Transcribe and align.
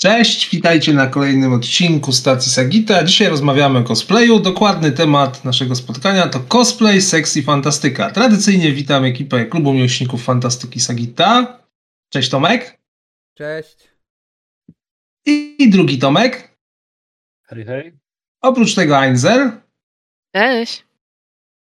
Cześć, 0.00 0.50
witajcie 0.50 0.94
na 0.94 1.06
kolejnym 1.06 1.52
odcinku 1.52 2.12
stacji 2.12 2.52
Sagita. 2.52 3.04
Dzisiaj 3.04 3.28
rozmawiamy 3.28 3.78
o 3.78 3.84
cosplayu. 3.84 4.40
Dokładny 4.40 4.92
temat 4.92 5.44
naszego 5.44 5.74
spotkania 5.74 6.28
to 6.28 6.40
cosplay, 6.40 7.00
seks 7.00 7.36
i 7.36 7.42
fantastyka. 7.42 8.10
Tradycyjnie 8.10 8.72
witam 8.72 9.04
ekipę 9.04 9.46
Klubu 9.46 9.72
Miłośników 9.72 10.24
Fantastyki 10.24 10.80
Sagita. 10.80 11.58
Cześć 12.08 12.30
Tomek. 12.30 12.80
Cześć. 13.34 13.88
I 15.26 15.70
drugi 15.70 15.98
Tomek. 15.98 16.58
Hej, 17.48 17.64
hej. 17.64 17.98
Oprócz 18.40 18.74
tego 18.74 18.98
Einzel. 18.98 19.52
Cześć. 20.34 20.84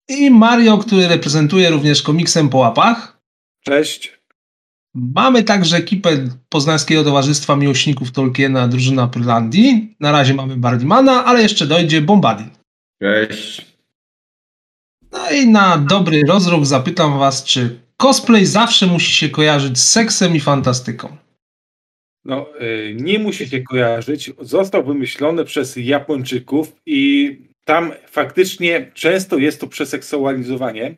I 0.07 0.29
Mario, 0.29 0.77
który 0.77 1.07
reprezentuje 1.07 1.70
również 1.70 2.02
komiksem 2.02 2.50
po 2.50 2.57
łapach. 2.57 3.21
Cześć. 3.66 4.20
Mamy 4.95 5.43
także 5.43 5.77
ekipę 5.77 6.09
Poznańskiego 6.49 7.03
Towarzystwa 7.03 7.55
Miłośników 7.55 8.11
Tolkiena, 8.11 8.67
drużyna 8.67 9.07
Prylandii. 9.07 9.95
Na 9.99 10.11
razie 10.11 10.33
mamy 10.33 10.57
Bardimana, 10.57 11.25
ale 11.25 11.41
jeszcze 11.41 11.67
dojdzie 11.67 12.02
Bombadil. 12.02 12.47
Cześć. 13.02 13.66
No 15.11 15.31
i 15.31 15.47
na 15.47 15.77
dobry 15.77 16.23
rozruch 16.27 16.66
zapytam 16.66 17.19
was, 17.19 17.43
czy 17.43 17.80
cosplay 17.97 18.45
zawsze 18.45 18.88
musi 18.88 19.11
się 19.11 19.30
kojarzyć 19.30 19.80
z 19.80 19.89
seksem 19.89 20.35
i 20.35 20.39
fantastyką? 20.39 21.17
No, 22.25 22.47
y, 22.61 22.95
nie 22.99 23.19
musi 23.19 23.49
się 23.49 23.61
kojarzyć. 23.61 24.31
Został 24.41 24.83
wymyślony 24.83 25.45
przez 25.45 25.75
Japończyków 25.75 26.75
i 26.85 27.38
tam 27.66 27.91
faktycznie 28.08 28.91
często 28.94 29.38
jest 29.38 29.61
to 29.61 29.67
przeseksualizowanie, 29.67 30.95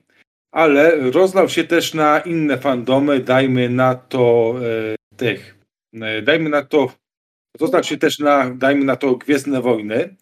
ale 0.54 1.12
rozlał 1.12 1.50
się 1.50 1.64
też 1.64 1.94
na 1.94 2.20
inne 2.20 2.58
fandomy, 2.58 3.20
dajmy 3.20 3.70
na 3.70 3.96
to 3.96 4.56
e, 4.62 4.96
tych, 5.18 5.58
e, 6.02 6.22
dajmy 6.22 6.50
na 6.50 6.62
to, 6.62 6.94
rozlał 7.60 7.84
się 7.84 7.98
też 7.98 8.20
na, 8.20 8.50
dajmy 8.50 8.86
na 8.86 8.96
to 8.96 9.16
Gwiezdne 9.16 9.62
Wojny 9.62 10.16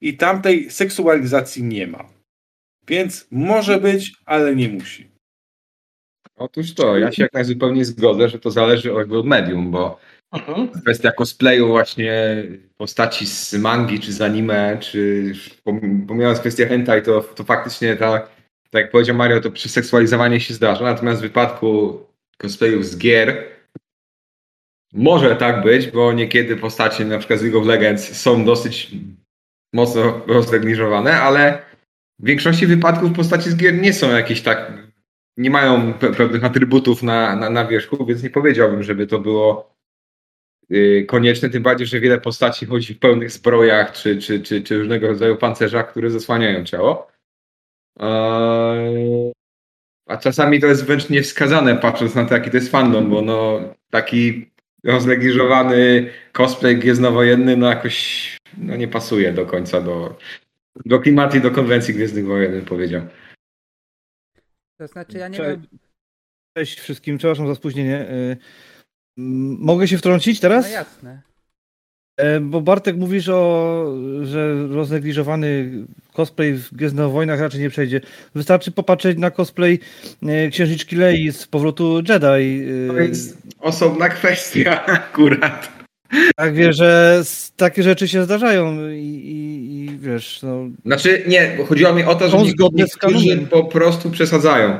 i 0.00 0.16
tamtej 0.16 0.70
seksualizacji 0.70 1.62
nie 1.62 1.86
ma. 1.86 2.08
Więc 2.88 3.28
może 3.30 3.80
być, 3.80 4.12
ale 4.26 4.56
nie 4.56 4.68
musi. 4.68 5.10
Otóż 6.36 6.74
to, 6.74 6.98
ja 6.98 7.12
się 7.12 7.22
jak 7.22 7.32
najzupełniej 7.32 7.84
zgodzę, 7.84 8.28
że 8.28 8.38
to 8.38 8.50
zależy 8.50 8.88
jakby 8.88 9.18
od 9.18 9.26
medium, 9.26 9.70
bo 9.70 9.98
kwestia 10.82 11.12
cosplayu 11.12 11.68
właśnie 11.68 12.42
postaci 12.76 13.26
z 13.26 13.54
mangi, 13.54 14.00
czy 14.00 14.12
z 14.12 14.20
anime, 14.20 14.78
czy 14.80 15.32
pom- 15.64 16.06
pomijając 16.06 16.40
kwestię 16.40 16.66
hentai, 16.66 17.02
to, 17.02 17.20
to 17.20 17.44
faktycznie 17.44 17.96
ta, 17.96 18.28
tak 18.70 18.82
jak 18.82 18.90
powiedział 18.90 19.16
Mario, 19.16 19.40
to 19.40 19.50
przeseksualizowanie 19.50 20.40
się 20.40 20.54
zdarza, 20.54 20.84
natomiast 20.84 21.20
w 21.20 21.22
wypadku 21.22 22.00
cosplayów 22.38 22.86
z 22.86 22.98
gier 22.98 23.44
może 24.92 25.36
tak 25.36 25.62
być, 25.62 25.86
bo 25.86 26.12
niekiedy 26.12 26.56
postacie 26.56 27.04
na 27.04 27.18
przykład 27.18 27.40
z 27.40 27.42
League 27.42 27.58
of 27.58 27.66
Legends 27.66 28.16
są 28.16 28.44
dosyć 28.44 28.90
mocno 29.72 30.20
roznegliżowane, 30.26 31.20
ale 31.20 31.62
w 32.18 32.26
większości 32.26 32.66
wypadków 32.66 33.12
postaci 33.12 33.50
z 33.50 33.56
gier 33.56 33.74
nie 33.74 33.92
są 33.92 34.10
jakieś 34.10 34.42
tak, 34.42 34.72
nie 35.36 35.50
mają 35.50 35.92
pe- 35.92 36.14
pewnych 36.14 36.44
atrybutów 36.44 37.02
na, 37.02 37.36
na, 37.36 37.50
na 37.50 37.66
wierzchu, 37.66 38.06
więc 38.06 38.22
nie 38.22 38.30
powiedziałbym, 38.30 38.82
żeby 38.82 39.06
to 39.06 39.18
było 39.18 39.74
yy, 40.68 41.04
konieczne, 41.04 41.50
tym 41.50 41.62
bardziej, 41.62 41.86
że 41.86 42.00
wiele 42.00 42.20
postaci 42.20 42.66
chodzi 42.66 42.94
w 42.94 42.98
pełnych 42.98 43.30
zbrojach 43.30 43.92
czy, 43.92 44.18
czy, 44.18 44.40
czy, 44.40 44.62
czy 44.62 44.78
różnego 44.78 45.08
rodzaju 45.08 45.36
pancerzach, 45.36 45.90
które 45.90 46.10
zasłaniają 46.10 46.64
ciało. 46.64 47.15
Eee, 48.00 49.32
a 50.06 50.16
czasami 50.16 50.60
to 50.60 50.66
jest 50.66 50.84
wręcz 50.84 51.10
niewskazane, 51.10 51.76
patrząc 51.76 52.14
na 52.14 52.24
to, 52.24 52.34
jaki 52.34 52.50
to 52.50 52.56
jest 52.56 52.70
fandom, 52.70 53.10
bo 53.10 53.22
no, 53.22 53.60
taki 53.90 54.50
roznegliżowany 54.84 56.10
cosplay 56.32 56.76
gwiezdnowojenny 56.78 57.56
no 57.56 57.68
jakoś 57.68 58.36
no, 58.58 58.76
nie 58.76 58.88
pasuje 58.88 59.32
do 59.32 59.46
końca 59.46 59.80
do, 59.80 60.18
do 60.84 61.00
klimatu 61.00 61.36
i 61.36 61.40
do 61.40 61.50
konwencji 61.50 61.94
Gwiezdnych 61.94 62.26
Wojen, 62.26 62.52
bym 62.52 62.64
powiedział. 62.64 63.02
To 64.78 64.86
znaczy 64.86 65.18
ja 65.18 65.28
nie 65.28 65.36
Cześć. 65.36 65.50
wiem. 65.50 65.78
Cześć 66.56 66.80
wszystkim, 66.80 67.18
przepraszam 67.18 67.48
za 67.48 67.54
spóźnienie. 67.54 68.06
M, 68.08 68.36
Mogę 69.60 69.88
się 69.88 69.98
wtrącić 69.98 70.40
teraz? 70.40 70.64
No 70.66 70.72
jasne. 70.72 71.22
E, 72.16 72.40
Bo 72.40 72.60
Bartek 72.60 72.96
mówisz 72.96 73.28
o, 73.28 73.84
że 74.22 74.66
roznegliżowany 74.68 75.70
cosplay 76.12 76.52
w 76.54 76.74
Gwiezdnych 76.74 77.10
Wojnach 77.10 77.40
raczej 77.40 77.60
nie 77.60 77.70
przejdzie. 77.70 78.00
Wystarczy 78.34 78.72
popatrzeć 78.72 79.18
na 79.18 79.30
cosplay 79.30 79.78
e, 80.22 80.48
księżniczki 80.48 80.96
Lei 80.96 81.32
z 81.32 81.46
powrotu 81.46 81.96
Jedi. 81.96 82.62
y, 82.62 82.88
To 82.88 83.00
jest 83.00 83.38
osobna 83.60 84.08
kwestia 84.08 84.86
akurat. 84.86 85.68
Tak 86.36 86.54
wie, 86.54 86.72
że 86.72 87.22
takie 87.56 87.82
rzeczy 87.82 88.08
się 88.08 88.24
zdarzają 88.24 88.88
i, 88.88 88.94
i, 89.02 89.84
i 89.84 89.98
wiesz, 89.98 90.40
no, 90.42 90.64
Znaczy 90.84 91.22
nie, 91.26 91.54
bo 91.58 91.64
chodziło 91.64 91.94
mi 91.94 92.04
o 92.04 92.14
to, 92.14 92.28
że 92.28 92.36
niektórzy 92.72 93.38
po 93.50 93.64
prostu 93.64 94.10
przesadzają. 94.10 94.78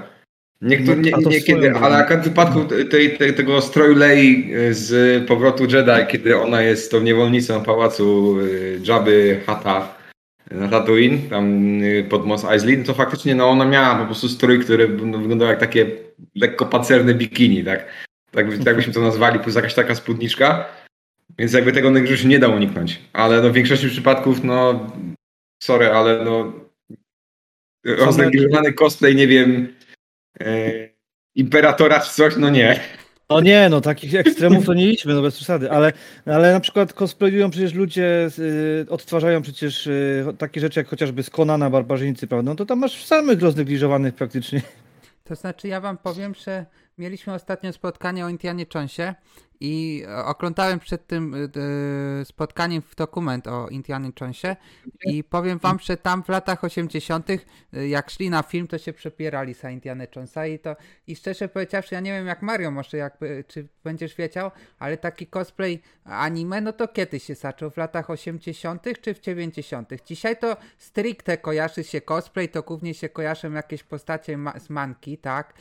Niektórzy, 0.62 0.96
No, 0.96 1.18
nie, 1.18 1.26
niekiedy, 1.26 1.72
ale 1.74 1.96
akurat 1.96 2.22
w 2.22 2.28
wypadku 2.28 2.64
tej, 2.64 3.18
tej, 3.18 3.34
tego 3.34 3.60
stroju 3.60 3.94
Lei 3.94 4.52
z 4.70 5.24
powrotu 5.28 5.64
Jedi, 5.64 6.06
kiedy 6.08 6.36
ona 6.36 6.62
jest 6.62 6.90
tą 6.90 7.00
niewolnicą 7.00 7.62
pałacu 7.62 8.36
y, 8.40 8.80
Jabby 8.88 9.40
Hata 9.46 9.94
na 10.50 10.68
Tatooine, 10.68 11.18
tam 11.30 11.62
y, 11.82 12.06
pod 12.08 12.26
Mos 12.26 12.44
Eisley, 12.44 12.84
to 12.84 12.94
faktycznie 12.94 13.34
no, 13.34 13.48
ona 13.48 13.64
miała 13.64 13.98
po 13.98 14.04
prostu 14.04 14.28
strój, 14.28 14.60
który 14.60 14.88
no, 14.88 15.18
wyglądał 15.18 15.48
jak 15.48 15.60
takie 15.60 15.86
lekko 16.34 16.66
pancerne 16.66 17.14
bikini, 17.14 17.64
tak? 17.64 17.86
Tak, 18.30 18.46
tak 18.64 18.76
byśmy 18.76 18.92
to 18.92 19.00
nazwali, 19.00 19.38
plus 19.38 19.54
jakaś 19.54 19.74
taka 19.74 19.94
spódniczka. 19.94 20.68
Więc 21.38 21.52
jakby 21.52 21.72
tego 21.72 21.90
negliżu 21.90 22.22
się 22.22 22.28
nie 22.28 22.38
da 22.38 22.48
uniknąć. 22.48 23.00
Ale 23.12 23.42
no, 23.42 23.50
w 23.50 23.52
większości 23.52 23.88
przypadków, 23.88 24.44
no 24.44 24.86
sorry, 25.62 25.86
ale 25.86 26.24
no 26.24 26.52
roznegliżowany 27.86 28.72
cosplay, 28.72 29.16
nie 29.16 29.26
wiem, 29.26 29.68
imperatora 31.34 32.00
czy 32.00 32.14
coś, 32.14 32.36
no 32.36 32.50
nie. 32.50 32.80
No 33.30 33.40
nie, 33.40 33.68
no 33.68 33.80
takich 33.80 34.14
ekstremów 34.14 34.66
to 34.66 34.74
nie 34.74 34.90
idźmy, 34.90 35.14
no 35.14 35.22
bez 35.22 35.36
przesady, 35.36 35.70
ale, 35.70 35.92
ale 36.26 36.52
na 36.52 36.60
przykład 36.60 36.92
cosplayują 36.92 37.50
przecież 37.50 37.74
ludzie, 37.74 38.28
y, 38.38 38.86
odtwarzają 38.90 39.42
przecież 39.42 39.86
y, 39.86 40.26
takie 40.38 40.60
rzeczy 40.60 40.80
jak 40.80 40.88
chociażby 40.88 41.22
z 41.22 41.30
Konana 41.30 41.70
Barbarzyńcy, 41.70 42.26
prawda? 42.26 42.50
No 42.50 42.56
to 42.56 42.66
tam 42.66 42.78
masz 42.78 43.04
samych 43.04 43.42
roznegliżowanych 43.42 44.14
praktycznie. 44.14 44.62
To 45.24 45.34
znaczy 45.34 45.68
ja 45.68 45.80
wam 45.80 45.98
powiem, 45.98 46.34
że 46.34 46.66
mieliśmy 46.98 47.34
ostatnio 47.34 47.72
spotkanie 47.72 48.26
o 48.26 48.28
Indianie 48.28 48.66
Jonesie 48.74 49.14
i 49.60 50.04
oglądałem 50.24 50.78
przed 50.78 51.06
tym 51.06 51.34
e, 51.34 51.38
e, 52.20 52.24
spotkaniem 52.24 52.82
w 52.82 52.94
dokument 52.94 53.46
o 53.46 53.68
Indianie 53.68 54.10
Jonesie 54.20 54.56
i 55.04 55.24
powiem 55.24 55.58
wam, 55.58 55.78
że 55.78 55.96
tam 55.96 56.22
w 56.22 56.28
latach 56.28 56.64
80. 56.64 57.30
e, 57.30 57.88
jak 57.88 58.10
szli 58.10 58.30
na 58.30 58.42
film, 58.42 58.66
to 58.66 58.78
się 58.78 58.92
przepierali 58.92 59.54
za 59.54 59.70
Indiana 59.70 60.04
Jonesa 60.16 60.46
i 60.46 60.58
to 60.58 60.76
i 61.06 61.16
szczerze 61.16 61.48
powiedziawszy, 61.48 61.94
ja 61.94 62.00
nie 62.00 62.12
wiem 62.12 62.26
jak 62.26 62.42
Mario 62.42 62.70
może 62.70 63.10
czy 63.48 63.68
będziesz 63.84 64.14
wiedział, 64.14 64.50
ale 64.78 64.96
taki 64.96 65.26
cosplay 65.26 65.82
anime, 66.04 66.60
no 66.60 66.72
to 66.72 66.88
kiedy 66.88 67.20
się 67.20 67.34
zaczął? 67.34 67.70
W 67.70 67.76
latach 67.76 68.10
80. 68.10 68.84
czy 69.00 69.14
w 69.14 69.20
90. 69.20 69.90
Dzisiaj 70.06 70.36
to 70.36 70.56
stricte 70.78 71.38
kojarzy 71.38 71.84
się 71.84 72.00
cosplay, 72.00 72.48
to 72.48 72.62
głównie 72.62 72.94
się 72.94 73.08
kojarzą 73.08 73.52
jakieś 73.52 73.82
postacie 73.82 74.36
ma- 74.36 74.58
z 74.58 74.70
manki, 74.70 75.18
tak? 75.18 75.54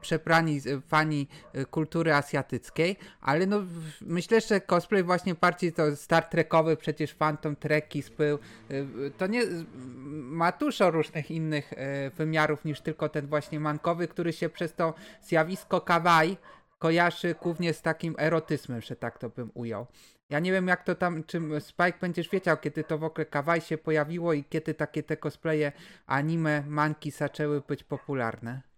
Przebrani 0.00 0.60
z- 0.60 0.84
fani 0.84 1.28
y, 1.56 1.64
kultury 1.66 2.14
azjatyckiej, 2.14 2.81
ale 3.20 3.46
no 3.46 3.62
myślę, 4.00 4.40
że 4.40 4.60
cosplay 4.60 5.02
właśnie 5.02 5.34
bardziej 5.34 5.72
to 5.72 5.96
Star 5.96 6.24
Trekowy, 6.24 6.76
przecież 6.76 7.14
Phantom 7.14 7.56
Treki 7.56 8.02
był, 8.18 8.38
y, 8.70 9.12
to 9.18 9.26
nie 9.26 9.42
ma 10.12 10.52
dużo 10.52 10.90
różnych 10.90 11.30
innych 11.30 11.72
y, 11.72 11.76
wymiarów 12.16 12.64
niż 12.64 12.80
tylko 12.80 13.08
ten 13.08 13.26
właśnie 13.26 13.60
mankowy, 13.60 14.08
który 14.08 14.32
się 14.32 14.48
przez 14.48 14.74
to 14.74 14.94
zjawisko 15.22 15.80
kawaii 15.80 16.36
kojarzy 16.78 17.34
głównie 17.42 17.74
z 17.74 17.82
takim 17.82 18.14
erotyzmem, 18.18 18.80
że 18.80 18.96
tak 18.96 19.18
to 19.18 19.28
bym 19.28 19.50
ujął. 19.54 19.86
Ja 20.30 20.38
nie 20.38 20.52
wiem 20.52 20.68
jak 20.68 20.84
to 20.84 20.94
tam, 20.94 21.24
czym 21.24 21.60
Spike 21.60 21.98
będziesz 22.00 22.28
wiedział, 22.28 22.56
kiedy 22.56 22.84
to 22.84 22.98
w 22.98 23.04
ogóle 23.04 23.26
kawaii 23.26 23.62
się 23.62 23.78
pojawiło 23.78 24.32
i 24.32 24.44
kiedy 24.44 24.74
takie 24.74 25.02
te 25.02 25.16
cosplaye 25.16 25.72
anime, 26.06 26.64
manki 26.68 27.10
zaczęły 27.10 27.60
być 27.60 27.84
popularne. 27.84 28.71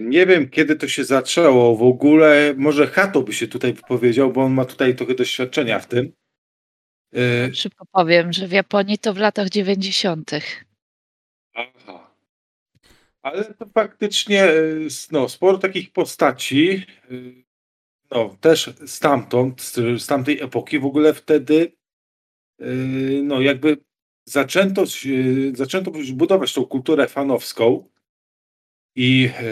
Nie 0.00 0.26
wiem, 0.26 0.50
kiedy 0.50 0.76
to 0.76 0.88
się 0.88 1.04
zaczęło 1.04 1.76
w 1.76 1.82
ogóle. 1.82 2.54
Może 2.56 2.86
Hato 2.86 3.22
by 3.22 3.32
się 3.32 3.48
tutaj 3.48 3.72
wypowiedział, 3.72 4.32
bo 4.32 4.42
on 4.42 4.52
ma 4.52 4.64
tutaj 4.64 4.96
trochę 4.96 5.14
doświadczenia 5.14 5.78
w 5.78 5.86
tym. 5.86 6.12
E, 7.14 7.54
Szybko 7.54 7.86
powiem, 7.92 8.32
że 8.32 8.48
w 8.48 8.52
Japonii 8.52 8.98
to 8.98 9.14
w 9.14 9.18
latach 9.18 9.48
90. 9.48 10.30
Aha. 11.54 12.14
Ale 13.22 13.44
to 13.44 13.66
faktycznie 13.74 14.44
e, 14.44 14.54
no, 15.12 15.28
sporo 15.28 15.58
takich 15.58 15.92
postaci, 15.92 16.70
e, 16.70 17.14
no 18.10 18.36
też 18.40 18.70
stamtąd, 18.86 19.62
z, 19.62 20.06
tamtej 20.06 20.40
epoki 20.40 20.78
w 20.78 20.84
ogóle 20.84 21.14
wtedy, 21.14 21.72
no 23.22 23.40
jakby 23.40 23.76
zaczęto, 24.24 24.84
zaczęto 25.54 25.92
budować 26.12 26.54
tą 26.54 26.64
kulturę 26.64 27.08
fanowską 27.08 27.88
i 28.96 29.30
e, 29.38 29.44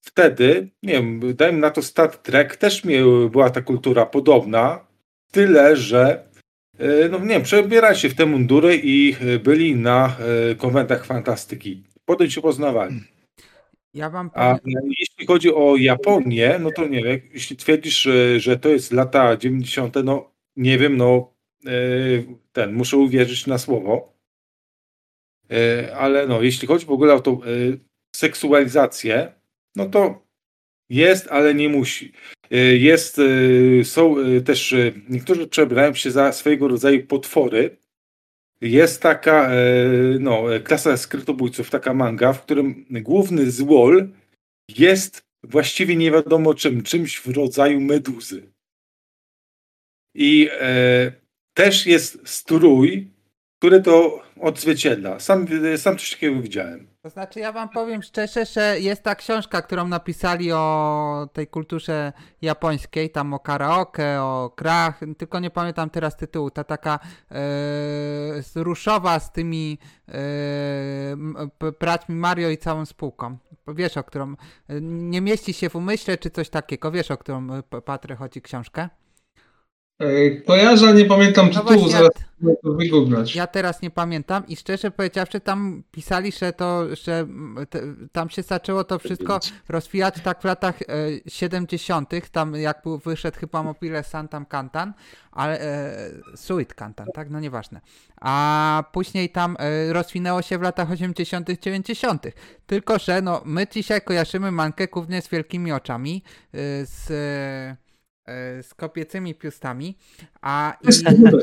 wtedy, 0.00 0.70
nie 0.82 0.92
wiem, 0.92 1.20
dajmy 1.34 1.58
na 1.58 1.70
to 1.70 1.82
Star 1.82 2.16
Trek, 2.16 2.56
też 2.56 2.84
miał, 2.84 3.30
była 3.30 3.50
ta 3.50 3.62
kultura 3.62 4.06
podobna, 4.06 4.86
tyle, 5.30 5.76
że 5.76 6.28
e, 6.78 7.08
no 7.08 7.18
nie 7.18 7.26
wiem, 7.26 7.42
przebierali 7.42 7.98
się 7.98 8.08
w 8.08 8.14
te 8.14 8.26
mundury 8.26 8.80
i 8.84 9.16
e, 9.20 9.38
byli 9.38 9.76
na 9.76 10.16
konwentach 10.58 11.04
fantastyki. 11.04 11.82
Potem 12.04 12.30
się 12.30 12.40
poznawali. 12.40 13.00
Ja 13.94 14.10
wam 14.10 14.30
A 14.34 14.58
powiem, 14.58 14.90
jeśli 14.98 15.26
chodzi 15.26 15.54
o 15.54 15.76
Japonię, 15.76 16.58
no 16.60 16.70
to 16.76 16.88
nie 16.88 17.02
wiem, 17.02 17.20
jeśli 17.34 17.56
twierdzisz, 17.56 18.08
że, 18.36 18.58
to 18.58 18.68
jest 18.68 18.92
lata 18.92 19.36
90., 19.36 19.94
no 20.04 20.32
nie 20.56 20.78
wiem, 20.78 20.96
no 20.96 21.34
ten, 22.52 22.72
muszę 22.72 22.96
uwierzyć 22.96 23.46
na 23.46 23.58
słowo. 23.58 24.12
Ale 25.96 26.26
no, 26.26 26.42
jeśli 26.42 26.68
chodzi 26.68 26.86
w 26.86 26.90
ogóle 26.90 27.14
o 27.14 27.20
tą 27.20 27.40
seksualizację, 28.22 29.32
no 29.76 29.86
to 29.86 30.26
jest, 30.90 31.28
ale 31.30 31.54
nie 31.54 31.68
musi. 31.68 32.12
Jest, 32.78 33.20
są 33.84 34.16
też, 34.44 34.74
niektórzy 35.08 35.46
przebierają 35.46 35.94
się 35.94 36.10
za 36.10 36.32
swojego 36.32 36.68
rodzaju 36.68 37.06
potwory. 37.06 37.76
Jest 38.60 39.02
taka 39.02 39.50
no, 40.20 40.44
klasa 40.64 40.96
skrytobójców, 40.96 41.70
taka 41.70 41.94
manga, 41.94 42.32
w 42.32 42.42
którym 42.42 42.86
główny 42.90 43.50
złol 43.50 44.08
jest 44.68 45.26
właściwie 45.42 45.96
nie 45.96 46.10
wiadomo 46.10 46.54
czym, 46.54 46.82
czymś 46.82 47.20
w 47.20 47.28
rodzaju 47.28 47.80
meduzy. 47.80 48.52
I 50.14 50.48
e, 50.52 51.12
też 51.54 51.86
jest 51.86 52.18
strój, 52.24 53.10
który 53.58 53.82
to 53.82 54.22
odzwierciedla. 54.40 55.20
Sam, 55.20 55.46
sam 55.76 55.98
coś 55.98 56.10
takiego 56.10 56.42
widziałem. 56.42 56.91
To 57.02 57.10
znaczy, 57.10 57.40
ja 57.40 57.52
wam 57.52 57.68
powiem 57.68 58.02
szczerze, 58.02 58.44
że 58.44 58.80
jest 58.80 59.02
ta 59.02 59.14
książka, 59.14 59.62
którą 59.62 59.88
napisali 59.88 60.52
o 60.52 61.28
tej 61.32 61.46
kulturze 61.46 62.12
japońskiej, 62.42 63.10
tam 63.10 63.34
o 63.34 63.38
karaoke, 63.38 64.22
o 64.22 64.52
krach, 64.56 65.00
tylko 65.18 65.40
nie 65.40 65.50
pamiętam 65.50 65.90
teraz 65.90 66.16
tytułu. 66.16 66.50
Ta 66.50 66.64
taka 66.64 66.98
e, 67.30 67.36
ruszowa 68.54 69.20
z 69.20 69.32
tymi 69.32 69.78
e, 70.08 70.12
braćmi 71.80 72.14
Mario 72.14 72.50
i 72.50 72.58
całą 72.58 72.86
spółką. 72.86 73.38
Wiesz, 73.68 73.96
o 73.96 74.04
którą 74.04 74.34
nie 74.80 75.20
mieści 75.20 75.52
się 75.52 75.70
w 75.70 75.76
umyśle, 75.76 76.18
czy 76.18 76.30
coś 76.30 76.50
takiego. 76.50 76.90
Wiesz, 76.90 77.10
o 77.10 77.16
którą 77.16 77.48
Patrę 77.84 78.16
chodzi 78.16 78.42
książkę? 78.42 78.88
E, 80.02 80.30
kojarzę, 80.30 80.94
nie 80.94 81.04
pamiętam 81.04 81.50
no 81.54 81.60
tytułu, 81.60 81.88
zaraz 81.88 82.10
to 82.62 82.72
wygooglać. 82.72 83.34
Ja 83.34 83.46
teraz 83.46 83.82
nie 83.82 83.90
pamiętam 83.90 84.46
i 84.48 84.56
szczerze 84.56 84.90
powiedziawszy 84.90 85.40
tam 85.40 85.82
pisali, 85.90 86.32
że 86.32 86.52
to, 86.52 86.96
że 86.96 87.26
te, 87.70 87.80
tam 88.12 88.30
się 88.30 88.42
zaczęło 88.42 88.84
to 88.84 88.98
wszystko 88.98 89.40
rozwijać 89.68 90.14
tak 90.24 90.40
w 90.40 90.44
latach 90.44 90.82
e, 90.82 90.86
70. 91.30 92.10
tam 92.32 92.54
jak 92.54 92.82
był, 92.82 92.98
wyszedł 92.98 93.38
chyba 93.38 93.62
Mobile 93.62 94.04
Santam 94.04 94.46
Kantan, 94.46 94.92
ale 95.32 95.60
e, 95.60 96.36
Suit 96.36 96.74
Kantan, 96.74 97.06
tak? 97.14 97.30
No 97.30 97.40
nieważne. 97.40 97.80
A 98.20 98.84
później 98.92 99.30
tam 99.30 99.56
e, 99.58 99.92
rozwinęło 99.92 100.42
się 100.42 100.58
w 100.58 100.62
latach 100.62 100.90
80., 100.90 101.50
90. 101.60 102.26
Tylko, 102.66 102.98
że 102.98 103.22
no 103.22 103.42
my 103.44 103.66
dzisiaj 103.66 104.00
kojarzymy 104.02 104.50
mankę 104.50 104.88
głównie 104.88 105.22
z 105.22 105.28
wielkimi 105.28 105.72
oczami, 105.72 106.22
e, 106.54 106.86
z 106.86 107.10
E, 107.10 107.91
z 108.62 108.74
kopiecymi 108.74 109.34
piustami, 109.34 109.96
a, 110.42 110.76
i, 110.82 110.88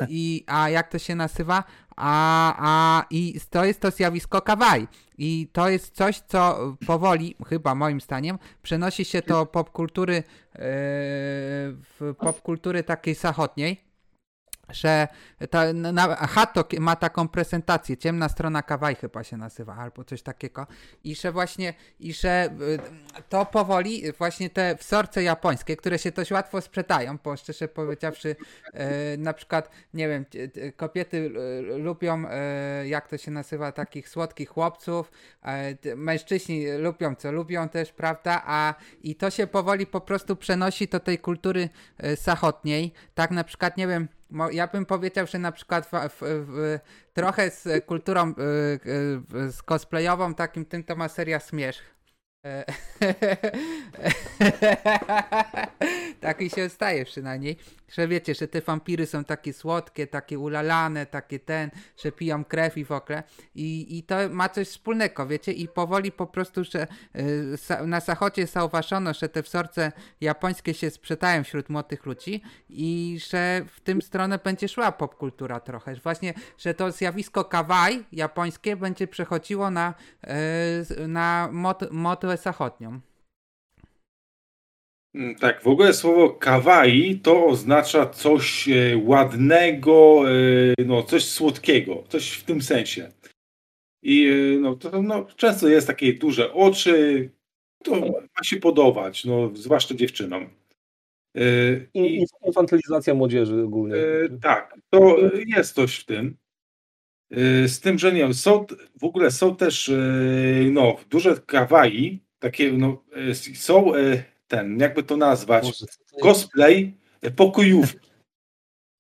i, 0.10 0.44
a 0.48 0.70
jak 0.70 0.90
to 0.90 1.00
się 1.00 1.16
nazywa? 1.16 1.64
A, 1.96 2.56
a 2.60 3.06
i 3.10 3.40
to 3.50 3.66
jest 3.66 3.80
to 3.80 3.92
zjawisko 3.92 4.42
kawaii. 4.42 4.88
I 5.18 5.48
to 5.54 5.70
jest 5.70 5.96
coś, 5.96 6.20
co 6.20 6.76
powoli, 6.88 7.36
chyba 7.48 7.76
moim 7.76 8.02
zdaniem, 8.02 8.40
przenosi 8.62 9.06
się 9.06 9.22
do 9.22 9.46
popkultury, 9.46 10.14
yy, 10.14 10.24
w 10.62 12.14
popkultury 12.18 12.84
takiej 12.84 13.16
zachodniej, 13.16 13.88
że 14.71 15.07
ta, 15.50 15.74
na, 15.74 16.16
Hato 16.16 16.66
ma 16.80 16.95
taką 16.95 17.27
prezentację, 17.27 17.98
ciemna 17.98 18.30
strona 18.30 18.63
Kawaj 18.63 18.95
chyba 18.95 19.24
się 19.24 19.38
nazywa, 19.38 19.75
albo 19.75 20.04
coś 20.04 20.21
takiego. 20.21 20.68
I 21.04 21.16
że 21.16 21.31
właśnie, 21.31 21.74
i 22.00 22.13
że 22.13 22.50
y, 22.62 23.21
to 23.30 23.45
powoli 23.45 24.12
właśnie 24.12 24.50
te 24.50 24.75
wzorce 24.75 25.24
japońskie, 25.24 25.77
które 25.77 26.00
się 26.00 26.12
dość 26.12 26.31
łatwo 26.31 26.62
sprzedają, 26.62 27.18
bo 27.24 27.38
szczerze 27.38 27.68
powiedziawszy 27.68 28.36
e, 28.74 29.18
na 29.18 29.33
przykład, 29.33 29.69
nie 29.94 30.07
wiem, 30.07 30.25
kobiety 30.75 31.31
lubią, 31.77 32.24
jak 32.86 33.07
to 33.07 33.18
się 33.18 33.31
nazywa, 33.31 33.71
takich 33.71 34.10
słodkich 34.10 34.50
chłopców, 34.50 35.12
mężczyźni 35.95 36.66
lubią 36.71 37.16
co 37.16 37.31
lubią 37.31 37.69
też, 37.69 37.92
prawda, 37.92 38.42
a 38.45 38.74
i 39.04 39.16
to 39.16 39.30
się 39.30 39.48
powoli 39.48 39.86
po 39.86 40.01
prostu 40.01 40.36
przenosi 40.36 40.88
do 40.88 41.00
tej 41.00 41.19
kultury 41.19 41.69
zachodniej, 42.18 42.94
tak 43.16 43.31
na 43.31 43.44
przykład, 43.44 43.77
nie 43.77 43.88
wiem, 43.88 44.07
ja 44.52 44.68
bym 44.68 44.86
powiedział, 44.86 45.28
że 45.28 45.40
na 45.40 45.52
przykład 45.52 45.86
w, 45.86 45.92
w, 45.92 46.20
w, 46.22 46.80
trochę 47.14 47.52
z 47.52 47.86
kulturą 47.86 48.30
y, 48.30 48.34
y, 49.36 49.52
z 49.52 49.64
cosplayową 49.64 50.34
takim 50.34 50.66
tym 50.66 50.84
to 50.84 50.96
ma 50.96 51.08
seria 51.08 51.40
Zmierzch. 51.40 51.84
E, 56.19 56.30
Taki 56.30 56.50
się 56.50 56.69
staje 56.69 57.06
przynajmniej, 57.06 57.57
że 57.89 58.07
wiecie, 58.07 58.36
że 58.36 58.48
te 58.48 58.62
vampiry 58.62 59.06
są 59.06 59.24
takie 59.24 59.54
słodkie, 59.54 60.07
takie 60.07 60.39
ulalane, 60.39 61.06
takie 61.06 61.39
ten, 61.39 61.69
że 61.98 62.12
piją 62.12 62.45
krew 62.45 62.77
i 62.77 62.86
w 62.86 62.92
ogóle. 62.92 63.24
I, 63.56 63.98
I 63.98 64.04
to 64.04 64.16
ma 64.30 64.50
coś 64.50 64.68
wspólnego, 64.68 65.27
wiecie, 65.27 65.51
i 65.51 65.68
powoli 65.68 66.12
po 66.12 66.27
prostu, 66.27 66.63
że 66.63 66.88
y, 67.16 67.88
na 67.88 68.00
zachodzie 68.00 68.48
zauważono, 68.48 69.13
że 69.13 69.30
te 69.30 69.42
wzorce 69.42 69.92
japońskie 70.21 70.74
się 70.74 70.89
sprzedają 70.89 71.44
wśród 71.44 71.69
młodych 71.69 72.06
ludzi 72.06 72.42
i 72.69 73.19
że 73.30 73.66
w 73.74 73.80
tym 73.80 74.01
stronę 74.01 74.39
będzie 74.44 74.68
szła 74.68 74.92
popkultura 74.92 75.60
trochę. 75.60 75.95
Właśnie, 75.95 76.33
że 76.57 76.74
to 76.74 76.92
zjawisko 76.92 77.45
kawaii 77.45 78.06
japońskie 78.12 78.75
będzie 78.75 79.07
przechodziło 79.07 79.71
na, 79.71 79.94
y, 80.98 81.07
na 81.07 81.50
mod 81.92 82.21
zachodnią. 82.44 83.01
Mm, 85.13 85.35
tak, 85.35 85.63
w 85.63 85.67
ogóle 85.67 85.94
słowo 85.94 86.29
kawaii 86.29 87.19
to 87.19 87.45
oznacza 87.45 88.06
coś 88.06 88.69
e, 88.69 88.97
ładnego, 88.97 90.23
e, 90.31 90.83
no, 90.85 91.03
coś 91.03 91.25
słodkiego, 91.25 92.03
coś 92.09 92.31
w 92.31 92.44
tym 92.44 92.61
sensie. 92.61 93.11
I 94.03 94.27
e, 94.27 94.59
no, 94.59 94.75
to, 94.75 95.01
no, 95.01 95.25
często 95.35 95.67
jest 95.67 95.88
takie 95.88 96.13
duże 96.13 96.53
oczy, 96.53 97.29
to 97.83 97.95
ma 98.38 98.44
się 98.44 98.57
podobać, 98.57 99.25
no, 99.25 99.51
zwłaszcza 99.53 99.95
dziewczynom. 99.95 100.50
I, 101.94 102.25
Infantylizacja 102.45 103.13
młodzieży 103.13 103.63
ogólnie. 103.63 103.95
Tak, 104.41 104.77
to 104.89 105.17
jest 105.47 105.75
coś 105.75 105.95
w 105.95 106.06
tym. 106.06 106.37
Z 107.68 107.80
tym, 107.80 107.99
że 107.99 108.11
nie 108.11 108.19
wiem, 108.19 108.33
są, 108.33 108.66
w 108.99 109.04
ogóle 109.04 109.31
są 109.31 109.56
też 109.56 109.92
no, 110.71 110.97
duże 111.09 111.35
kawaii, 111.45 112.23
takie 112.39 112.71
no, 112.71 113.04
są 113.56 113.92
ten, 114.49 114.79
jakby 114.79 115.03
to 115.03 115.18
nazwać, 115.18 115.63
Boże, 115.63 115.85
to 115.85 116.18
cosplay 116.21 116.94
pokojówki. 117.35 118.09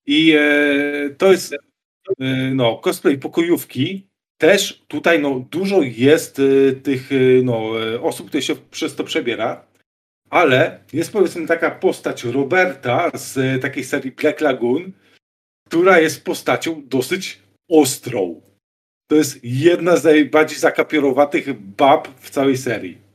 I 0.05 0.33
e, 0.39 1.09
to 1.17 1.31
jest 1.31 1.53
e, 1.53 1.57
no, 2.55 2.77
cosplay 2.77 3.17
pokojówki. 3.17 4.09
Też 4.37 4.83
tutaj 4.87 5.21
no, 5.21 5.39
dużo 5.51 5.81
jest 5.81 6.39
e, 6.39 6.75
tych 6.75 7.11
e, 7.11 7.15
no, 7.43 7.83
e, 7.83 8.01
osób, 8.01 8.27
które 8.27 8.41
się 8.41 8.55
przez 8.55 8.95
to 8.95 9.03
przebiera, 9.03 9.65
ale 10.29 10.83
jest 10.93 11.11
powiedzmy 11.11 11.47
taka 11.47 11.71
postać 11.71 12.23
Roberta 12.23 13.11
z 13.13 13.37
e, 13.37 13.59
takiej 13.59 13.83
serii 13.83 14.11
Black 14.11 14.41
Lagoon, 14.41 14.91
która 15.67 15.99
jest 15.99 16.23
postacią 16.23 16.83
dosyć 16.87 17.39
ostrą. 17.69 18.41
To 19.07 19.15
jest 19.15 19.39
jedna 19.43 19.97
z 19.97 20.03
najbardziej 20.03 20.59
zakapierowatych 20.59 21.53
bab 21.53 22.07
w 22.19 22.29
całej 22.29 22.57
serii. 22.57 23.08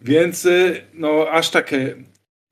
Więc 0.00 0.46
y, 0.46 0.82
no 0.94 1.26
aż 1.30 1.50
takie 1.50 1.96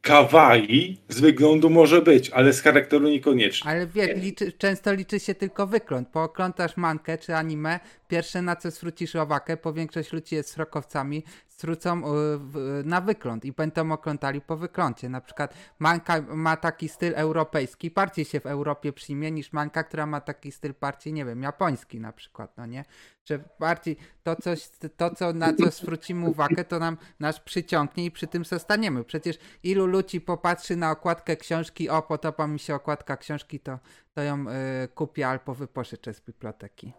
kawaii 0.02 1.00
z 1.08 1.20
wyglądu 1.20 1.70
może 1.70 2.02
być, 2.02 2.30
ale 2.30 2.52
z 2.52 2.62
charakteru 2.62 3.08
niekoniecznie. 3.08 3.70
Ale 3.70 3.86
wiesz, 3.86 4.22
liczy, 4.22 4.52
często 4.52 4.92
liczy 4.92 5.20
się 5.20 5.34
tylko 5.34 5.66
wygląd. 5.66 6.08
Po 6.08 6.22
oglądasz 6.22 6.76
mankę 6.76 7.18
czy 7.18 7.34
anime, 7.34 7.80
pierwsze 8.08 8.42
na 8.42 8.56
co 8.56 8.70
zwrócisz 8.70 9.14
uwagę, 9.14 9.56
bo 9.56 9.72
większość 9.72 10.12
ludzi 10.12 10.34
jest 10.34 10.50
srokowcami, 10.50 11.24
zwrócą 11.48 12.02
y, 12.02 12.84
na 12.84 13.00
wygląd 13.00 13.44
i 13.44 13.52
będą 13.52 13.92
oglądali 13.92 14.40
po 14.40 14.56
wyglądzie. 14.56 15.08
Na 15.08 15.20
przykład 15.20 15.54
manka 15.78 16.20
ma 16.20 16.56
taki 16.56 16.88
styl 16.88 17.12
europejski, 17.16 17.90
bardziej 17.90 18.24
się 18.24 18.40
w 18.40 18.46
Europie 18.46 18.92
przyjmie 18.92 19.30
niż 19.30 19.52
manka, 19.52 19.84
która 19.84 20.06
ma 20.06 20.20
taki 20.20 20.52
styl 20.52 20.74
bardziej, 20.80 21.12
nie 21.12 21.24
wiem, 21.24 21.42
japoński 21.42 22.00
na 22.00 22.12
przykład, 22.12 22.56
no 22.56 22.66
nie? 22.66 22.84
Że 23.24 23.44
bardziej 23.60 23.96
to, 24.22 24.36
coś, 24.36 24.68
to 24.96 25.14
co, 25.14 25.32
na 25.32 25.52
co 25.54 25.70
zwrócimy 25.70 26.28
uwagę, 26.28 26.64
to 26.64 26.78
nam 26.78 26.96
nas 27.20 27.40
przyciągnie 27.40 28.04
i 28.04 28.10
przy 28.10 28.26
tym 28.26 28.44
zostaniemy. 28.44 29.04
Przecież 29.04 29.38
ilu 29.62 29.86
ludzi 29.86 30.20
popatrzy 30.20 30.76
na 30.76 30.90
okładkę 30.90 31.36
książki, 31.36 31.88
o 31.88 32.02
podoba 32.02 32.46
mi 32.46 32.58
się 32.58 32.74
okładka 32.74 33.16
książki, 33.16 33.60
to, 33.60 33.78
to 34.14 34.22
ją 34.22 34.44
y, 34.48 34.88
kupię 34.88 35.28
albo 35.28 35.54
wypożyczę 35.54 36.14
z 36.14 36.20
biblioteki. 36.20 36.92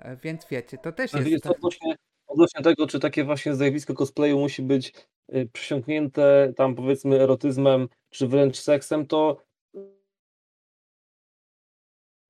E, 0.00 0.16
więc 0.16 0.46
wiecie, 0.50 0.78
to 0.78 0.92
też 0.92 1.12
jest... 1.12 1.46
Odnośnie, 1.46 1.96
odnośnie 2.26 2.62
tego, 2.62 2.86
czy 2.86 3.00
takie 3.00 3.24
właśnie 3.24 3.54
zjawisko 3.54 3.94
cosplayu 3.94 4.38
musi 4.38 4.62
być 4.62 4.92
y, 5.34 5.48
przesiąknięte 5.52 6.52
tam 6.56 6.74
powiedzmy 6.74 7.20
erotyzmem, 7.20 7.88
czy 8.10 8.28
wręcz 8.28 8.58
seksem, 8.58 9.06
to 9.06 9.36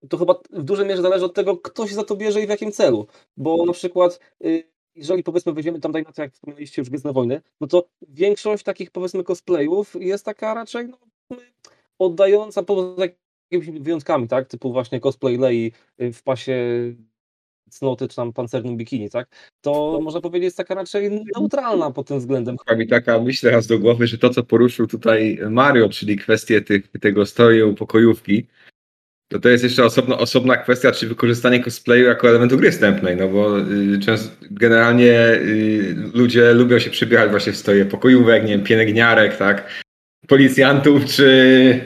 to 0.08 0.18
chyba 0.18 0.34
w 0.50 0.62
dużej 0.62 0.86
mierze 0.86 1.02
zależy 1.02 1.24
od 1.24 1.34
tego, 1.34 1.56
kto 1.56 1.86
się 1.86 1.94
za 1.94 2.04
to 2.04 2.16
bierze 2.16 2.42
i 2.42 2.46
w 2.46 2.50
jakim 2.50 2.72
celu. 2.72 3.06
Bo 3.36 3.66
na 3.66 3.72
przykład, 3.72 4.20
y, 4.44 4.70
jeżeli 4.94 5.22
powiedzmy 5.22 5.52
weźmiemy 5.52 5.80
tam, 5.80 5.92
na 5.92 6.12
to, 6.12 6.22
jak 6.22 6.32
wspomnieliście 6.32 6.82
już 6.82 6.88
Gwiezdne 6.88 7.12
Wojny, 7.12 7.42
no 7.60 7.66
to 7.66 7.88
większość 8.08 8.64
takich 8.64 8.90
powiedzmy 8.90 9.24
cosplayów 9.24 9.96
jest 10.00 10.24
taka 10.24 10.54
raczej 10.54 10.88
no, 10.88 10.98
oddająca 11.98 12.62
poza 12.62 13.02
jakimiś 13.50 13.80
wyjątkami, 13.80 14.28
tak? 14.28 14.48
Typu 14.48 14.72
właśnie 14.72 15.00
cosplay 15.00 15.36
Lei 15.36 15.72
y, 16.00 16.12
w 16.12 16.22
pasie 16.22 16.56
cnoty 17.70 18.08
czy 18.08 18.16
tam 18.16 18.32
pancernym 18.32 18.76
bikini, 18.76 19.10
tak? 19.10 19.28
To 19.60 20.00
można 20.02 20.20
powiedzieć 20.20 20.44
jest 20.44 20.56
taka 20.56 20.74
raczej 20.74 21.10
neutralna 21.36 21.90
pod 21.90 22.06
tym 22.06 22.18
względem. 22.18 22.56
Chyba 22.66 22.78
mi 22.78 22.88
taka 22.88 23.20
myśl 23.20 23.46
teraz 23.46 23.66
do 23.66 23.78
głowy, 23.78 24.06
że 24.06 24.18
to 24.18 24.30
co 24.30 24.42
poruszył 24.42 24.86
tutaj 24.86 25.38
Mario, 25.50 25.88
czyli 25.88 26.16
kwestię 26.16 26.62
tych, 26.62 26.88
tego 27.00 27.26
stroju 27.26 27.74
pokojówki, 27.74 28.46
to 29.30 29.38
to 29.38 29.48
jest 29.48 29.64
jeszcze 29.64 29.84
osobno, 29.84 30.18
osobna 30.18 30.56
kwestia, 30.56 30.92
czy 30.92 31.08
wykorzystanie 31.08 31.64
cosplayu 31.64 32.04
jako 32.04 32.28
elementu 32.28 32.56
gry 32.56 32.70
wstępnej, 32.70 33.16
no 33.16 33.28
bo 33.28 33.60
y, 33.60 33.98
często, 33.98 34.36
generalnie 34.50 35.12
y, 35.32 35.94
ludzie 36.14 36.54
lubią 36.54 36.78
się 36.78 36.90
przybierać 36.90 37.30
właśnie 37.30 37.52
w 37.52 37.56
stroje 37.56 37.84
pokojówek, 37.84 38.42
nie 38.42 38.48
wiem, 38.48 38.64
pielęgniarek, 38.64 39.36
tak, 39.36 39.84
policjantów 40.28 41.04
czy, 41.04 41.80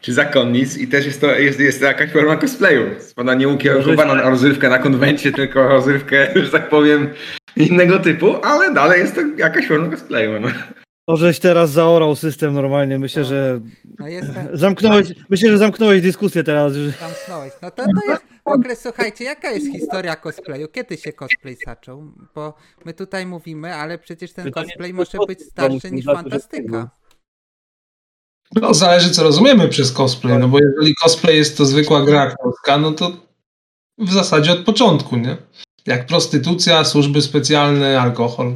czy 0.00 0.12
zakonnic 0.12 0.78
i 0.78 0.88
też 0.88 1.06
jest 1.06 1.20
to, 1.20 1.26
jest, 1.38 1.60
jest 1.60 1.80
to 1.80 1.86
jakaś 1.86 2.10
forma 2.12 2.36
cosplayu. 2.36 2.82
Ona 3.16 3.34
nie 3.34 3.48
ukierunkowana 3.48 4.14
na 4.14 4.30
rozrywkę 4.30 4.68
na 4.68 4.78
konwencie, 4.78 5.32
tylko 5.40 5.68
rozrywkę, 5.68 6.28
że 6.34 6.50
tak 6.50 6.68
powiem, 6.68 7.08
innego 7.56 7.98
typu, 7.98 8.34
ale 8.44 8.74
dalej 8.74 9.00
jest 9.00 9.14
to 9.14 9.20
jakaś 9.36 9.66
forma 9.68 9.88
cosplayu. 9.90 10.40
No. 10.40 10.48
To, 11.08 11.16
żeś 11.16 11.38
teraz 11.38 11.70
zaorał 11.70 12.16
system 12.16 12.54
normalnie. 12.54 12.98
Myślę, 12.98 13.24
że 13.24 13.60
No 13.98 14.08
jestem... 14.08 14.48
zamknąłeś, 14.52 15.08
myślę, 15.30 15.50
że 15.50 15.58
zamknąłeś 15.58 16.02
dyskusję 16.02 16.44
teraz. 16.44 16.72
Że... 16.72 16.90
Zamknąłeś. 16.90 17.52
No 17.62 17.70
to, 17.70 17.82
to 17.84 18.10
jest, 18.10 18.22
w 18.44 18.48
ogóle 18.48 18.76
słuchajcie, 18.76 19.24
jaka 19.24 19.50
jest 19.50 19.72
historia 19.72 20.16
cosplayu? 20.16 20.68
Kiedy 20.68 20.96
się 20.96 21.12
cosplay 21.12 21.56
zaczął? 21.66 22.12
Bo 22.34 22.54
my 22.84 22.94
tutaj 22.94 23.26
mówimy, 23.26 23.74
ale 23.74 23.98
przecież 23.98 24.32
ten 24.32 24.44
Pytanie, 24.44 24.66
cosplay 24.66 24.94
może 24.94 25.18
być 25.26 25.42
starszy 25.42 25.90
niż 25.90 26.04
że- 26.04 26.14
fantastyka. 26.14 26.90
No, 28.54 28.74
zależy 28.74 29.10
co 29.10 29.22
rozumiemy 29.22 29.68
przez 29.68 29.92
cosplay, 29.92 30.38
no 30.38 30.48
bo 30.48 30.58
jeżeli 30.58 30.94
cosplay 30.94 31.36
jest 31.36 31.56
to 31.56 31.64
zwykła 31.64 32.02
gra 32.02 32.20
aktorska, 32.20 32.78
no 32.78 32.92
to 32.92 33.12
w 33.98 34.12
zasadzie 34.12 34.52
od 34.52 34.58
początku, 34.64 35.16
nie? 35.16 35.36
Jak 35.86 36.06
prostytucja, 36.06 36.84
służby 36.84 37.22
specjalne, 37.22 38.00
alkohol. 38.00 38.54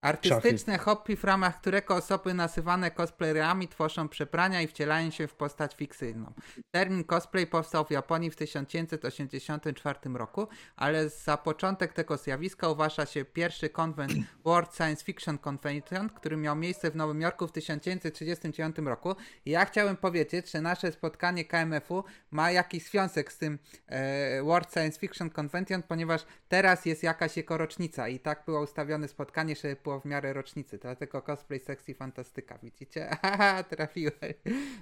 Artystyczne 0.00 0.78
hobby, 0.78 1.16
w 1.16 1.24
ramach 1.24 1.60
którego 1.60 1.94
osoby 1.94 2.34
nazywane 2.34 2.90
cosplayerami 2.90 3.68
tworzą 3.68 4.08
przebrania 4.08 4.62
i 4.62 4.66
wcielają 4.66 5.10
się 5.10 5.26
w 5.26 5.34
postać 5.34 5.74
fikcyjną. 5.74 6.32
Termin 6.70 7.04
cosplay 7.04 7.46
powstał 7.46 7.84
w 7.84 7.90
Japonii 7.90 8.30
w 8.30 8.36
1984 8.36 9.98
roku, 10.14 10.48
ale 10.76 11.08
za 11.08 11.36
początek 11.36 11.92
tego 11.92 12.16
zjawiska 12.16 12.68
uważa 12.68 13.06
się 13.06 13.24
pierwszy 13.24 13.68
konwent 13.68 14.12
World 14.44 14.74
Science 14.74 15.04
Fiction 15.04 15.38
Convention, 15.48 16.10
który 16.10 16.36
miał 16.36 16.56
miejsce 16.56 16.90
w 16.90 16.96
Nowym 16.96 17.20
Jorku 17.20 17.46
w 17.46 17.52
1939 17.52 18.76
roku. 18.78 19.16
I 19.44 19.50
ja 19.50 19.64
chciałem 19.64 19.96
powiedzieć, 19.96 20.50
że 20.50 20.60
nasze 20.60 20.92
spotkanie 20.92 21.44
KMF-u 21.44 22.04
ma 22.30 22.50
jakiś 22.50 22.84
związek 22.84 23.32
z 23.32 23.38
tym 23.38 23.58
e, 23.86 24.42
World 24.42 24.72
Science 24.72 25.00
Fiction 25.00 25.30
Convention, 25.40 25.82
ponieważ 25.82 26.26
teraz 26.48 26.86
jest 26.86 27.02
jakaś 27.02 27.36
jego 27.36 27.58
rocznica 27.58 28.08
i 28.08 28.20
tak 28.20 28.42
było 28.46 28.60
ustawione 28.60 29.08
spotkanie, 29.08 29.56
żeby 29.56 29.76
było 29.88 30.00
w 30.00 30.04
miarę 30.04 30.32
rocznicy. 30.32 30.78
Dlatego 30.78 31.22
cosplay 31.22 31.60
sexy 31.60 31.94
fantastyka, 31.94 32.58
widzicie? 32.62 33.10
Trafiłem. 33.76 34.34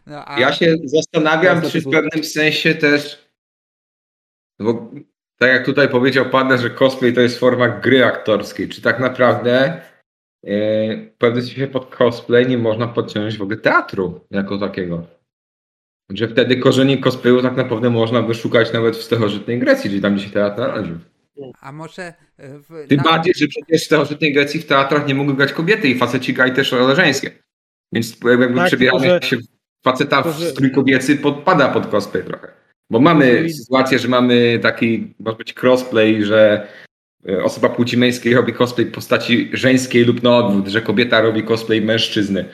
No, 0.07 0.29
a... 0.29 0.41
Ja 0.41 0.53
się 0.53 0.77
zastanawiam, 0.85 1.63
czy 1.63 1.69
w 1.69 1.73
tylko- 1.73 1.91
pewnym 1.91 2.25
sensie 2.25 2.75
też, 2.75 3.29
no 4.59 4.73
bo 4.73 4.91
tak 5.39 5.51
jak 5.51 5.65
tutaj 5.65 5.89
powiedział 5.89 6.31
Pan, 6.31 6.59
że 6.59 6.71
cosplay 6.71 7.13
to 7.13 7.21
jest 7.21 7.39
forma 7.39 7.69
gry 7.69 8.05
aktorskiej, 8.05 8.69
czy 8.69 8.83
tak 8.83 9.01
naprawdę 9.01 9.81
e, 10.45 10.97
w 10.97 11.17
pewnym 11.19 11.43
sensie 11.43 11.67
pod 11.67 11.97
cosplay 11.97 12.47
nie 12.47 12.59
można 12.59 12.89
podciągnąć 12.89 13.39
w 13.39 13.43
ogóle 13.43 13.57
teatru 13.57 14.21
jako 14.31 14.59
takiego. 14.59 15.07
Że 16.11 16.29
wtedy 16.29 16.57
korzeni 16.57 17.01
cosplayu 17.01 17.43
tak 17.43 17.57
naprawdę 17.57 17.91
można 17.91 18.23
by 18.23 18.35
szukać 18.35 18.73
nawet 18.73 18.97
w 18.97 19.03
starożytnej 19.03 19.59
Grecji, 19.59 19.91
czyli 19.91 20.03
tam 20.03 20.15
gdzie 20.15 20.25
się 20.25 20.31
teatr 20.31 20.59
narodził. 20.59 20.99
A 21.61 21.73
może 21.73 22.03
e, 22.03 22.15
w, 22.59 22.87
Tym 22.89 22.97
na- 22.97 23.03
bardziej, 23.03 23.35
że 23.37 23.47
przecież 23.47 23.83
w 23.83 23.85
starożytnej 23.85 24.33
Grecji 24.33 24.61
w 24.61 24.67
teatrach 24.67 25.07
nie 25.07 25.15
mogły 25.15 25.35
grać 25.37 25.53
kobiety 25.53 25.89
i 25.89 25.99
faceci 25.99 26.33
grali 26.35 26.53
też 26.53 26.73
role 26.73 26.97
żeńskie. 26.97 27.31
Więc 27.93 28.17
jakby 28.41 28.55
Tak, 28.55 28.67
przebieranie 28.67 29.01
tylko, 29.11 29.25
że- 29.25 29.31
się 29.31 29.37
faceta 29.85 30.23
w 30.23 30.45
strój 30.45 30.71
kobiecy 30.71 31.17
podpada 31.17 31.69
pod 31.69 31.87
cosplay 31.87 32.25
trochę. 32.25 32.49
Bo 32.91 33.01
mamy 33.01 33.51
sytuację, 33.51 33.99
że 33.99 34.09
mamy 34.09 34.59
taki, 34.63 35.15
może 35.19 35.37
być 35.37 35.55
crossplay, 35.63 36.25
że 36.25 36.69
e, 37.29 37.45
osoba 37.45 37.69
płci 37.69 37.97
męskiej 37.97 38.35
robi 38.35 38.53
cosplay 38.53 38.87
postaci 38.87 39.51
żeńskiej 39.53 40.05
lub 40.05 40.23
na 40.23 40.37
odwrót, 40.37 40.69
że 40.69 40.83
kobieta 40.83 41.21
robi 41.21 41.43
cosplay 41.43 41.81
mężczyzny. 41.83 42.45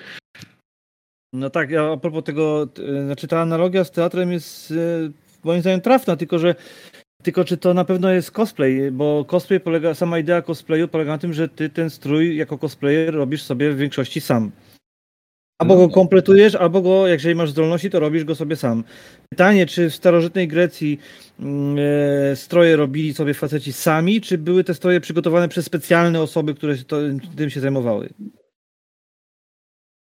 No 1.34 1.50
tak, 1.50 1.70
ja 1.70 1.92
a 1.92 1.96
propos 1.96 2.24
tego, 2.24 2.68
y, 2.78 3.04
znaczy 3.04 3.28
ta 3.28 3.40
analogia 3.40 3.84
z 3.84 3.90
teatrem 3.90 4.32
jest 4.32 4.74
moim 5.44 5.60
zdaniem 5.60 5.80
trafna, 5.80 6.16
tylko 6.16 6.38
że 6.38 6.54
tylko 7.22 7.44
czy 7.44 7.56
to 7.56 7.74
na 7.74 7.84
pewno 7.84 8.12
jest 8.12 8.30
cosplay, 8.30 8.90
bo 8.90 9.24
cosplay 9.24 9.60
polega, 9.60 9.94
sama 9.94 10.18
idea 10.18 10.42
cosplayu 10.42 10.88
polega 10.88 11.12
na 11.12 11.18
tym, 11.18 11.32
że 11.32 11.48
ty 11.48 11.70
ten 11.70 11.90
strój 11.90 12.36
jako 12.36 12.58
cosplayer 12.58 13.14
robisz 13.14 13.42
sobie 13.42 13.70
w 13.70 13.76
większości 13.76 14.20
sam. 14.20 14.50
Albo 15.58 15.76
go 15.76 15.88
kompletujesz, 15.88 16.54
albo 16.54 16.82
go, 16.82 17.06
jeżeli 17.06 17.34
masz 17.34 17.50
zdolności, 17.50 17.90
to 17.90 18.00
robisz 18.00 18.24
go 18.24 18.34
sobie 18.34 18.56
sam. 18.56 18.84
Pytanie, 19.28 19.66
czy 19.66 19.90
w 19.90 19.94
starożytnej 19.94 20.48
Grecji 20.48 21.00
mm, 21.40 21.76
e, 22.32 22.36
stroje 22.36 22.76
robili 22.76 23.14
sobie 23.14 23.34
faceci 23.34 23.72
sami, 23.72 24.20
czy 24.20 24.38
były 24.38 24.64
te 24.64 24.74
stroje 24.74 25.00
przygotowane 25.00 25.48
przez 25.48 25.64
specjalne 25.64 26.20
osoby, 26.20 26.54
które 26.54 26.78
się 26.78 26.84
to, 26.84 26.98
tym 27.36 27.50
się 27.50 27.60
zajmowały? 27.60 28.08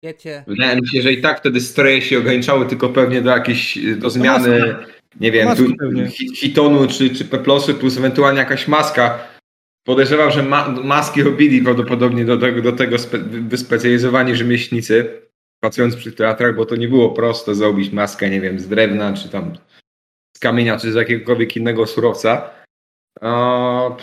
wiecie, 0.05 0.43
Wydaje 0.47 0.81
mi 0.81 0.87
się, 0.87 1.01
że 1.01 1.13
i 1.13 1.21
tak 1.21 1.39
wtedy 1.39 1.61
stroje 1.61 2.01
się 2.01 2.17
ograniczały 2.17 2.65
tylko 2.65 2.89
pewnie 2.89 3.21
do 3.21 3.29
jakiejś, 3.29 3.77
do 3.97 4.09
zmiany, 4.09 4.75
nie 5.19 5.31
wiem, 5.31 5.55
tu, 5.55 5.63
hitonu 6.35 6.87
czy, 6.87 7.09
czy 7.09 7.25
peplosy 7.25 7.73
plus 7.73 7.97
ewentualnie 7.97 8.39
jakaś 8.39 8.67
maska. 8.67 9.27
Podejrzewam, 9.83 10.31
że 10.31 10.43
ma, 10.43 10.69
maski 10.69 11.23
robili 11.23 11.61
prawdopodobnie 11.61 12.25
do 12.25 12.37
tego, 12.37 12.61
do 12.61 12.71
tego 12.71 12.99
spe, 12.99 13.17
wyspecjalizowani 13.19 14.35
rzemieślnicy, 14.35 15.21
pracując 15.59 15.95
przy 15.95 16.11
teatrach, 16.11 16.55
bo 16.55 16.65
to 16.65 16.75
nie 16.75 16.87
było 16.87 17.09
proste 17.09 17.55
zrobić 17.55 17.91
maskę, 17.91 18.29
nie 18.29 18.41
wiem, 18.41 18.59
z 18.59 18.67
drewna, 18.67 19.13
czy 19.13 19.29
tam 19.29 19.53
z 20.37 20.39
kamienia, 20.39 20.79
czy 20.79 20.91
z 20.91 20.95
jakiegokolwiek 20.95 21.55
innego 21.57 21.85
surowca. 21.87 22.49
O, 23.21 23.97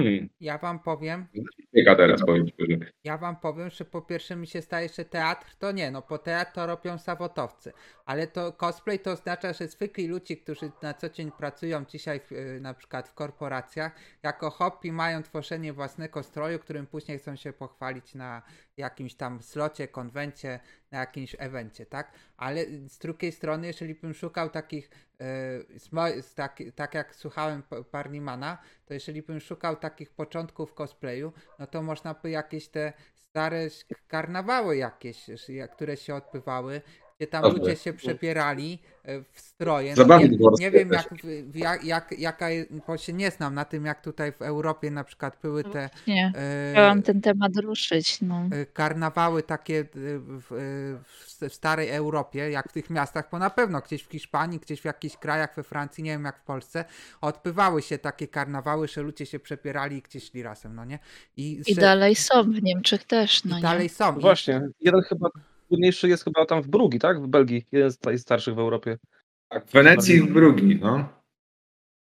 hmm, 0.00 0.28
ja 0.44 0.58
wam 0.58 0.78
powiem, 0.78 1.26
cieka 1.74 1.96
teraz 1.96 2.24
powiem 2.26 2.48
szczerze. 2.48 2.92
Ja 3.04 3.18
wam 3.18 3.36
powiem, 3.36 3.70
że 3.70 3.84
po 3.84 4.02
pierwsze 4.02 4.36
mi 4.36 4.46
się 4.46 4.62
staje, 4.62 4.88
że 4.88 5.04
teatr 5.04 5.56
to 5.58 5.72
nie, 5.72 5.90
no 5.90 6.02
po 6.02 6.18
teatr 6.18 6.52
to 6.52 6.66
robią 6.66 6.98
zawodowcy, 6.98 7.72
ale 8.04 8.26
to 8.26 8.52
cosplay 8.52 8.98
to 8.98 9.10
oznacza, 9.10 9.52
że 9.52 9.68
zwykli 9.68 10.06
ludzie, 10.06 10.36
którzy 10.36 10.72
na 10.82 10.94
co 10.94 11.08
dzień 11.08 11.32
pracują 11.32 11.84
dzisiaj 11.84 12.20
w, 12.20 12.32
y, 12.32 12.60
na 12.60 12.74
przykład 12.74 13.08
w 13.08 13.14
korporacjach, 13.14 13.92
jako 14.22 14.50
hobby 14.50 14.92
mają 14.92 15.22
tworzenie 15.22 15.72
własnego 15.72 16.22
stroju, 16.22 16.58
którym 16.58 16.86
później 16.86 17.18
chcą 17.18 17.36
się 17.36 17.52
pochwalić 17.52 18.14
na 18.14 18.42
jakimś 18.76 19.14
tam 19.14 19.42
slocie, 19.42 19.88
konwencie, 19.88 20.60
na 20.90 20.98
jakimś 20.98 21.36
evencie, 21.38 21.86
tak? 21.86 22.12
Ale 22.36 22.64
z 22.66 22.98
drugiej 22.98 23.32
strony, 23.32 23.66
jeżeli 23.66 23.94
bym 23.94 24.14
szukał 24.14 24.50
takich, 24.50 24.90
tak, 26.34 26.62
tak 26.74 26.94
jak 26.94 27.14
słuchałem 27.14 27.62
Parnimana, 27.90 28.58
to 28.86 28.94
jeżeli 28.94 29.22
bym 29.22 29.40
szukał 29.40 29.76
takich 29.76 30.10
początków 30.10 30.33
cosplayu, 30.74 31.32
no 31.58 31.66
to 31.66 31.82
można 31.82 32.14
by 32.14 32.30
jakieś 32.30 32.68
te 32.68 32.92
stare 33.14 33.68
karnawały 34.08 34.76
jakieś, 34.76 35.26
które 35.72 35.96
się 35.96 36.14
odbywały, 36.14 36.80
gdzie 37.16 37.26
tam 37.26 37.42
Dobrze. 37.42 37.58
ludzie 37.58 37.76
się 37.76 37.92
przebierali 37.92 38.78
e, 39.04 39.22
w 39.32 39.40
stroje. 39.40 39.94
No 40.06 40.18
nie, 40.18 40.28
nie 40.58 40.70
wiem 40.70 40.90
jak, 40.92 41.14
jak, 41.54 41.84
jak, 41.84 42.18
jaka, 42.18 42.46
bo 42.86 42.96
się 42.98 43.12
nie 43.12 43.30
znam 43.30 43.54
na 43.54 43.64
tym, 43.64 43.84
jak 43.84 44.02
tutaj 44.02 44.32
w 44.32 44.42
Europie 44.42 44.90
na 44.90 45.04
przykład 45.04 45.38
były 45.42 45.64
te 45.64 45.90
Nie, 46.06 46.32
e, 46.36 46.70
chciałam 46.72 47.02
ten 47.02 47.20
temat 47.20 47.56
ruszyć. 47.56 48.20
No. 48.22 48.48
e, 48.52 48.66
karnawały 48.66 49.42
takie 49.42 49.84
w, 49.94 50.42
w, 50.50 51.54
starej 51.54 51.90
Europie, 51.90 52.50
jak 52.50 52.68
w 52.68 52.72
tych 52.72 52.90
miastach, 52.90 53.28
bo 53.32 53.38
na 53.38 53.50
pewno 53.50 53.80
gdzieś 53.80 54.02
w 54.02 54.10
Hiszpanii, 54.10 54.58
gdzieś 54.58 54.80
w 54.80 54.84
jakichś 54.84 55.16
krajach 55.16 55.56
we 55.56 55.62
Francji, 55.62 56.04
nie 56.04 56.10
wiem 56.10 56.24
jak 56.24 56.40
w 56.40 56.44
Polsce, 56.44 56.84
odbywały 57.20 57.82
się 57.82 57.98
takie 57.98 58.28
karnawały, 58.28 58.88
że 58.88 59.02
ludzie 59.02 59.26
się 59.26 59.38
przebierali 59.38 59.96
i 59.96 60.02
gdzieś 60.02 60.30
szli 60.30 60.42
razem, 60.42 60.74
no 60.74 60.84
nie? 60.84 60.98
I, 61.36 61.62
I 61.66 61.74
że- 61.74 61.80
dalej 61.80 62.14
są 62.14 62.42
w 62.52 62.62
Niemczech 62.62 63.04
też. 63.04 63.44
No 63.44 63.52
i 63.52 63.56
nie? 63.56 63.62
dalej 63.62 63.88
są. 63.88 64.18
I, 64.18 64.20
Właśnie, 64.20 64.68
jeden 64.80 65.02
chyba 65.02 65.28
trudniejszy 65.68 66.08
jest 66.08 66.24
chyba 66.24 66.46
tam 66.46 66.62
w 66.62 66.68
Brugi, 66.68 66.98
tak? 66.98 67.22
W 67.22 67.26
Belgii, 67.26 67.66
jeden 67.72 67.90
z 67.90 68.02
najstarszych 68.02 68.54
w 68.54 68.58
Europie. 68.58 68.98
Tak, 69.48 69.66
w 69.66 69.72
Wenecji 69.72 70.14
i 70.14 70.20
w 70.20 70.32
Brugi, 70.32 70.78
no. 70.82 71.08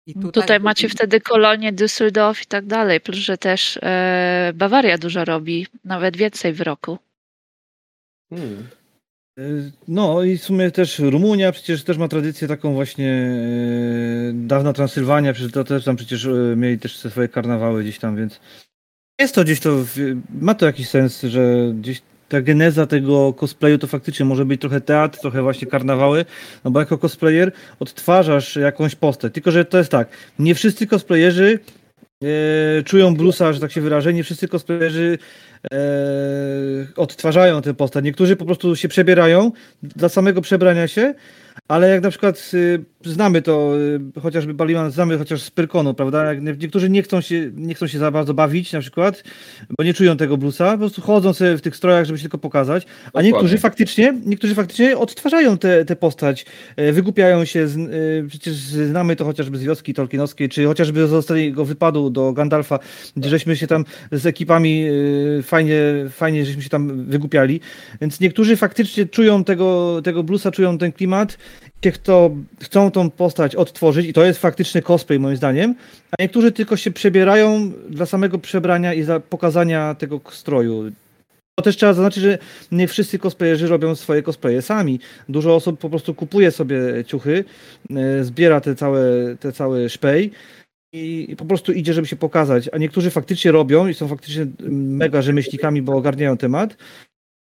I 0.07 0.13
tutaj, 0.13 0.31
tutaj 0.31 0.59
macie 0.59 0.89
wtedy 0.89 1.21
kolonie 1.21 1.73
Düsseldorf 1.73 2.43
i 2.43 2.45
tak 2.45 2.65
dalej, 2.65 3.01
plus 3.01 3.17
że 3.17 3.37
też 3.37 3.79
e, 3.81 4.51
Bawaria 4.55 4.97
dużo 4.97 5.25
robi, 5.25 5.67
nawet 5.83 6.17
więcej 6.17 6.53
w 6.53 6.61
roku. 6.61 6.97
Hmm. 8.29 8.67
E, 9.39 9.43
no 9.87 10.23
i 10.23 10.37
w 10.37 10.43
sumie 10.43 10.71
też 10.71 10.99
Rumunia 10.99 11.51
przecież 11.51 11.83
też 11.83 11.97
ma 11.97 12.07
tradycję 12.07 12.47
taką 12.47 12.73
właśnie 12.73 13.11
e, 13.11 14.33
dawna 14.33 14.73
Transylwania, 14.73 15.33
przecież 15.33 15.51
to 15.51 15.63
też 15.63 15.83
tam 15.83 15.95
przecież 15.95 16.25
e, 16.25 16.55
mieli 16.57 16.79
też 16.79 16.97
swoje 16.97 17.27
karnawały 17.27 17.83
gdzieś 17.83 17.99
tam, 17.99 18.15
więc 18.15 18.39
jest 19.19 19.35
to 19.35 19.43
gdzieś 19.43 19.59
to, 19.59 19.85
ma 20.41 20.55
to 20.55 20.65
jakiś 20.65 20.89
sens, 20.89 21.21
że 21.21 21.73
gdzieś 21.79 22.01
ta 22.29 22.41
geneza 22.41 22.87
tego 22.87 23.33
cosplayu 23.33 23.77
to 23.77 23.87
faktycznie 23.87 24.25
może 24.25 24.45
być 24.45 24.61
trochę 24.61 24.81
teatr, 24.81 25.19
trochę 25.19 25.41
właśnie 25.41 25.67
karnawały, 25.67 26.25
no 26.63 26.71
bo 26.71 26.79
jako 26.79 26.97
cosplayer 26.97 27.51
odtwarzasz 27.79 28.55
jakąś 28.55 28.95
postać. 28.95 29.33
Tylko, 29.33 29.51
że 29.51 29.65
to 29.65 29.77
jest 29.77 29.91
tak, 29.91 30.07
nie 30.39 30.55
wszyscy 30.55 30.87
cosplayerzy 30.87 31.59
e, 32.23 32.83
czują 32.83 33.15
blusa, 33.15 33.53
że 33.53 33.59
tak 33.59 33.71
się 33.71 33.81
wyrażę, 33.81 34.13
nie 34.13 34.23
wszyscy 34.23 34.47
cosplayerzy 34.47 35.17
e, 35.73 35.77
odtwarzają 36.95 37.61
tę 37.61 37.73
postać. 37.73 38.05
Niektórzy 38.05 38.35
po 38.35 38.45
prostu 38.45 38.75
się 38.75 38.87
przebierają 38.87 39.51
dla 39.83 40.09
samego 40.09 40.41
przebrania 40.41 40.87
się, 40.87 41.13
ale 41.67 41.89
jak 41.89 42.03
na 42.03 42.09
przykład 42.09 42.51
y, 42.53 42.83
znamy 43.05 43.41
to, 43.41 43.73
y, 44.17 44.21
chociażby 44.21 44.53
Baliman 44.53 44.91
znamy 44.91 45.17
chociaż 45.17 45.41
z 45.41 45.51
Pyrkonu, 45.51 45.93
prawda? 45.93 46.33
Jak 46.33 46.41
niektórzy 46.41 46.89
nie 46.89 47.03
chcą, 47.03 47.21
się, 47.21 47.51
nie 47.55 47.75
chcą 47.75 47.87
się 47.87 47.99
za 47.99 48.11
bardzo 48.11 48.33
bawić 48.33 48.73
na 48.73 48.79
przykład, 48.79 49.23
bo 49.77 49.83
nie 49.83 49.93
czują 49.93 50.17
tego 50.17 50.37
bluesa, 50.37 50.71
po 50.71 50.77
prostu 50.77 51.01
chodzą 51.01 51.33
sobie 51.33 51.57
w 51.57 51.61
tych 51.61 51.75
strojach, 51.75 52.05
żeby 52.05 52.19
się 52.19 52.23
tylko 52.23 52.37
pokazać, 52.37 52.85
a 53.13 53.21
niektórzy 53.21 53.57
faktycznie, 53.57 54.13
niektórzy 54.25 54.55
faktycznie 54.55 54.97
odtwarzają 54.97 55.57
tę 55.57 55.95
postać, 55.95 56.45
e, 56.75 56.91
wygłupiają 56.91 57.45
się, 57.45 57.67
z, 57.67 57.77
e, 57.77 58.27
przecież 58.27 58.53
znamy 58.63 59.15
to 59.15 59.25
chociażby 59.25 59.57
z 59.57 59.63
wioski 59.63 59.93
tolkienowskiej, 59.93 60.49
czy 60.49 60.65
chociażby 60.65 61.07
z 61.07 61.13
ostatniego 61.13 61.65
wypadu 61.65 62.09
do 62.09 62.33
Gandalfa, 62.33 62.79
gdzie 63.17 63.29
żeśmy 63.29 63.55
się 63.55 63.67
tam 63.67 63.85
z 64.11 64.25
ekipami 64.25 64.85
fajnie, 65.43 65.81
fajnie 66.09 66.45
żeśmy 66.45 66.61
się 66.61 66.69
tam 66.69 67.05
wygłupiali, 67.05 67.59
więc 68.01 68.19
niektórzy 68.19 68.55
faktycznie 68.55 69.05
czują 69.05 69.43
tego, 69.43 70.01
tego 70.03 70.23
bluesa, 70.23 70.51
czują 70.51 70.77
ten 70.77 70.91
klimat, 70.91 71.37
kto 71.93 72.31
chcą 72.63 72.91
tą 72.91 73.09
postać 73.09 73.55
odtworzyć 73.55 74.05
i 74.05 74.13
to 74.13 74.25
jest 74.25 74.39
faktyczny 74.39 74.81
cosplay 74.81 75.19
moim 75.19 75.37
zdaniem, 75.37 75.75
a 76.11 76.23
niektórzy 76.23 76.51
tylko 76.51 76.77
się 76.77 76.91
przebierają 76.91 77.71
dla 77.89 78.05
samego 78.05 78.39
przebrania 78.39 78.93
i 78.93 79.03
za 79.03 79.19
pokazania 79.19 79.95
tego 79.95 80.21
stroju. 80.31 80.91
To 81.59 81.63
też 81.63 81.77
trzeba 81.77 81.93
zaznaczyć, 81.93 82.23
że 82.23 82.37
nie 82.71 82.87
wszyscy 82.87 83.19
cosplayerzy 83.19 83.67
robią 83.67 83.95
swoje 83.95 84.23
cosplaye 84.23 84.61
sami. 84.61 84.99
Dużo 85.29 85.55
osób 85.55 85.79
po 85.79 85.89
prostu 85.89 86.13
kupuje 86.13 86.51
sobie 86.51 86.77
ciuchy, 87.07 87.45
e, 87.89 88.23
zbiera 88.23 88.61
te 88.61 88.75
całe, 88.75 89.35
te 89.39 89.51
całe 89.51 89.89
szpej 89.89 90.31
i 90.93 91.35
po 91.37 91.45
prostu 91.45 91.71
idzie, 91.71 91.93
żeby 91.93 92.07
się 92.07 92.15
pokazać. 92.15 92.69
A 92.73 92.77
niektórzy 92.77 93.11
faktycznie 93.11 93.51
robią 93.51 93.87
i 93.87 93.93
są 93.93 94.07
faktycznie 94.07 94.45
mega 94.69 95.21
rzemieślnikami, 95.21 95.81
bo 95.81 95.93
ogarniają 95.93 96.37
temat, 96.37 96.77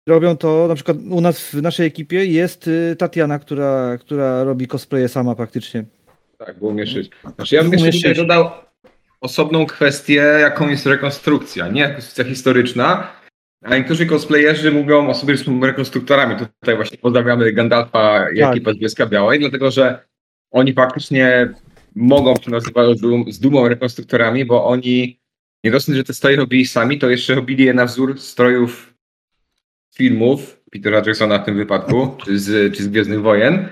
robią 0.07 0.37
to, 0.37 0.67
na 0.67 0.75
przykład 0.75 0.97
u 1.09 1.21
nas 1.21 1.39
w 1.39 1.61
naszej 1.61 1.87
ekipie 1.87 2.25
jest 2.25 2.67
y, 2.67 2.95
Tatiana, 2.99 3.39
która, 3.39 3.97
która 3.97 4.43
robi 4.43 4.67
cosplaye 4.67 5.07
sama 5.07 5.35
praktycznie. 5.35 5.85
Tak, 6.37 6.59
było 6.59 6.73
mieszyć. 6.73 7.11
Znaczy 7.35 7.55
ja 7.55 7.63
bym 7.63 7.71
jeszcze 7.71 7.91
tutaj 7.91 8.15
dodał 8.15 8.49
osobną 9.21 9.65
kwestię, 9.65 10.15
jaką 10.39 10.69
jest 10.69 10.85
rekonstrukcja. 10.85 11.67
Nie 11.67 11.87
rekonstrukcja 11.87 12.23
historyczna, 12.23 13.07
a 13.63 13.77
niektórzy 13.77 14.05
cosplayerzy 14.05 14.71
mówią 14.71 15.09
o 15.09 15.13
sobie, 15.13 15.37
że 15.37 15.43
są 15.43 15.65
rekonstruktorami. 15.65 16.35
Tutaj 16.35 16.75
właśnie 16.75 16.97
pozdrawiamy 16.97 17.53
Gandalfa 17.53 18.29
i 18.29 18.39
tak. 18.39 18.51
ekipę 18.51 18.73
z 18.73 18.77
Bieska 18.77 19.05
Białej, 19.05 19.39
dlatego 19.39 19.71
że 19.71 20.05
oni 20.51 20.73
faktycznie 20.73 21.53
mogą 21.95 22.35
się 22.35 22.51
nazywać 22.51 22.97
z 23.27 23.39
dumą 23.39 23.67
rekonstruktorami, 23.67 24.45
bo 24.45 24.65
oni 24.65 25.19
nie 25.63 25.71
dosyć, 25.71 25.95
że 25.95 26.03
te 26.03 26.13
stroje 26.13 26.35
robili 26.37 26.65
sami, 26.65 26.99
to 26.99 27.09
jeszcze 27.09 27.35
robili 27.35 27.65
je 27.65 27.73
na 27.73 27.85
wzór 27.85 28.19
strojów 28.19 28.90
filmów 30.01 30.57
Petera 30.71 31.01
Jacksona 31.05 31.39
w 31.39 31.45
tym 31.45 31.55
wypadku, 31.57 32.15
czy 32.25 32.39
z, 32.39 32.75
czy 32.75 32.83
z 32.83 32.87
Gwiezdnych 32.87 33.21
Wojen. 33.21 33.67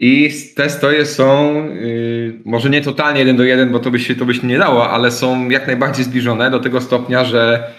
I 0.00 0.30
te 0.56 0.70
stoje 0.70 1.06
są 1.06 1.54
yy, 1.64 2.40
może 2.44 2.70
nie 2.70 2.80
totalnie 2.80 3.20
jeden 3.20 3.36
do 3.36 3.44
jeden, 3.44 3.72
bo 3.72 3.78
to 3.78 3.90
by, 3.90 3.98
się, 3.98 4.14
to 4.14 4.24
by 4.24 4.34
się 4.34 4.46
nie 4.46 4.58
dało, 4.58 4.90
ale 4.90 5.10
są 5.10 5.48
jak 5.48 5.66
najbardziej 5.66 6.04
zbliżone 6.04 6.50
do 6.50 6.60
tego 6.60 6.80
stopnia, 6.80 7.24
że 7.24 7.70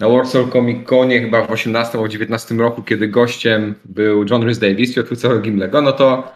na 0.00 0.08
Warsaw 0.08 0.50
Comic 0.52 0.88
Conie 0.88 1.20
chyba 1.20 1.46
w 1.46 1.50
18 1.50 1.98
albo 1.98 2.08
19 2.08 2.54
roku, 2.54 2.82
kiedy 2.82 3.08
gościem 3.08 3.74
był 3.84 4.24
John 4.30 4.42
Rhys 4.42 4.58
Davis, 4.58 4.94
twórca 4.94 5.38
Gimlego, 5.38 5.82
no 5.82 5.92
to 5.92 6.32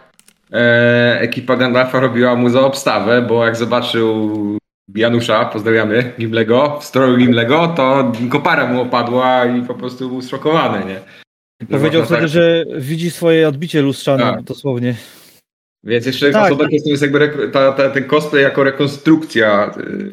e, 0.53 1.21
ekipa 1.21 1.57
Gandalfa 1.57 2.01
robiła 2.01 2.37
mu 2.37 2.51
za 2.51 2.61
obstawę, 2.61 3.23
bo 3.23 3.47
jak 3.47 3.57
zobaczył 3.57 4.59
Janusza, 4.95 5.45
pozdrawiamy, 5.45 6.13
Gimlego, 6.19 6.79
w 6.81 6.85
stroju 6.85 7.17
Gimlego, 7.17 7.69
to 7.77 8.13
kopara 8.31 8.67
mu 8.73 8.81
opadła 8.81 9.47
i 9.47 9.63
po 9.63 9.75
prostu 9.75 10.09
był 10.09 10.23
zszokowany, 10.23 10.85
nie? 10.87 11.01
Powiedział 11.67 12.05
wtedy, 12.05 12.21
tak... 12.21 12.29
że 12.29 12.65
widzi 12.79 13.11
swoje 13.11 13.49
odbicie 13.49 13.83
lustrzane, 13.83 14.23
tak. 14.23 14.43
dosłownie. 14.43 14.97
Więc 15.85 16.07
jeszcze 16.07 16.31
tak. 16.31 16.47
osobę 16.47 16.65
to 16.65 16.91
jest 16.91 17.03
jakby 17.03 17.49
ta, 17.53 17.73
ta, 17.73 17.91
ten 17.91 18.05
cosplay 18.05 18.43
jako 18.43 18.65
rekonstrukcja 18.65 19.75
y, 19.79 20.13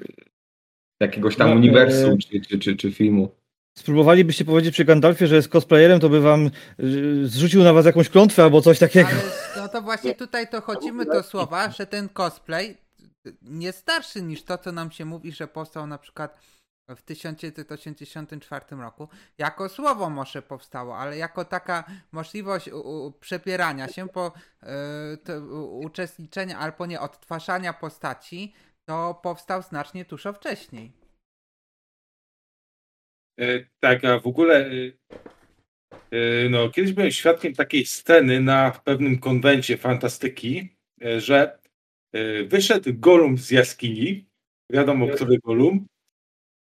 jakiegoś 0.99 1.35
tam 1.35 1.49
no, 1.49 1.55
uniwersum 1.55 2.11
e... 2.11 2.17
czy, 2.17 2.41
czy, 2.41 2.59
czy, 2.59 2.75
czy 2.75 2.91
filmu. 2.91 3.31
Spróbowalibyście 3.77 4.45
powiedzieć 4.45 4.73
przy 4.73 4.85
Gandalfie, 4.85 5.27
że 5.27 5.35
jest 5.35 5.47
cosplayerem, 5.47 5.99
to 5.99 6.09
by 6.09 6.21
wam 6.21 6.49
y, 6.79 7.27
zrzucił 7.27 7.63
na 7.63 7.73
was 7.73 7.85
jakąś 7.85 8.09
klątwę 8.09 8.43
albo 8.43 8.61
coś 8.61 8.79
takiego. 8.79 9.09
Ale, 9.09 9.63
no 9.63 9.67
to 9.69 9.81
właśnie 9.81 10.15
tutaj 10.15 10.47
to 10.47 10.61
chodzimy 10.61 11.05
do 11.05 11.23
słowa, 11.23 11.69
że 11.69 11.85
ten 11.85 12.09
cosplay 12.09 12.82
nie 13.41 13.71
starszy 13.71 14.21
niż 14.21 14.43
to, 14.43 14.57
co 14.57 14.71
nam 14.71 14.91
się 14.91 15.05
mówi, 15.05 15.31
że 15.31 15.47
powstał 15.47 15.87
na 15.87 15.97
przykład 15.97 16.39
w 16.87 17.01
1984 17.01 18.65
roku. 18.75 19.09
Jako 19.37 19.69
słowo 19.69 20.09
może 20.09 20.41
powstało, 20.41 20.97
ale 20.97 21.17
jako 21.17 21.45
taka 21.45 21.83
możliwość 22.11 22.67
u, 22.67 22.79
u, 22.79 23.11
przepierania 23.11 23.87
się, 23.87 24.09
po 24.09 24.31
y, 25.29 25.41
uczestniczenia 25.69 26.59
albo 26.59 26.85
nie 26.85 26.99
odtwarzania 26.99 27.73
postaci, 27.73 28.53
to 28.85 29.19
powstał 29.23 29.61
znacznie 29.61 30.05
dużo 30.05 30.33
wcześniej. 30.33 30.91
E, 33.39 33.45
tak, 33.79 34.05
a 34.05 34.19
w 34.19 34.27
ogóle 34.27 34.55
e, 34.55 34.71
e, 35.91 36.49
no, 36.49 36.69
kiedyś 36.69 36.93
byłem 36.93 37.11
świadkiem 37.11 37.53
takiej 37.53 37.85
sceny 37.85 38.41
na 38.41 38.71
pewnym 38.71 39.19
konwencie 39.19 39.77
fantastyki, 39.77 40.75
że 41.17 41.62
E, 41.62 41.62
wyszedł 42.47 42.89
Golum 42.93 43.37
z 43.37 43.51
jaskini, 43.51 44.25
wiadomo, 44.71 45.07
który 45.07 45.37
Golum, 45.43 45.85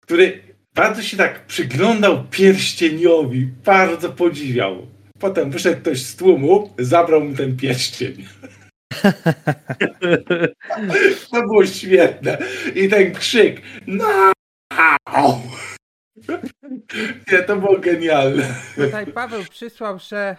który 0.01 0.41
bardzo 0.75 1.01
się 1.01 1.17
tak 1.17 1.45
przyglądał 1.45 2.23
pierścieniowi, 2.31 3.47
bardzo 3.65 4.09
podziwiał. 4.09 4.87
Potem 5.19 5.51
wyszedł 5.51 5.81
ktoś 5.81 6.01
z 6.01 6.15
tłumu, 6.15 6.73
zabrał 6.79 7.21
mu 7.21 7.35
ten 7.35 7.57
pierścień. 7.57 8.25
to 11.31 11.41
było 11.41 11.65
świetne. 11.65 12.37
I 12.75 12.89
ten 12.89 13.13
krzyk, 13.13 13.61
no! 13.87 14.31
Nie, 17.31 17.43
to 17.43 17.55
było 17.55 17.79
genialne. 17.79 18.55
Tutaj 18.75 19.07
Paweł 19.07 19.43
przysłał, 19.49 19.99
że 19.99 20.37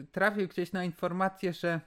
y, 0.00 0.06
trafił 0.12 0.48
gdzieś 0.48 0.72
na 0.72 0.84
informację, 0.84 1.52
że 1.52 1.80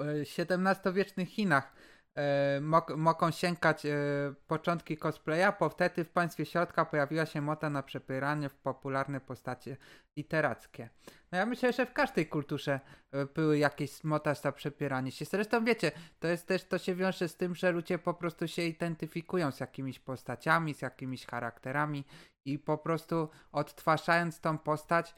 XVII-wiecznych 0.00 1.28
Chinach 1.28 1.72
e, 2.14 2.60
mogą 2.96 3.30
sięgać 3.30 3.86
e, 3.86 3.98
początki 4.46 4.96
cosplaya, 4.96 5.52
bo 5.60 5.68
wtedy 5.68 6.04
w 6.04 6.10
państwie 6.10 6.46
środka 6.46 6.84
pojawiła 6.84 7.26
się 7.26 7.40
moda 7.40 7.70
na 7.70 7.82
przepieranie 7.82 8.48
w 8.48 8.54
popularne 8.54 9.20
postacie 9.20 9.76
literackie. 10.16 10.88
No 11.32 11.38
ja 11.38 11.46
myślę, 11.46 11.72
że 11.72 11.86
w 11.86 11.92
każdej 11.92 12.26
kulturze 12.26 12.80
e, 13.12 13.26
były 13.26 13.58
jakieś 13.58 14.04
motarz 14.04 14.40
za 14.40 14.52
przepieranie 14.52 15.12
się. 15.12 15.24
Zresztą 15.24 15.64
wiecie, 15.64 15.92
to 16.18 16.28
jest 16.28 16.46
też, 16.46 16.64
to 16.64 16.78
się 16.78 16.94
wiąże 16.94 17.28
z 17.28 17.36
tym, 17.36 17.54
że 17.54 17.72
ludzie 17.72 17.98
po 17.98 18.14
prostu 18.14 18.48
się 18.48 18.62
identyfikują 18.62 19.52
z 19.52 19.60
jakimiś 19.60 19.98
postaciami, 19.98 20.74
z 20.74 20.82
jakimiś 20.82 21.26
charakterami 21.26 22.04
i 22.46 22.58
po 22.58 22.78
prostu 22.78 23.28
odtwarzając 23.52 24.40
tą 24.40 24.58
postać, 24.58 25.14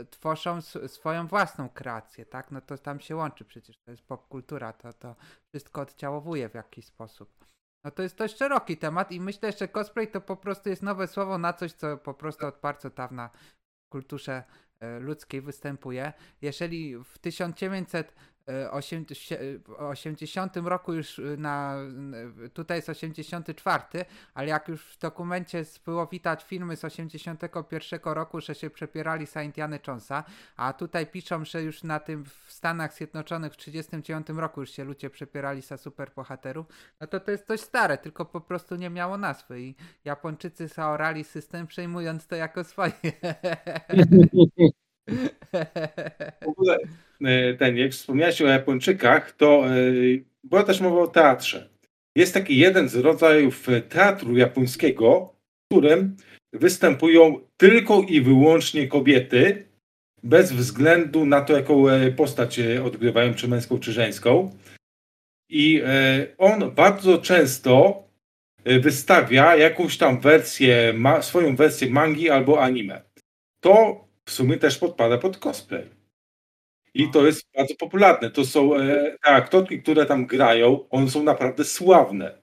y, 0.00 0.04
tworzą 0.04 0.60
swoją 0.86 1.26
własną 1.26 1.68
kreację, 1.68 2.26
tak? 2.26 2.50
No 2.50 2.60
to 2.60 2.78
tam 2.78 3.00
się 3.00 3.16
łączy 3.16 3.44
przecież, 3.44 3.78
to 3.78 3.90
jest 3.90 4.02
popkultura, 4.02 4.72
to, 4.72 4.92
to 4.92 5.16
wszystko 5.48 5.80
odciałowuje 5.80 6.48
w 6.48 6.54
jakiś 6.54 6.86
sposób. 6.86 7.44
No 7.84 7.90
to 7.90 8.02
jest 8.02 8.16
dość 8.16 8.36
szeroki 8.36 8.76
temat 8.76 9.12
i 9.12 9.20
myślę, 9.20 9.52
że 9.52 9.68
cosplay 9.68 10.08
to 10.08 10.20
po 10.20 10.36
prostu 10.36 10.68
jest 10.68 10.82
nowe 10.82 11.06
słowo 11.08 11.38
na 11.38 11.52
coś, 11.52 11.72
co 11.72 11.96
po 11.96 12.14
prostu 12.14 12.46
od 12.46 12.60
bardzo 12.60 12.90
dawna 12.90 13.30
kulturze 13.92 14.42
E, 14.82 14.98
ludzkiej 14.98 15.40
występuje. 15.40 16.12
Jeżeli 16.42 17.04
w 17.04 17.18
1900 17.18 18.14
80 19.78 20.56
roku 20.56 20.94
już 20.94 21.20
na, 21.38 21.76
tutaj 22.52 22.78
jest 22.78 22.88
84, 22.88 23.84
ale 24.34 24.48
jak 24.48 24.68
już 24.68 24.84
w 24.84 24.98
dokumencie 24.98 25.64
było 25.84 26.06
widać 26.06 26.44
filmy 26.44 26.76
z 26.76 26.84
81 26.84 28.00
roku, 28.04 28.40
że 28.40 28.54
się 28.54 28.70
przepierali 28.70 29.26
za 29.26 29.42
Indiana 29.42 29.78
Jonesa, 29.86 30.24
a 30.56 30.72
tutaj 30.72 31.06
piszą, 31.06 31.44
że 31.44 31.62
już 31.62 31.82
na 31.82 32.00
tym 32.00 32.24
w 32.24 32.52
Stanach 32.52 32.94
Zjednoczonych 32.94 33.52
w 33.52 33.56
39 33.56 34.26
roku 34.28 34.60
już 34.60 34.70
się 34.70 34.84
ludzie 34.84 35.10
przepierali 35.10 35.62
za 35.62 35.76
superbohaterów, 35.76 36.66
no 37.00 37.06
to 37.06 37.20
to 37.20 37.30
jest 37.30 37.46
coś 37.46 37.60
stare, 37.60 37.98
tylko 37.98 38.24
po 38.24 38.40
prostu 38.40 38.76
nie 38.76 38.90
miało 38.90 39.18
nazwy 39.18 39.60
i 39.60 39.74
Japończycy 40.04 40.68
zaorali 40.68 41.24
system 41.24 41.66
przejmując 41.66 42.26
to 42.26 42.36
jako 42.36 42.64
swoje. 42.64 42.92
W 46.42 46.48
ogóle 46.48 46.76
e, 46.76 46.78
ten, 47.58 47.76
jak 47.76 47.92
wspomniałeś 47.92 48.42
o 48.42 48.46
Japończykach, 48.46 49.32
to 49.32 49.66
e, 49.66 49.72
była 50.44 50.62
też 50.62 50.80
mowa 50.80 51.00
o 51.00 51.06
teatrze. 51.06 51.68
Jest 52.16 52.34
taki 52.34 52.58
jeden 52.58 52.88
z 52.88 52.96
rodzajów 52.96 53.66
teatru 53.88 54.36
japońskiego, 54.36 55.34
w 55.64 55.74
którym 55.74 56.16
występują 56.52 57.40
tylko 57.56 58.02
i 58.08 58.20
wyłącznie 58.20 58.88
kobiety, 58.88 59.68
bez 60.22 60.52
względu 60.52 61.24
na 61.26 61.40
to, 61.40 61.52
jaką 61.52 61.88
e, 61.88 62.12
postać 62.12 62.60
odgrywają, 62.84 63.34
czy 63.34 63.48
męską, 63.48 63.78
czy 63.78 63.92
żeńską. 63.92 64.50
I 65.54 65.82
on 66.38 66.70
bardzo 66.74 67.18
często 67.18 68.02
wystawia 68.64 69.56
jakąś 69.56 69.98
tam 69.98 70.20
wersję, 70.20 70.94
swoją 71.20 71.56
wersję 71.56 71.90
mangi 71.90 72.30
albo 72.30 72.62
anime. 72.62 73.02
To 73.60 74.04
w 74.24 74.30
sumie 74.30 74.56
też 74.56 74.78
podpada 74.78 75.18
pod 75.18 75.38
cosplay. 75.38 76.01
I 76.94 77.10
to 77.10 77.26
jest 77.26 77.46
bardzo 77.56 77.74
popularne. 77.74 78.30
To 78.30 78.44
są 78.44 78.76
e, 78.76 79.16
te 79.24 79.30
aktorki, 79.30 79.82
które 79.82 80.06
tam 80.06 80.26
grają, 80.26 80.88
one 80.88 81.10
są 81.10 81.22
naprawdę 81.22 81.64
sławne. 81.64 82.42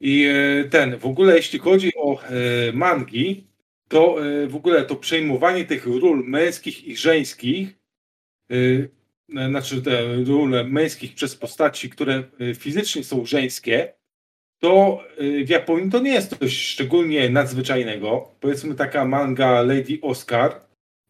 I 0.00 0.26
e, 0.26 0.64
ten, 0.64 0.98
w 0.98 1.06
ogóle 1.06 1.36
jeśli 1.36 1.58
chodzi 1.58 1.92
o 1.96 2.22
e, 2.22 2.72
mangi, 2.72 3.46
to 3.88 4.26
e, 4.26 4.46
w 4.46 4.56
ogóle 4.56 4.84
to 4.84 4.96
przejmowanie 4.96 5.64
tych 5.64 5.86
ról 5.86 6.24
męskich 6.24 6.84
i 6.84 6.96
żeńskich, 6.96 7.78
e, 8.50 9.46
znaczy 9.48 9.82
te 9.82 10.16
ról 10.24 10.70
męskich 10.70 11.14
przez 11.14 11.36
postaci, 11.36 11.90
które 11.90 12.24
e, 12.40 12.54
fizycznie 12.54 13.04
są 13.04 13.26
żeńskie, 13.26 13.94
to 14.58 15.04
w 15.44 15.48
Japonii 15.48 15.90
to 15.90 16.00
nie 16.00 16.10
jest 16.10 16.38
coś 16.38 16.58
szczególnie 16.58 17.30
nadzwyczajnego. 17.30 18.34
Powiedzmy 18.40 18.74
taka 18.74 19.04
manga 19.04 19.62
Lady 19.62 19.98
Oscar. 20.02 20.65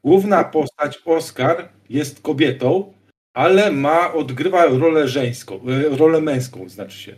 Główna 0.07 0.45
postać 0.45 0.99
Oscar 1.05 1.69
jest 1.89 2.23
kobietą, 2.23 2.95
ale 3.35 3.73
ma, 3.73 4.13
odgrywa 4.13 4.67
rolę 4.67 5.09
żeńską, 5.09 5.61
y, 5.69 5.97
rolę 5.97 6.21
męską, 6.21 6.69
znaczy 6.69 6.99
się. 6.99 7.17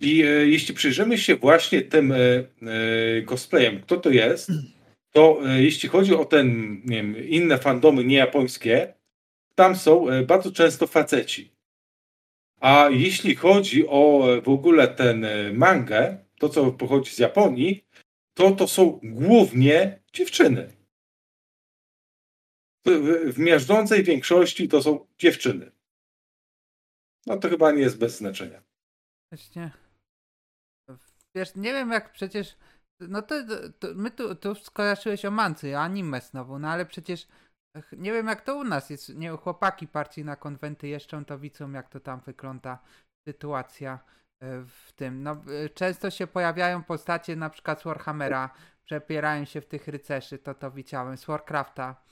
I 0.00 0.24
y, 0.24 0.48
jeśli 0.48 0.74
przyjrzymy 0.74 1.18
się 1.18 1.36
właśnie 1.36 1.82
tym 1.82 2.14
cosplayem, 3.26 3.80
kto 3.80 3.96
to 3.96 4.10
jest, 4.10 4.50
to 5.10 5.40
jeśli 5.56 5.88
chodzi 5.88 6.14
o 6.14 6.24
ten, 6.24 6.76
nie 6.84 6.96
wiem, 6.96 7.28
inne 7.28 7.58
fandomy 7.58 8.04
niejapońskie, 8.04 8.94
tam 9.54 9.76
są 9.76 10.06
bardzo 10.26 10.52
często 10.52 10.86
faceci. 10.86 11.56
A 12.60 12.88
jeśli 12.92 13.34
chodzi 13.34 13.88
o 13.88 14.32
e, 14.32 14.40
w 14.40 14.48
ogóle 14.48 14.88
ten 14.88 15.24
e, 15.24 15.52
mangę, 15.52 16.18
to 16.38 16.48
co 16.48 16.72
pochodzi 16.72 17.10
z 17.10 17.18
Japonii, 17.18 17.84
to 18.34 18.50
to 18.50 18.68
są 18.68 19.00
głównie 19.02 19.98
dziewczyny. 20.12 20.75
W 23.26 23.38
miażdżącej 23.38 24.04
większości 24.04 24.68
to 24.68 24.82
są 24.82 25.06
dziewczyny. 25.18 25.72
No 27.26 27.36
to 27.36 27.48
chyba 27.48 27.72
nie 27.72 27.82
jest 27.82 27.98
bez 27.98 28.18
znaczenia. 28.18 28.62
Właśnie. 29.32 29.70
Wiesz, 31.34 31.54
nie 31.54 31.72
wiem 31.72 31.90
jak 31.90 32.12
przecież. 32.12 32.56
No 33.00 33.22
to, 33.22 33.34
to 33.78 33.88
my 33.94 34.10
tu, 34.10 34.34
tu 34.34 34.54
skojarzyłeś 34.54 35.24
o 35.24 35.30
Mancy, 35.30 35.76
anime 35.76 36.20
znowu, 36.20 36.58
no 36.58 36.68
ale 36.68 36.86
przecież 36.86 37.28
nie 37.92 38.12
wiem 38.12 38.26
jak 38.26 38.40
to 38.40 38.56
u 38.56 38.64
nas 38.64 38.90
jest. 38.90 39.14
Nie, 39.14 39.30
chłopaki 39.30 39.88
partii 39.88 40.24
na 40.24 40.36
konwenty 40.36 40.88
jeszcze 40.88 41.24
to 41.24 41.38
widzą 41.38 41.72
jak 41.72 41.88
to 41.88 42.00
tam 42.00 42.20
wygląda 42.20 42.78
sytuacja 43.28 43.98
e, 44.40 44.64
w 44.64 44.92
tym. 44.92 45.22
No, 45.22 45.42
e, 45.64 45.68
często 45.68 46.10
się 46.10 46.26
pojawiają 46.26 46.84
postacie 46.84 47.36
na 47.36 47.50
przykład 47.50 47.80
z 47.80 47.84
Warhammera, 47.84 48.50
przepierają 48.84 49.44
się 49.44 49.60
w 49.60 49.66
tych 49.66 49.88
rycerzy, 49.88 50.38
to 50.38 50.54
to 50.54 50.70
widziałem, 50.70 51.16
z 51.16 51.24
Warcrafta, 51.24 52.02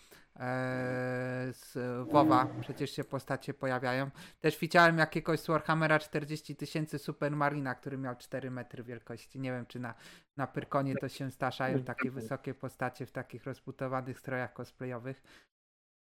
z 1.53 1.73
WoWa 2.11 2.47
przecież 2.61 2.91
się 2.91 3.05
postacie 3.05 3.55
pojawiają. 3.55 4.11
Też 4.41 4.59
widziałem 4.59 4.99
jakiegoś 4.99 5.41
z 5.41 5.47
Warhammera 5.47 5.99
40 5.99 6.57
tysięcy 6.57 6.99
Supermarina, 6.99 7.75
który 7.75 7.99
miał 7.99 8.17
4 8.17 8.51
metry 8.51 8.85
wielkości. 8.85 9.41
Nie 9.41 9.53
wiem, 9.53 9.67
czy 9.67 9.81
na, 9.81 9.95
na 10.37 10.47
Pyrkonie 10.47 10.95
to 10.95 11.09
się 11.09 11.31
staszają 11.31 11.83
takie 11.83 12.11
wysokie 12.11 12.55
postacie 12.55 13.07
w 13.07 13.13
takich 13.13 13.45
rozbutowanych 13.45 14.19
strojach 14.19 14.53
cosplayowych. 14.53 15.23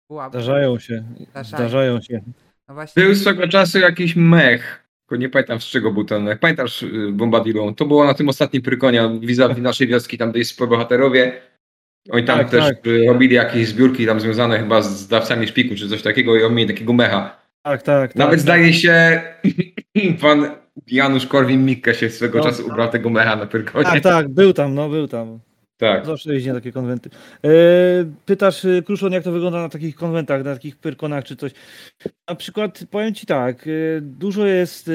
Była... 0.10 0.30
Zdarzają 0.30 0.80
się. 0.80 1.04
Zdarzają, 1.30 1.46
Zdarzają 1.46 2.02
się. 2.02 2.22
No 2.68 2.74
właśnie... 2.74 3.04
Był 3.04 3.16
swego 3.16 3.48
czasu 3.48 3.80
jakiś 3.80 4.16
mech. 4.16 4.88
Tylko 5.00 5.22
nie 5.22 5.30
pamiętam 5.30 5.62
z 5.62 5.66
czego 5.66 5.92
był 5.92 6.04
ten 6.04 6.24
mech. 6.24 6.40
Pamiętasz 6.40 6.84
y, 6.84 7.12
Bombadilą? 7.12 7.76
To 7.76 7.86
było 7.86 8.06
na 8.06 8.14
tym 8.14 8.30
ostatnim 8.30 8.62
prykonie 8.62 9.20
vis 9.20 9.38
naszej 9.58 9.88
wioski, 9.88 10.18
tam 10.18 10.32
byli 10.32 10.46
bohaterowie. 10.70 11.42
Oni 12.12 12.24
tam 12.24 12.40
tak, 12.40 12.50
też 12.50 12.66
tak. 12.66 12.78
robili 13.08 13.36
jakieś 13.36 13.68
zbiórki 13.68 14.06
tam 14.06 14.20
związane 14.20 14.60
chyba 14.60 14.82
z 14.82 15.08
dawcami 15.08 15.48
szpiku 15.48 15.76
czy 15.76 15.90
coś 15.90 16.02
takiego 16.02 16.36
i 16.36 16.44
oni 16.44 16.56
mieli 16.56 16.74
takiego 16.74 16.94
mecha. 16.94 17.38
Tak, 17.64 17.82
tak. 17.82 18.16
Nawet 18.16 18.32
tak, 18.32 18.40
zdaje 18.40 18.74
się 18.74 19.22
pan 20.22 20.50
Janusz 20.88 21.28
Korwin-Mikke 21.28 21.94
się 21.94 22.10
swego 22.10 22.38
no, 22.38 22.44
czasu 22.44 22.68
ubrał 22.68 22.90
tego 22.90 23.10
mecha 23.10 23.36
na 23.36 23.46
Pyrkonie. 23.46 23.86
Tak, 23.86 24.04
tak, 24.04 24.30
był 24.30 24.54
tam, 24.54 24.76
no 24.76 24.90
był 24.90 25.08
tam. 25.08 25.40
Tak. 25.78 26.06
Zawsze 26.06 26.34
jeździ 26.34 26.50
na 26.50 26.56
takie 26.56 26.72
konwenty. 26.72 27.10
E, 27.44 27.50
pytasz, 28.26 28.66
e, 28.66 28.82
Kruszon, 28.82 29.14
jak 29.14 29.24
to 29.24 29.32
wygląda 29.32 29.62
na 29.62 29.70
takich 29.70 29.96
konwentach, 29.96 30.44
na 30.44 30.54
takich 30.54 30.76
pyrkonach 30.78 31.24
czy 31.24 31.36
coś. 31.36 31.52
Na 32.30 32.36
przykład 32.36 32.80
powiem 32.92 33.14
ci 33.14 33.26
tak, 33.26 33.68
e, 33.68 34.02
dużo 34.02 34.46
jest, 34.46 34.92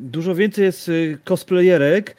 dużo 0.00 0.34
więcej 0.34 0.64
jest 0.64 0.90
cosplayerek, 1.24 2.16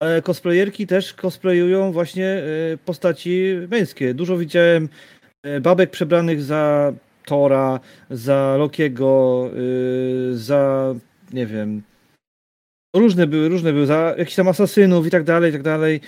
ale 0.00 0.22
cosplayerki 0.22 0.86
też 0.86 1.14
cosplayują 1.14 1.92
właśnie 1.92 2.42
postaci 2.84 3.54
męskie. 3.70 4.14
Dużo 4.14 4.38
widziałem 4.38 4.88
babek 5.60 5.90
przebranych 5.90 6.42
za 6.42 6.92
Tora, 7.26 7.80
za 8.10 8.56
Lokiego, 8.58 9.50
za 10.32 10.94
nie 11.32 11.46
wiem, 11.46 11.82
Różne 12.96 13.26
były, 13.26 13.48
różne 13.48 13.72
były, 13.72 13.86
za 13.86 14.14
jakichś 14.18 14.36
tam 14.36 14.48
asasynów 14.48 15.06
i 15.06 15.10
tak 15.10 15.24
dalej, 15.24 15.50
i 15.50 15.52
tak 15.52 15.62
dalej. 15.62 16.00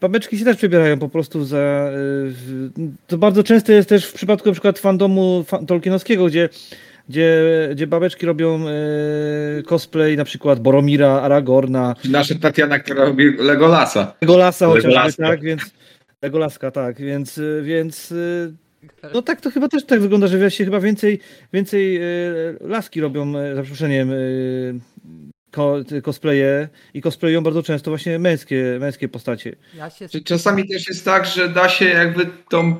Babeczki 0.00 0.38
się 0.38 0.44
też 0.44 0.56
przebierają 0.56 0.98
po 0.98 1.08
prostu 1.08 1.44
za... 1.44 1.58
E, 1.58 1.90
to 3.06 3.18
bardzo 3.18 3.42
często 3.42 3.72
jest 3.72 3.88
też 3.88 4.06
w 4.06 4.12
przypadku 4.12 4.48
na 4.48 4.52
przykład 4.52 4.78
fandomu 4.78 5.44
Tolkienowskiego, 5.66 6.26
gdzie, 6.26 6.48
gdzie, 7.08 7.42
gdzie 7.72 7.86
babeczki 7.86 8.26
robią 8.26 8.68
e, 8.68 9.62
cosplay 9.62 10.16
na 10.16 10.24
przykład 10.24 10.60
Boromira, 10.60 11.20
Aragorna. 11.20 11.94
Nasza 12.10 12.34
Tatiana, 12.34 12.78
która 12.78 13.04
robi 13.04 13.36
Legolasa. 13.38 14.14
Legolasa 14.20 14.66
chociażby, 14.66 15.22
tak, 15.22 15.42
więc... 15.42 15.62
Legolaska, 16.22 16.70
tak, 16.70 17.00
więc, 17.00 17.40
więc 17.62 18.14
no 19.14 19.22
tak 19.22 19.40
to 19.40 19.50
chyba 19.50 19.68
też 19.68 19.84
tak 19.84 20.00
wygląda, 20.00 20.26
że 20.26 20.50
się 20.50 20.64
chyba 20.64 20.80
więcej, 20.80 21.20
więcej 21.52 22.00
laski 22.60 23.00
robią, 23.00 23.32
za 23.32 23.62
przeproszeniem, 23.62 24.12
cosplaye 26.02 26.68
i 26.94 27.02
cosplayują 27.02 27.42
bardzo 27.42 27.62
często 27.62 27.90
właśnie 27.90 28.18
męskie, 28.18 28.76
męskie 28.80 29.08
postacie. 29.08 29.56
Ja 29.76 29.90
się... 29.90 30.08
Czasami 30.24 30.68
też 30.68 30.88
jest 30.88 31.04
tak, 31.04 31.26
że 31.26 31.48
da 31.48 31.68
się 31.68 31.84
jakby 31.84 32.26
tą 32.48 32.76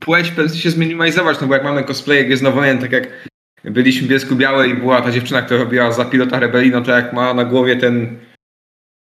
płeć 0.00 0.32
się 0.54 0.70
zminimalizować, 0.70 1.40
no 1.40 1.46
bo 1.46 1.54
jak 1.54 1.64
mamy 1.64 1.84
cosplaye 1.84 2.24
Gwiezdnowojen, 2.24 2.78
tak 2.78 2.92
jak 2.92 3.28
byliśmy 3.64 4.06
w 4.06 4.10
Biesku 4.10 4.36
Białej 4.36 4.70
i 4.70 4.74
była 4.74 5.02
ta 5.02 5.10
dziewczyna, 5.10 5.42
która 5.42 5.60
robiła 5.60 5.92
za 5.92 6.04
pilota 6.04 6.40
rebelii, 6.40 6.70
no 6.70 6.80
to 6.80 6.90
jak 6.90 7.12
ma 7.12 7.34
na 7.34 7.44
głowie 7.44 7.76
ten 7.76 8.18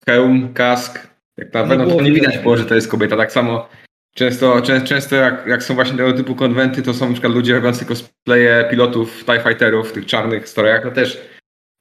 hełm, 0.07 0.55
kask, 0.55 1.07
jak 1.37 1.55
na 1.55 1.65
pewno 1.65 1.87
to 1.87 2.03
nie 2.03 2.13
widać 2.13 2.39
było, 2.39 2.57
że 2.57 2.65
to 2.65 2.75
jest 2.75 2.89
kobieta. 2.89 3.17
Tak 3.17 3.33
samo 3.33 3.69
często, 4.15 4.61
często, 4.63 4.89
często 4.89 5.17
jak, 5.17 5.47
jak 5.47 5.63
są 5.63 5.75
właśnie 5.75 5.97
tego 5.97 6.13
typu 6.13 6.35
konwenty, 6.35 6.83
to 6.83 6.95
są 6.95 7.07
na 7.07 7.13
przykład 7.13 7.33
ludzie 7.33 7.55
robiący 7.55 7.85
cosplaye 7.85 8.65
pilotów 8.71 9.25
TIE 9.25 9.41
Fighterów 9.41 9.91
w 9.91 9.93
tych 9.93 10.07
czarnych 10.07 10.49
strojach, 10.49 10.83
to 10.83 10.91
też 10.91 11.37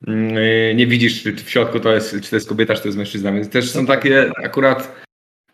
Mm, 0.08 0.38
y, 0.38 0.74
nie 0.76 0.88
widzisz, 0.88 1.24
czy 1.24 1.34
w 1.34 1.50
środku 1.50 1.80
to 1.80 1.94
jest, 1.94 2.12
czy 2.22 2.30
to 2.30 2.36
jest 2.36 2.50
kobieta, 2.50 2.76
czy 2.76 2.82
to 2.82 2.88
jest 2.88 2.98
mężczyzna. 2.98 3.32
Więc 3.32 3.50
też 3.50 3.72
są 3.72 3.86
takie 3.86 4.32
akurat 4.44 5.02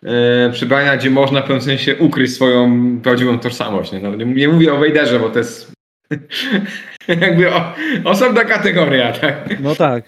e, 0.03 0.49
przebrania, 0.51 0.97
gdzie 0.97 1.09
można 1.09 1.39
w 1.41 1.43
pewnym 1.43 1.61
sensie 1.61 1.95
ukryć 1.95 2.33
swoją 2.33 2.99
prawdziwą 3.01 3.39
tożsamość. 3.39 3.91
Nie, 3.91 3.99
no, 3.99 4.15
nie 4.15 4.47
mówię 4.47 4.73
o 4.73 4.77
Wejderze, 4.77 5.19
bo 5.19 5.29
to 5.29 5.39
jest 5.39 5.71
jakby 7.07 7.53
o, 7.53 7.73
osobna 8.03 8.45
kategoria. 8.45 9.13
Tak? 9.13 9.59
No 9.59 9.75
tak. 9.75 10.03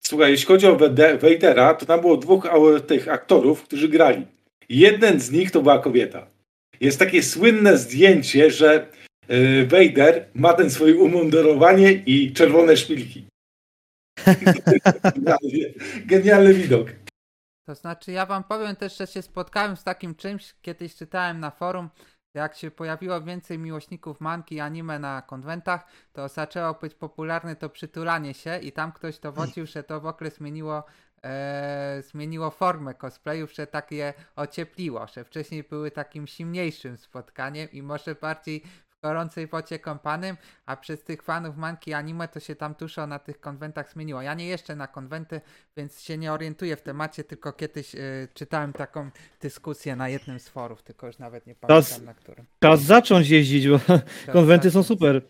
Słuchaj, 0.00 0.30
jeśli 0.30 0.46
chodzi 0.46 0.66
o 0.66 0.76
Wejdera, 1.20 1.74
to 1.74 1.86
tam 1.86 2.00
było 2.00 2.16
dwóch 2.16 2.48
tych 2.86 3.08
aktorów, 3.08 3.62
którzy 3.62 3.88
grali. 3.88 4.26
Jeden 4.68 5.20
z 5.20 5.30
nich 5.30 5.50
to 5.50 5.62
była 5.62 5.78
kobieta. 5.78 6.26
Jest 6.80 6.98
takie 6.98 7.22
słynne 7.22 7.78
zdjęcie, 7.78 8.50
że 8.50 8.86
y, 9.30 9.66
Vader 9.66 10.28
ma 10.34 10.52
ten 10.52 10.70
swoje 10.70 10.96
umundurowanie 10.96 11.92
i 11.92 12.32
czerwone 12.32 12.76
szpilki. 12.76 13.28
genialny, 15.14 15.74
genialny 16.12 16.54
widok. 16.54 16.88
To 17.68 17.74
znaczy, 17.74 18.12
ja 18.12 18.26
wam 18.26 18.44
powiem 18.44 18.76
też, 18.76 18.98
że 18.98 19.06
się 19.06 19.22
spotkałem 19.22 19.76
z 19.76 19.84
takim 19.84 20.14
czymś, 20.14 20.54
kiedyś 20.62 20.94
czytałem 20.94 21.40
na 21.40 21.50
forum, 21.50 21.88
jak 22.34 22.56
się 22.56 22.70
pojawiło 22.70 23.20
więcej 23.20 23.58
miłośników 23.58 24.20
manki 24.20 24.54
i 24.54 24.60
anime 24.60 24.98
na 24.98 25.22
konwentach, 25.22 25.86
to 26.12 26.28
zaczęło 26.28 26.74
być 26.74 26.94
popularne 26.94 27.56
to 27.56 27.70
przytulanie 27.70 28.34
się 28.34 28.58
i 28.58 28.72
tam 28.72 28.92
ktoś 28.92 29.18
dowodził, 29.18 29.66
że 29.74 29.82
to 29.82 30.00
w 30.00 30.06
ogóle 30.06 30.30
zmieniło 30.30 30.84
e, 31.24 32.02
zmieniło 32.02 32.50
formę 32.50 32.94
cosplayów, 32.94 33.52
że 33.52 33.66
tak 33.66 33.92
je 33.92 34.14
ociepliło, 34.36 35.06
że 35.06 35.24
wcześniej 35.24 35.62
były 35.62 35.90
takim 35.90 36.26
silniejszym 36.26 36.96
spotkaniem 36.96 37.70
i 37.72 37.82
może 37.82 38.14
bardziej 38.14 38.62
gorącej 39.02 39.46
wodzie 39.46 39.78
kąpanym, 39.78 40.36
a 40.66 40.76
przez 40.76 41.04
tych 41.04 41.22
fanów 41.22 41.56
manki 41.56 41.92
anime 41.92 42.28
to 42.28 42.40
się 42.40 42.54
tam 42.56 42.74
dużo 42.78 43.06
na 43.06 43.18
tych 43.18 43.40
konwentach 43.40 43.92
zmieniło. 43.92 44.22
Ja 44.22 44.34
nie 44.34 44.46
jeszcze 44.46 44.76
na 44.76 44.86
konwenty, 44.86 45.40
więc 45.76 46.02
się 46.02 46.18
nie 46.18 46.32
orientuję 46.32 46.76
w 46.76 46.82
temacie, 46.82 47.24
tylko 47.24 47.52
kiedyś 47.52 47.94
y, 47.94 48.28
czytałem 48.34 48.72
taką 48.72 49.10
dyskusję 49.40 49.96
na 49.96 50.08
jednym 50.08 50.40
z 50.40 50.48
forów, 50.48 50.82
tylko 50.82 51.06
już 51.06 51.18
nawet 51.18 51.46
nie 51.46 51.54
pamiętam 51.54 51.82
Czas- 51.82 52.02
na 52.02 52.14
którym. 52.14 52.46
Czas 52.60 52.82
zacząć 52.82 53.28
jeździć, 53.28 53.68
bo 53.68 53.80
konwenty 54.32 54.70
są 54.70 54.82
super. 54.82 55.22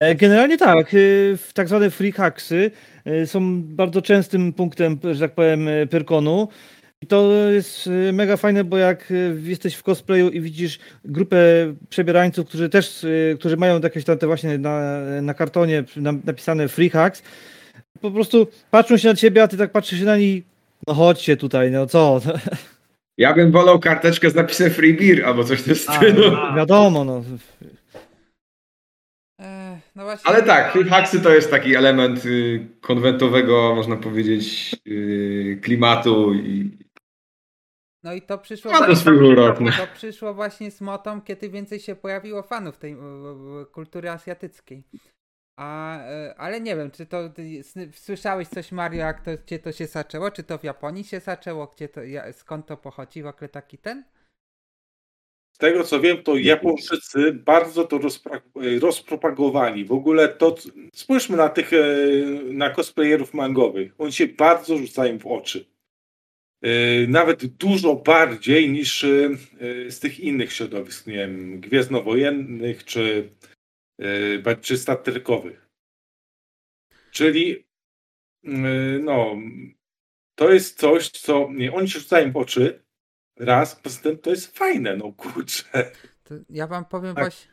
E, 0.00 0.14
Generalnie 0.14 0.58
tak, 0.58 0.94
y, 0.94 1.38
tak 1.54 1.68
zwane 1.68 1.90
free 1.90 2.12
hacksy 2.12 2.70
y, 3.06 3.26
są 3.26 3.62
bardzo 3.62 4.02
częstym 4.02 4.52
punktem, 4.52 4.98
że 5.12 5.28
tak 5.28 5.34
powiem, 5.34 5.68
y, 5.68 5.86
Pyrkonu. 5.86 6.48
I 7.02 7.06
to 7.06 7.32
jest 7.50 7.86
y, 7.86 8.12
mega 8.12 8.36
fajne, 8.36 8.64
bo 8.64 8.76
jak 8.78 9.10
y, 9.10 9.36
jesteś 9.42 9.74
w 9.74 9.82
cosplayu 9.82 10.28
i 10.30 10.40
widzisz 10.40 10.78
grupę 11.04 11.36
przebierańców, 11.88 12.48
którzy 12.48 12.68
też, 12.68 13.04
y, 13.04 13.36
którzy 13.40 13.56
mają 13.56 13.80
jakieś 13.80 14.04
tam 14.04 14.18
te 14.18 14.26
właśnie 14.26 14.58
na, 14.58 15.00
na 15.22 15.34
kartonie 15.34 15.84
na- 15.96 16.12
napisane 16.24 16.68
free 16.68 16.90
hacks, 16.90 17.22
po 18.00 18.10
prostu 18.10 18.46
patrzą 18.70 18.96
się 18.96 19.08
na 19.08 19.14
ciebie, 19.14 19.42
a 19.42 19.48
ty 19.48 19.56
tak 19.56 19.72
patrzysz 19.72 19.98
się 19.98 20.04
na 20.04 20.16
nich, 20.16 20.44
no 20.86 20.94
chodźcie 20.94 21.36
tutaj, 21.36 21.70
no 21.70 21.86
co? 21.86 22.20
Ja 23.18 23.34
bym 23.34 23.50
wolał 23.52 23.80
karteczkę 23.80 24.30
z 24.30 24.34
napisem 24.34 24.70
free 24.70 24.94
beer 24.94 25.24
albo 25.26 25.44
coś 25.44 25.60
w 25.60 25.64
tym 25.64 25.74
stylu. 25.74 26.36
Wiadomo, 26.56 27.04
no. 27.04 27.24
E, 29.40 29.78
no 29.96 30.04
właśnie. 30.04 30.30
Ale 30.30 30.42
tak, 30.42 30.72
free 30.72 30.84
hacksy 30.84 31.20
to 31.20 31.34
jest 31.34 31.50
taki 31.50 31.74
element 31.76 32.26
y, 32.26 32.66
konwentowego, 32.80 33.74
można 33.74 33.96
powiedzieć, 33.96 34.76
y, 34.88 35.58
klimatu 35.62 36.34
i 36.34 36.70
No 38.02 38.12
i 38.14 38.22
to 38.22 38.38
przyszło, 38.38 38.70
Ma 38.72 38.78
to 38.78 38.84
właśnie- 38.84 39.12
no. 39.64 39.86
to 39.86 39.86
przyszło 39.94 40.34
właśnie 40.34 40.70
z 40.70 40.80
motą, 40.80 41.20
kiedy 41.22 41.48
więcej 41.48 41.80
się 41.80 41.96
pojawiło 41.96 42.42
fanów 42.42 42.78
tej 42.78 42.92
e, 42.92 42.96
e, 42.96 43.66
kultury 43.72 44.10
azjatyckiej. 44.10 44.84
A, 45.56 45.98
e, 45.98 46.34
ale 46.38 46.60
nie 46.60 46.76
wiem, 46.76 46.90
czy 46.90 47.06
to 47.06 47.18
słyszałeś 47.94 48.48
coś 48.48 48.72
Mario, 48.72 48.98
jak 49.00 49.24
to, 49.24 49.30
gdzie 49.46 49.58
to 49.58 49.72
się 49.72 49.86
zaczęło? 49.86 50.30
Czy 50.30 50.42
to 50.42 50.58
w 50.58 50.64
Japonii 50.64 51.04
się 51.04 51.20
zaczęło? 51.20 51.66
Gdzie 51.66 51.88
to, 51.88 52.02
ja, 52.02 52.32
skąd 52.32 52.66
to 52.66 52.76
pochodzi 52.76 53.22
w 53.22 53.26
ogóle 53.26 53.48
taki 53.48 53.78
ten? 53.78 54.04
Z 55.52 55.58
tego 55.58 55.84
co 55.84 56.00
wiem, 56.00 56.22
to 56.22 56.36
Japończycy 56.36 57.32
bardzo 57.32 57.84
to 57.84 57.98
rozpra- 57.98 58.80
rozpropagowali. 58.82 59.84
W 59.84 59.92
ogóle 59.92 60.28
to, 60.28 60.54
spójrzmy 60.94 61.36
na 61.36 61.48
tych, 61.48 61.72
e, 61.72 61.76
na 62.52 62.70
cosplayerów 62.70 63.34
mangowych. 63.34 63.92
Oni 63.98 64.12
się 64.12 64.26
bardzo 64.26 64.78
rzucają 64.78 65.18
w 65.18 65.26
oczy. 65.26 65.71
E, 66.62 67.06
Nawet 67.06 67.46
dużo 67.46 67.94
bardziej 67.94 68.70
niż 68.70 69.04
e, 69.04 69.28
z 69.90 70.00
tych 70.00 70.20
innych 70.20 70.52
środowisk, 70.52 71.06
nie 71.06 71.14
wiem, 71.14 71.60
gwiezdnowojennych 71.60 72.84
czy, 72.84 73.30
e, 74.46 74.56
czy 74.56 74.78
statrykowych. 74.78 75.68
Czyli 77.10 77.64
no, 79.00 79.36
to 80.34 80.52
jest 80.52 80.78
coś, 80.78 81.10
co 81.10 81.48
nie, 81.52 81.72
oni 81.72 81.88
się 81.88 81.98
rzucają 81.98 82.32
w 82.32 82.36
oczy, 82.36 82.82
raz, 83.38 83.76
poza 83.76 84.00
tym 84.00 84.18
to 84.18 84.30
jest 84.30 84.58
fajne, 84.58 84.96
no 84.96 85.12
kurczę. 85.12 85.90
To 86.24 86.34
ja 86.50 86.66
wam 86.66 86.84
powiem 86.84 87.14
Tak. 87.14 87.24
właśnie. 87.24 87.51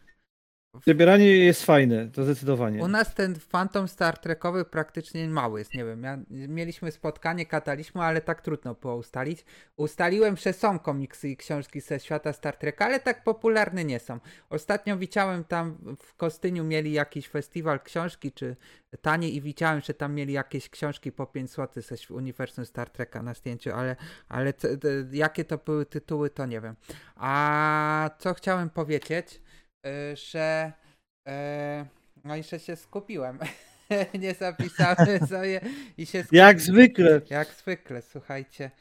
Przebieranie 0.82 1.38
jest 1.38 1.65
fajne, 1.65 2.08
to 2.08 2.23
zdecydowanie. 2.23 2.84
U 2.84 2.88
nas 2.88 3.15
ten 3.15 3.36
Phantom 3.51 3.88
Star 3.88 4.17
Trekowy 4.17 4.65
praktycznie 4.65 5.27
mały 5.27 5.60
jest, 5.60 5.73
nie 5.73 5.86
wiem, 5.86 6.03
ja, 6.03 6.19
mieliśmy 6.29 6.91
spotkanie, 6.91 7.45
kataliśmy, 7.45 8.01
ale 8.01 8.21
tak 8.21 8.41
trudno 8.41 8.75
było 8.75 8.95
ustalić. 8.95 9.45
Ustaliłem, 9.75 10.38
że 10.38 10.53
są 10.53 10.79
komiksy 10.79 11.29
i 11.29 11.38
książki 11.38 11.82
ze 11.82 11.99
świata 11.99 12.34
Star 12.34 12.58
Treka, 12.58 12.86
ale 12.86 12.99
tak 12.99 13.23
popularne 13.23 13.86
nie 13.86 13.99
są. 13.99 14.19
Ostatnio 14.49 14.97
widziałem 14.97 15.43
tam 15.43 15.77
w 15.99 16.15
Kostyniu 16.15 16.63
mieli 16.63 16.91
jakiś 16.91 17.27
festiwal 17.27 17.79
książki, 17.79 18.32
czy 18.32 18.55
tanie 19.01 19.29
i 19.29 19.41
widziałem, 19.41 19.82
że 19.82 19.93
tam 19.93 20.13
mieli 20.13 20.34
jakieś 20.34 20.69
książki 20.69 21.12
po 21.12 21.27
5 21.27 21.51
zł 21.51 21.84
ze 21.84 22.13
uniwersum 22.13 22.65
Star 22.65 22.89
Treka 22.89 23.23
na 23.23 23.34
zdjęciu, 23.34 23.71
ale, 23.73 23.95
ale 24.27 24.53
jakie 25.12 25.45
to 25.45 25.58
były 25.58 25.86
tytuły, 25.86 26.29
to 26.29 26.45
nie 26.45 26.62
wiem. 26.62 26.75
A 27.15 28.10
co 28.19 28.34
chciałem 28.34 28.69
powiedzieć, 28.69 29.41
że 30.13 30.73
e, 31.27 31.85
no 32.23 32.35
i 32.35 32.43
że 32.43 32.59
się 32.59 32.75
skupiłem. 32.75 33.39
nie 34.19 34.33
zapisałem 34.33 35.27
sobie 35.27 35.61
i 35.97 36.05
się 36.05 36.23
skupiłem. 36.23 36.47
Jak 36.47 36.61
zwykle. 36.61 37.21
Jak 37.29 37.47
zwykle, 37.53 38.01
słuchajcie. 38.01 38.71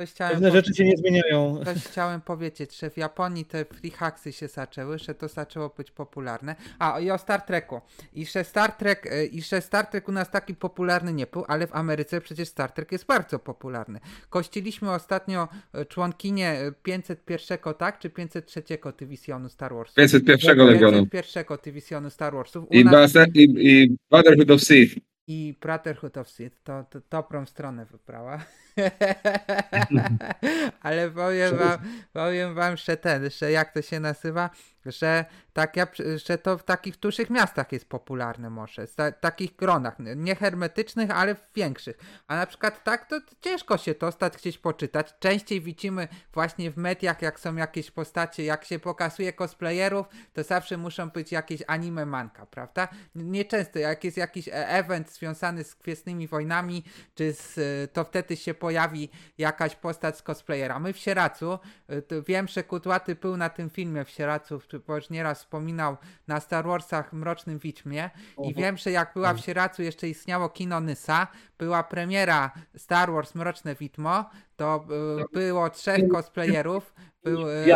Coś 0.00 0.10
chciałem, 0.10 0.32
Pewne 0.34 0.50
rzeczy 0.50 0.74
się 0.74 0.84
nie 0.84 0.96
zmieniają. 0.96 1.64
coś 1.64 1.84
chciałem 1.84 2.20
powiedzieć, 2.20 2.78
że 2.78 2.90
w 2.90 2.96
Japonii 2.96 3.44
te 3.44 3.64
free 3.64 3.90
hacksy 3.90 4.32
się 4.32 4.48
zaczęły, 4.48 4.98
że 4.98 5.14
to 5.14 5.28
zaczęło 5.28 5.68
być 5.76 5.90
popularne. 5.90 6.56
A 6.78 7.00
i 7.00 7.10
o 7.10 7.18
Star 7.18 7.42
Treku. 7.42 7.80
I 8.14 8.26
że 8.26 8.44
Star 8.44 8.72
Trek, 8.72 9.06
e, 9.06 9.24
i 9.26 9.42
że 9.42 9.60
Star 9.60 9.86
Trek 9.86 10.08
u 10.08 10.12
nas 10.12 10.30
taki 10.30 10.54
popularny 10.54 11.12
nie 11.12 11.26
był, 11.26 11.44
ale 11.48 11.66
w 11.66 11.74
Ameryce 11.74 12.20
przecież 12.20 12.48
Star 12.48 12.72
Trek 12.72 12.92
jest 12.92 13.06
bardzo 13.06 13.38
popularny. 13.38 14.00
Kościliśmy 14.30 14.90
ostatnio 14.90 15.48
e, 15.72 15.84
członkinię 15.84 16.50
e, 16.50 16.72
501, 16.82 17.74
tak? 17.78 17.98
Czy 17.98 18.10
503 18.10 18.62
dywizjonu 18.98 19.48
Star 19.48 19.74
Wars? 19.74 19.94
501 19.94 20.58
Legionu. 20.58 21.06
501 21.06 21.58
dywizjonu 21.64 22.10
Star 22.10 22.34
Warsów. 22.34 22.64
U 22.70 22.74
I, 22.74 22.84
nas- 22.84 23.14
i, 23.34 23.42
i 23.58 23.96
Brotherhood 24.10 24.50
of 24.50 24.60
Sith. 24.60 24.94
i 25.26 25.54
Brotherhood 25.60 26.16
of 26.16 26.28
Sith 26.30 26.56
to, 26.64 26.84
to 26.90 27.00
dobrą 27.10 27.46
stronę 27.46 27.86
wybrała. 27.86 28.38
Ale 30.82 31.10
powiem 31.10 31.56
wam, 31.56 31.78
powiem 32.12 32.54
wam, 32.54 32.76
że 32.76 32.96
ten, 32.96 33.30
że 33.30 33.50
jak 33.50 33.72
to 33.72 33.82
się 33.82 34.00
nazywa, 34.00 34.50
że, 34.86 35.24
tak 35.52 35.76
ja, 35.76 35.86
że 36.26 36.38
to 36.38 36.58
w 36.58 36.64
takich 36.64 36.96
dużych 36.96 37.30
miastach 37.30 37.72
jest 37.72 37.88
popularne 37.88 38.50
może, 38.50 38.86
w 38.86 38.94
ta, 38.94 39.12
takich 39.12 39.56
gronach, 39.56 39.96
nie 40.16 40.34
hermetycznych, 40.34 41.10
ale 41.10 41.34
w 41.34 41.40
większych. 41.54 41.98
A 42.26 42.36
na 42.36 42.46
przykład 42.46 42.84
tak, 42.84 43.08
to 43.08 43.20
ciężko 43.40 43.78
się 43.78 43.94
to 43.94 44.12
stać 44.12 44.36
gdzieś 44.36 44.58
poczytać. 44.58 45.14
Częściej 45.18 45.60
widzimy 45.60 46.08
właśnie 46.32 46.70
w 46.70 46.76
mediach, 46.76 47.22
jak 47.22 47.40
są 47.40 47.56
jakieś 47.56 47.90
postacie, 47.90 48.44
jak 48.44 48.64
się 48.64 48.78
pokazuje 48.78 49.32
cosplayerów, 49.32 50.06
to 50.32 50.42
zawsze 50.42 50.76
muszą 50.76 51.10
być 51.10 51.32
jakieś 51.32 51.62
anime 51.66 52.06
manka, 52.06 52.46
prawda? 52.46 52.88
Nieczęsto, 53.14 53.78
jak 53.78 54.04
jest 54.04 54.16
jakiś 54.16 54.48
event 54.52 55.10
związany 55.10 55.64
z 55.64 55.74
Gwiezdnymi 55.74 56.28
Wojnami, 56.28 56.84
czy 57.14 57.32
z, 57.32 57.58
to 57.92 58.04
wtedy 58.04 58.36
się 58.36 58.54
pojawi 58.66 59.08
jakaś 59.38 59.76
postać 59.76 60.18
z 60.18 60.22
cosplayera. 60.22 60.78
My 60.78 60.92
w 60.92 60.98
Sieracu, 60.98 61.58
y, 61.90 62.22
wiem, 62.26 62.48
że 62.48 62.64
Kutłaty 62.64 63.14
był 63.14 63.36
na 63.36 63.48
tym 63.48 63.70
filmie 63.70 64.04
w 64.04 64.10
Sieracu, 64.10 64.60
bo 64.86 64.96
już 64.96 65.10
nieraz 65.10 65.38
wspominał 65.38 65.96
na 66.26 66.40
Star 66.40 66.66
Warsach 66.66 67.12
Mrocznym 67.12 67.58
Wiedźmie. 67.58 68.10
I 68.42 68.54
wiem, 68.54 68.76
że 68.76 68.90
jak 68.90 69.12
była 69.14 69.34
w 69.34 69.40
Sieracu 69.40 69.82
jeszcze 69.82 70.08
istniało 70.08 70.48
kino 70.48 70.80
Nysa, 70.80 71.26
była 71.58 71.82
premiera 71.82 72.50
Star 72.76 73.12
Wars 73.12 73.34
Mroczne 73.34 73.74
Widmo, 73.74 74.30
to 74.56 74.86
y, 75.20 75.24
było 75.32 75.70
trzech 75.70 76.08
cosplayerów, 76.08 76.94
był 77.24 77.48
y. 77.48 77.66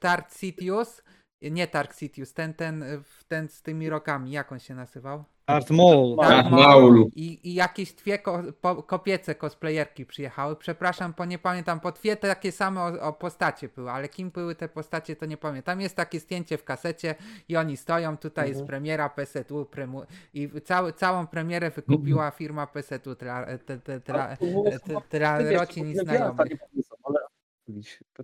Darth 0.00 0.36
Sidious, 0.36 1.02
nie 1.42 1.66
Dark 1.66 1.94
Sidious, 1.94 2.34
ten, 2.34 2.54
ten, 2.54 2.84
ten 3.28 3.48
z 3.48 3.62
tymi 3.62 3.88
rokami, 3.90 4.30
jak 4.30 4.52
on 4.52 4.58
się 4.58 4.74
nazywał? 4.74 5.24
Art 5.46 5.70
Maul. 5.70 6.16
Darth 6.16 6.30
Darth 6.30 6.50
Maul. 6.50 7.10
I, 7.14 7.50
I 7.50 7.54
jakieś 7.54 7.92
dwie 7.92 8.18
ko, 8.18 8.42
po, 8.60 8.82
kopiece 8.82 9.34
cosplayerki 9.34 10.06
przyjechały. 10.06 10.56
Przepraszam, 10.56 11.14
bo 11.18 11.24
nie 11.24 11.38
pamiętam, 11.38 11.80
po 11.80 11.92
dwie 11.92 12.16
takie 12.16 12.52
same 12.52 12.80
o, 12.80 13.08
o 13.08 13.12
postacie 13.12 13.68
były, 13.68 13.90
ale 13.90 14.08
kim 14.08 14.30
były 14.30 14.54
te 14.54 14.68
postacie, 14.68 15.16
to 15.16 15.26
nie 15.26 15.36
pamiętam. 15.36 15.80
Jest 15.80 15.96
takie 15.96 16.20
zdjęcie 16.20 16.58
w 16.58 16.64
kasecie 16.64 17.14
i 17.48 17.56
oni 17.56 17.76
stoją, 17.76 18.16
tutaj 18.16 18.48
jest 18.48 18.64
premiera 18.64 19.08
PSU 19.08 19.64
premu, 19.66 20.02
i 20.34 20.50
cały, 20.64 20.92
całą 20.92 21.26
premierę 21.26 21.70
wykupiła 21.70 22.30
firma 22.30 22.66
chyba- 24.86 25.00
dla 25.10 25.38
Wiesz, 25.38 25.60
rodzin 25.60 25.90
i 25.90 25.94
znajomych. 25.94 26.46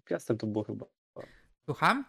Piastem 0.04 0.38
to 0.38 0.46
było 0.46 0.64
chyba. 0.64 0.87
Słucham? 1.64 2.04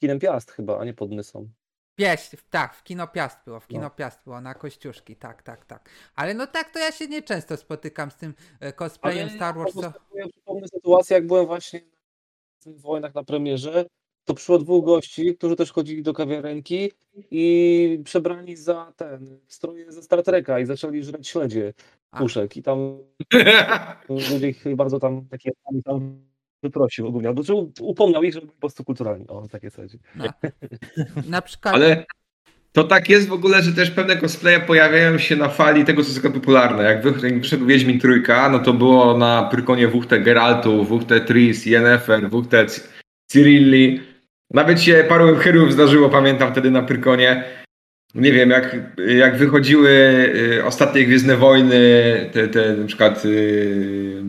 Kinem 0.00 0.18
Piast 0.18 0.50
chyba, 0.50 0.78
a 0.78 0.84
nie 0.84 0.94
pod 0.94 1.10
Nysą. 1.10 1.48
Pieść, 1.96 2.30
tak, 2.50 2.74
w 2.74 2.82
Kino 2.82 3.06
Piast 3.06 3.38
było, 3.44 3.60
w 3.60 3.66
Kino 3.66 3.82
No. 3.82 3.90
Piast 3.90 4.24
było, 4.24 4.40
na 4.40 4.54
Kościuszki, 4.54 5.16
tak, 5.16 5.42
tak, 5.42 5.64
tak. 5.64 5.90
Ale 6.14 6.34
no 6.34 6.46
tak, 6.46 6.70
to 6.70 6.78
ja 6.78 6.92
się 6.92 7.06
nieczęsto 7.06 7.56
spotykam 7.56 8.10
z 8.10 8.16
tym 8.16 8.34
e, 8.60 8.72
cosplayem 8.72 9.30
Star 9.30 9.54
Wars. 9.54 9.74
Co... 9.74 9.92
Ja 10.14 10.28
przypomnę 10.28 10.68
sytuację, 10.68 11.14
jak 11.14 11.26
byłem 11.26 11.46
właśnie 11.46 11.80
w 12.66 12.80
wojnach 12.80 13.14
na 13.14 13.24
premierze 13.24 13.84
to 14.24 14.34
przyszło 14.34 14.58
dwóch 14.58 14.84
gości, 14.84 15.36
którzy 15.36 15.56
też 15.56 15.72
chodzili 15.72 16.02
do 16.02 16.12
kawiarenki 16.12 16.92
i 17.30 18.00
przebrani 18.04 18.56
za 18.56 18.92
ten 18.96 19.40
stroje 19.46 19.92
ze 19.92 20.02
Star 20.02 20.22
Treka 20.22 20.60
i 20.60 20.66
zaczęli 20.66 21.02
żreć 21.02 21.28
śledzie 21.28 21.72
puszek 22.18 22.56
i 22.56 22.62
tam 22.62 22.98
ludzie 24.08 24.48
ich 24.48 24.76
bardzo 24.76 24.98
tam 24.98 25.28
takie 25.28 25.50
tam 25.84 26.24
wyprosił 26.64 27.06
ogólnie, 27.06 27.28
albo 27.28 27.42
że 27.42 27.54
upomniał 27.80 28.22
ich, 28.22 28.34
żeby 28.34 28.46
byli 28.46 28.54
po 28.54 28.60
prostu 28.60 28.84
kulturalni. 28.84 29.28
O, 29.28 29.48
takie 29.48 29.70
chodzi. 29.70 29.98
No. 30.16 30.24
Na 31.28 31.42
przykład... 31.42 31.74
Ale 31.74 32.06
to 32.72 32.84
tak 32.84 33.08
jest 33.08 33.28
w 33.28 33.32
ogóle, 33.32 33.62
że 33.62 33.72
też 33.72 33.90
pewne 33.90 34.16
cosplaye 34.16 34.60
pojawiają 34.60 35.18
się 35.18 35.36
na 35.36 35.48
fali 35.48 35.84
tego, 35.84 36.02
co 36.02 36.08
jest 36.08 36.22
popularne. 36.22 36.82
Jak 36.82 37.02
wyszedł 37.40 37.66
Wiedźmin 37.66 38.00
Trójka, 38.00 38.48
no 38.48 38.58
to 38.58 38.72
było 38.72 39.18
na 39.18 39.42
Prykonie 39.42 39.88
WT 39.88 40.22
Geraltu, 40.22 40.84
WT 40.84 41.26
Tris, 41.26 41.66
Yennefer, 41.66 42.30
WT 42.30 42.54
Cyrilli. 43.26 44.00
Nawet 44.50 44.82
się 44.82 45.04
paru 45.08 45.36
herów 45.36 45.72
zdarzyło, 45.72 46.08
pamiętam 46.08 46.52
wtedy 46.52 46.70
na 46.70 46.82
Prykonie. 46.82 47.44
Nie 48.14 48.32
wiem, 48.32 48.50
jak, 48.50 48.76
jak 49.16 49.36
wychodziły 49.36 49.90
y, 50.58 50.64
ostatnie 50.64 51.04
Gwiezdne 51.04 51.36
Wojny, 51.36 51.80
te, 52.32 52.48
te 52.48 52.76
na 52.76 52.86
przykład 52.86 53.24
y, 53.24 54.22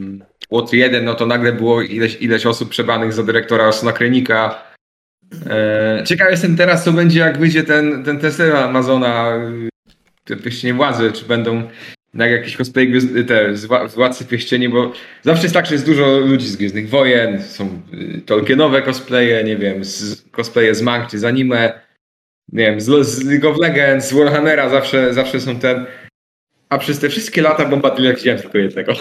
Łotr 0.52 0.74
1, 0.74 1.06
no 1.06 1.14
to 1.14 1.26
nagle 1.26 1.54
było 1.54 1.82
ileś, 1.82 2.22
ileś 2.22 2.46
osób 2.46 2.70
przebranych 2.70 3.14
za 3.14 3.24
dyrektora 3.24 3.68
Osna 3.68 3.92
Krenika. 3.92 4.64
E, 5.50 6.04
ciekaw 6.06 6.32
jestem 6.32 6.58
teraz, 6.58 6.84
co 6.84 6.92
będzie, 6.92 7.20
jak 7.20 7.38
wyjdzie 7.38 7.64
ten, 7.64 8.04
ten 8.04 8.20
Tesla 8.20 8.66
Amazona, 8.66 9.40
te 10.24 10.36
Pieścienie 10.36 10.74
Władzy, 10.74 11.12
czy 11.12 11.26
będą 11.26 11.64
jak 12.16 12.32
jakiś 12.32 12.58
cosplay 12.58 12.94
te, 13.28 13.58
z 13.58 13.66
Władcy 13.96 14.26
Pieścieni, 14.26 14.70
bo 14.70 14.92
zawsze 15.22 15.44
jest 15.44 15.54
tak, 15.54 15.66
że 15.66 15.74
jest 15.74 15.86
dużo 15.86 16.20
ludzi 16.20 16.48
z 16.48 16.56
Gwiezdnych 16.56 16.90
Wojen, 16.90 17.44
są 17.44 17.82
y, 17.94 18.22
Tolkienowe 18.22 18.82
cosplaye, 18.82 19.44
nie 19.44 19.58
wiem, 19.58 19.86
z, 19.86 20.26
cosplaye 20.32 20.76
z 20.76 20.82
Mang 20.82 21.10
czy 21.10 21.20
z 21.20 21.24
anime, 21.24 21.80
nie 22.52 22.66
wiem, 22.66 22.82
z, 22.82 23.08
z 23.08 23.26
League 23.26 23.50
of 23.50 23.58
Legends, 23.60 24.10
z 24.10 24.14
Warhammera 24.14 24.70
zawsze, 24.70 25.14
zawsze 25.14 25.42
są 25.42 25.60
ten... 25.60 25.86
A 26.70 26.78
przez 26.78 27.00
te 27.00 27.10
wszystkie 27.10 27.42
lata 27.42 27.66
Bombadilla 27.66 28.14
widziałem 28.14 28.42
tylko 28.42 28.58
jednego. 28.58 28.94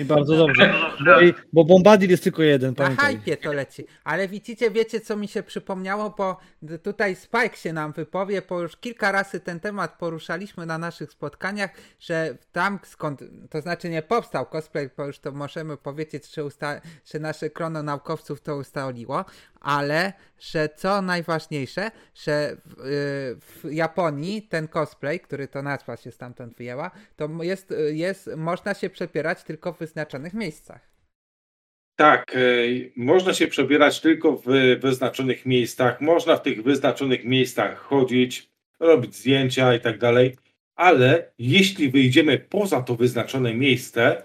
I 0.00 0.04
bardzo 0.04 0.36
dobrze. 0.36 0.74
Bo, 1.04 1.14
bo 1.52 1.64
Bombadil 1.64 2.10
jest 2.10 2.24
tylko 2.24 2.42
jeden, 2.42 2.74
pamiętaj. 2.74 3.14
Na 3.14 3.20
hypie 3.20 3.36
to 3.36 3.52
leci. 3.52 3.86
Ale 4.04 4.28
widzicie, 4.28 4.70
wiecie 4.70 5.00
co 5.00 5.16
mi 5.16 5.28
się 5.28 5.42
przypomniało, 5.42 6.14
bo 6.18 6.36
tutaj 6.82 7.16
Spike 7.16 7.56
się 7.56 7.72
nam 7.72 7.92
wypowie, 7.92 8.42
bo 8.48 8.62
już 8.62 8.76
kilka 8.76 9.12
razy 9.12 9.40
ten 9.40 9.60
temat 9.60 9.98
poruszaliśmy 9.98 10.66
na 10.66 10.78
naszych 10.78 11.10
spotkaniach, 11.12 11.70
że 12.00 12.36
tam 12.52 12.78
skąd, 12.84 13.20
to 13.50 13.60
znaczy 13.60 13.90
nie 13.90 14.02
powstał 14.02 14.46
cosplay, 14.46 14.90
bo 14.96 15.06
już 15.06 15.18
to 15.18 15.32
możemy 15.32 15.76
powiedzieć, 15.76 16.34
że, 16.34 16.44
usta- 16.44 16.80
że 17.12 17.18
nasze 17.18 17.50
krono 17.50 17.82
naukowców 17.82 18.40
to 18.40 18.56
ustaliło, 18.56 19.24
ale 19.60 20.12
że 20.38 20.68
co 20.76 21.02
najważniejsze, 21.02 21.90
że 22.14 22.56
w, 22.66 23.40
w, 23.40 23.72
Japonii 23.72 24.42
ten 24.42 24.68
cosplay, 24.68 25.20
który 25.20 25.48
to 25.48 25.62
nazwa 25.62 25.96
się 25.96 26.10
stamtąd 26.10 26.56
wyjęła, 26.56 26.90
to 27.16 27.28
jest, 27.42 27.74
jest, 27.92 28.30
można 28.36 28.74
się 28.74 28.90
przepierać 28.90 29.44
tylko 29.44 29.72
w 29.72 29.78
wyznaczonych 29.78 30.34
miejscach. 30.34 30.88
Tak, 31.96 32.36
można 32.96 33.34
się 33.34 33.46
przebierać 33.46 34.00
tylko 34.00 34.36
w 34.36 34.44
wyznaczonych 34.80 35.46
miejscach, 35.46 36.00
można 36.00 36.36
w 36.36 36.42
tych 36.42 36.62
wyznaczonych 36.62 37.24
miejscach 37.24 37.78
chodzić, 37.78 38.50
robić 38.80 39.16
zdjęcia 39.16 39.74
i 39.74 39.80
tak 39.80 39.98
dalej, 39.98 40.36
ale 40.76 41.32
jeśli 41.38 41.90
wyjdziemy 41.90 42.38
poza 42.38 42.82
to 42.82 42.94
wyznaczone 42.94 43.54
miejsce, 43.54 44.24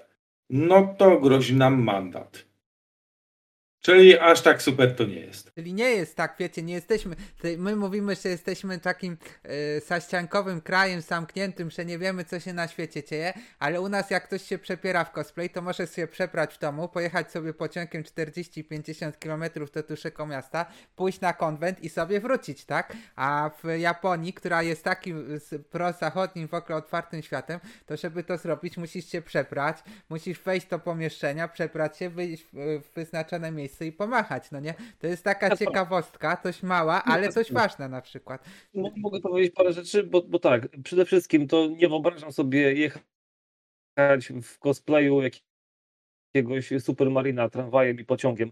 no 0.49 0.95
to 0.97 1.19
grozi 1.19 1.55
nam 1.55 1.83
mandat. 1.83 2.45
Czyli 3.85 4.19
aż 4.19 4.41
tak 4.41 4.61
super 4.61 4.95
to 4.95 5.03
nie 5.03 5.19
jest. 5.19 5.51
Czyli 5.55 5.73
nie 5.73 5.89
jest 5.89 6.15
tak, 6.15 6.35
wiecie, 6.39 6.63
nie 6.63 6.73
jesteśmy. 6.73 7.15
My 7.57 7.75
mówimy, 7.75 8.15
że 8.15 8.29
jesteśmy 8.29 8.79
takim 8.79 9.17
yy, 9.43 9.81
saściankowym 9.81 10.61
krajem 10.61 11.01
zamkniętym, 11.01 11.71
że 11.71 11.85
nie 11.85 11.97
wiemy, 11.97 12.25
co 12.25 12.39
się 12.39 12.53
na 12.53 12.67
świecie 12.67 13.03
dzieje, 13.03 13.33
ale 13.59 13.81
u 13.81 13.89
nas, 13.89 14.09
jak 14.09 14.23
ktoś 14.23 14.43
się 14.43 14.57
przepiera 14.57 15.03
w 15.03 15.11
cosplay, 15.11 15.49
to 15.49 15.61
możesz 15.61 15.95
się 15.95 16.07
przeprać 16.07 16.53
w 16.53 16.59
domu, 16.59 16.89
pojechać 16.89 17.31
sobie 17.31 17.53
pociągiem 17.53 18.03
40-50 18.03 19.11
km 19.19 19.43
do 19.73 19.83
dużego 19.83 20.25
miasta, 20.25 20.65
pójść 20.95 21.21
na 21.21 21.33
konwent 21.33 21.83
i 21.83 21.89
sobie 21.89 22.19
wrócić, 22.19 22.65
tak? 22.65 22.93
A 23.15 23.51
w 23.63 23.79
Japonii, 23.79 24.33
która 24.33 24.63
jest 24.63 24.83
takim 24.83 25.39
prozachodnim 25.71 26.47
w 26.47 26.53
ogóle 26.53 26.77
otwartym 26.77 27.21
światem, 27.21 27.59
to 27.85 27.97
żeby 27.97 28.23
to 28.23 28.37
zrobić, 28.37 28.77
musisz 28.77 29.05
się 29.05 29.21
przeprać, 29.21 29.77
musisz 30.09 30.39
wejść 30.39 30.67
do 30.67 30.79
pomieszczenia, 30.79 31.47
przeprać 31.47 31.97
się, 31.97 32.09
wyjść 32.09 32.45
w 32.53 32.81
wyznaczone 32.95 33.51
miejsce 33.51 33.72
i 33.81 33.91
pomachać, 33.91 34.51
no 34.51 34.59
nie? 34.59 34.73
To 34.99 35.07
jest 35.07 35.23
taka 35.23 35.57
ciekawostka, 35.57 36.37
coś 36.37 36.63
mała, 36.63 37.03
ale 37.03 37.29
coś 37.29 37.51
ważne 37.51 37.89
na 37.89 38.01
przykład. 38.01 38.45
Mogę 38.73 39.19
powiedzieć 39.19 39.53
parę 39.53 39.73
rzeczy, 39.73 40.03
bo, 40.03 40.21
bo 40.21 40.39
tak, 40.39 40.67
przede 40.83 41.05
wszystkim 41.05 41.47
to 41.47 41.67
nie 41.67 41.89
wyobrażam 41.89 42.31
sobie 42.31 42.73
jechać 42.73 44.33
w 44.43 44.59
cosplayu 44.59 45.21
jakiegoś 46.33 46.73
supermarina 46.79 47.49
tramwajem 47.49 47.99
i 47.99 48.05
pociągiem 48.05 48.51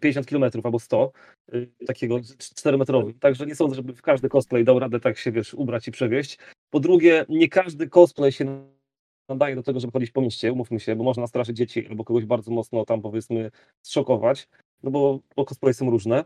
50 0.00 0.26
km 0.26 0.44
albo 0.64 0.78
100, 0.78 1.12
y, 1.54 1.70
takiego 1.86 2.16
4-metrowym. 2.16 3.18
Także 3.18 3.46
nie 3.46 3.54
sądzę, 3.54 3.76
żeby 3.76 3.94
w 3.94 4.02
każdy 4.02 4.28
cosplay 4.28 4.64
dał 4.64 4.78
radę 4.78 5.00
tak 5.00 5.18
się, 5.18 5.32
wiesz, 5.32 5.54
ubrać 5.54 5.88
i 5.88 5.90
przewieźć. 5.90 6.38
Po 6.70 6.80
drugie, 6.80 7.26
nie 7.28 7.48
każdy 7.48 7.88
cosplay 7.88 8.32
się 8.32 8.70
nadaje 9.30 9.56
do 9.56 9.62
tego, 9.62 9.80
żeby 9.80 9.92
chodzić 9.92 10.10
po 10.10 10.20
mieście, 10.20 10.52
umówmy 10.52 10.80
się, 10.80 10.96
bo 10.96 11.04
można 11.04 11.26
straszyć 11.26 11.56
dzieci 11.56 11.86
albo 11.88 12.04
kogoś 12.04 12.24
bardzo 12.24 12.50
mocno 12.50 12.84
tam 12.84 13.02
powiedzmy 13.02 13.50
zszokować, 13.82 14.48
no 14.82 14.90
bo, 14.90 15.20
bo 15.36 15.44
cosplay 15.44 15.74
są 15.74 15.90
różne. 15.90 16.24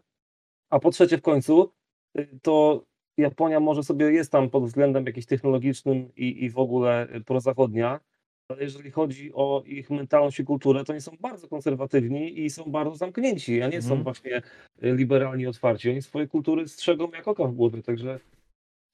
A 0.70 0.78
po 0.78 0.90
trzecie 0.90 1.18
w 1.18 1.22
końcu, 1.22 1.72
y, 2.18 2.38
to 2.42 2.84
Japonia 3.16 3.60
może 3.60 3.82
sobie 3.82 4.12
jest 4.12 4.32
tam 4.32 4.50
pod 4.50 4.64
względem 4.64 5.06
jakimś 5.06 5.26
technologicznym 5.26 6.14
i, 6.16 6.44
i 6.44 6.50
w 6.50 6.58
ogóle 6.58 7.08
prozachodnia, 7.26 8.00
ale 8.48 8.62
jeżeli 8.62 8.90
chodzi 8.90 9.32
o 9.34 9.62
ich 9.66 9.90
mentalność 9.90 10.40
i 10.40 10.44
kulturę, 10.44 10.84
to 10.84 10.92
oni 10.92 11.00
są 11.00 11.16
bardzo 11.20 11.48
konserwatywni 11.48 12.40
i 12.40 12.50
są 12.50 12.64
bardzo 12.64 12.96
zamknięci, 12.96 13.62
a 13.62 13.68
nie 13.68 13.82
są 13.82 13.94
mhm. 13.94 14.02
właśnie 14.02 14.42
liberalni, 14.82 15.46
otwarci. 15.46 15.90
Oni 15.90 16.02
swoje 16.02 16.26
kultury 16.26 16.68
strzegą 16.68 17.10
jak 17.10 17.28
oka 17.28 17.44
w 17.44 17.54
głowie, 17.54 17.82
także 17.82 18.20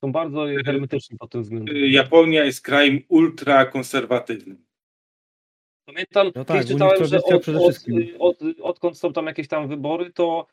są 0.05 0.13
bardzo 0.13 0.47
hermetyczni 0.65 1.19
pod 1.19 1.31
tym 1.31 1.43
względem. 1.43 1.77
Japonia 1.77 2.45
jest 2.45 2.63
krajem 2.63 3.01
ultrakonserwatywnym. 3.09 4.65
Pamiętam, 5.87 6.31
no 6.35 6.45
tak, 6.45 6.67
czytałem, 6.67 7.05
że 7.05 7.23
od, 7.23 7.49
od, 7.49 7.79
od, 8.19 8.39
odkąd 8.63 8.99
są 8.99 9.13
tam 9.13 9.27
jakieś 9.27 9.49
tam 9.49 9.69
wybory, 9.69 10.13
to 10.13 10.47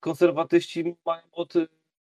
konserwatyści 0.00 0.94
mają 1.06 1.22
od 1.32 1.54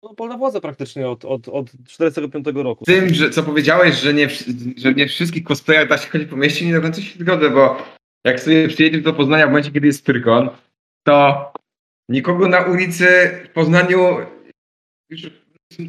no, 0.03 0.27
na 0.27 0.38
władzę 0.38 0.62
praktycznie 0.62 1.09
od, 1.09 1.25
od, 1.25 1.47
od 1.47 1.71
45 1.88 2.45
roku. 2.53 2.85
Tym, 2.85 3.13
że 3.13 3.29
co 3.29 3.43
powiedziałeś, 3.43 3.95
że 3.95 4.13
nie, 4.13 4.29
że 4.77 4.93
nie 4.93 5.07
wszystkich 5.07 5.43
cosplayach 5.43 5.88
da 5.88 5.97
się 5.97 6.09
chodzić 6.09 6.29
po 6.29 6.35
mieście, 6.35 6.65
nie 6.65 6.73
do 6.73 6.81
końca 6.81 7.01
się 7.01 7.19
zgodzę, 7.19 7.49
bo 7.49 7.77
jak 8.25 8.39
sobie 8.39 8.67
przyjedziesz 8.67 9.01
do 9.01 9.13
Poznania 9.13 9.45
w 9.45 9.49
momencie, 9.49 9.71
kiedy 9.71 9.88
jest 9.88 10.05
Pyrkon, 10.05 10.49
to 11.03 11.51
nikogo 12.09 12.47
na 12.47 12.65
ulicy 12.65 13.07
w 13.45 13.49
Poznaniu 13.53 14.17
już 15.09 15.31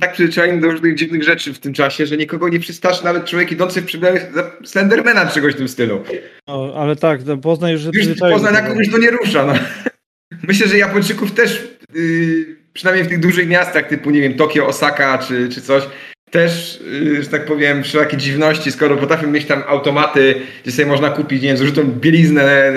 tak 0.00 0.12
przyzwyczajeni 0.12 0.60
do 0.60 0.70
różnych 0.70 0.94
dziwnych 0.94 1.22
rzeczy 1.22 1.54
w 1.54 1.58
tym 1.58 1.72
czasie, 1.72 2.06
że 2.06 2.16
nikogo 2.16 2.48
nie 2.48 2.60
przystasz 2.60 3.02
nawet 3.02 3.24
człowiek 3.24 3.52
idący 3.52 3.82
w 3.82 3.84
przebraniu 3.84 4.20
Slendermana 4.64 5.26
czegoś 5.26 5.54
w 5.54 5.56
tym 5.56 5.68
stylu. 5.68 6.04
No, 6.48 6.72
ale 6.76 6.96
tak, 6.96 7.22
to 7.22 7.36
Poznań 7.36 7.72
już... 7.72 7.84
Już 7.84 8.18
Poznań 8.18 8.52
na 8.52 8.62
kogoś 8.62 8.90
to 8.90 8.98
nie 8.98 9.10
rusza. 9.10 9.46
No. 9.46 9.54
Myślę, 10.48 10.68
że 10.68 10.78
Japończyków 10.78 11.32
też, 11.32 11.68
yy, 11.94 12.56
przynajmniej 12.72 13.06
w 13.06 13.08
tych 13.08 13.20
dużych 13.20 13.48
miastach 13.48 13.88
typu, 13.88 14.10
nie 14.10 14.20
wiem, 14.20 14.34
Tokio, 14.34 14.66
Osaka 14.66 15.18
czy, 15.18 15.48
czy 15.48 15.62
coś, 15.62 15.84
też, 16.30 16.80
yy, 17.02 17.22
że 17.22 17.28
tak 17.28 17.44
powiem, 17.44 17.82
wszelakie 17.82 18.16
dziwności, 18.16 18.72
skoro 18.72 18.96
potrafią 18.96 19.30
mieć 19.30 19.46
tam 19.46 19.62
automaty, 19.66 20.34
gdzie 20.62 20.72
sobie 20.72 20.88
można 20.88 21.10
kupić, 21.10 21.42
nie 21.42 21.48
wiem, 21.48 21.56
zużytą 21.56 21.82
bieliznę, 21.84 22.72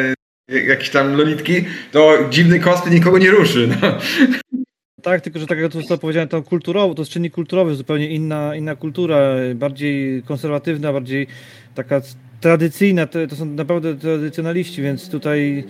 yy, 0.49 0.63
jakieś 0.63 0.89
tam 0.89 1.17
lolitki, 1.17 1.65
to 1.91 2.27
dziwny 2.29 2.59
cosplay 2.59 2.93
nikogo 2.93 3.17
nie 3.17 3.31
ruszy. 3.31 3.69
No. 3.81 3.97
Tak, 5.03 5.21
tylko 5.21 5.39
że 5.39 5.47
tak 5.47 5.59
jak 5.59 5.71
to 5.87 5.97
powiedziałem, 5.97 6.29
to 6.29 6.41
kulturowo, 6.41 6.95
to 6.95 7.01
jest 7.01 7.11
czynnik 7.11 7.33
kulturowy, 7.33 7.75
zupełnie 7.75 8.07
inna, 8.07 8.55
inna 8.55 8.75
kultura, 8.75 9.35
bardziej 9.55 10.23
konserwatywna, 10.23 10.93
bardziej 10.93 11.27
taka 11.75 12.01
tradycyjna, 12.41 13.07
to, 13.07 13.27
to 13.27 13.35
są 13.35 13.45
naprawdę 13.45 13.95
tradycjonaliści, 13.95 14.81
więc 14.81 15.09
tutaj 15.09 15.63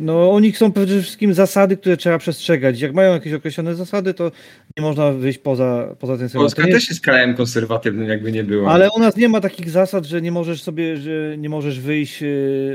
no, 0.00 0.28
u 0.28 0.38
nich 0.38 0.58
są 0.58 0.72
przede 0.72 1.02
wszystkim 1.02 1.34
zasady, 1.34 1.76
które 1.76 1.96
trzeba 1.96 2.18
przestrzegać. 2.18 2.80
Jak 2.80 2.94
mają 2.94 3.12
jakieś 3.12 3.32
określone 3.32 3.74
zasady, 3.74 4.14
to 4.14 4.32
nie 4.76 4.82
można 4.82 5.12
wyjść 5.12 5.38
poza, 5.38 5.94
poza 5.98 6.18
ten 6.18 6.28
schemat. 6.28 6.44
Polska 6.44 6.66
nie... 6.66 6.72
też 6.72 6.88
jest 6.88 7.00
krajem 7.00 7.34
konserwatywnym, 7.34 8.08
jakby 8.08 8.32
nie 8.32 8.44
było. 8.44 8.70
Ale 8.70 8.88
u 8.96 9.00
nas 9.00 9.16
nie 9.16 9.28
ma 9.28 9.40
takich 9.40 9.70
zasad, 9.70 10.04
że 10.04 10.22
nie 10.22 10.32
możesz 10.32 10.62
sobie, 10.62 10.96
że 10.96 11.38
nie 11.38 11.48
możesz 11.48 11.80
wyjść. 11.80 12.22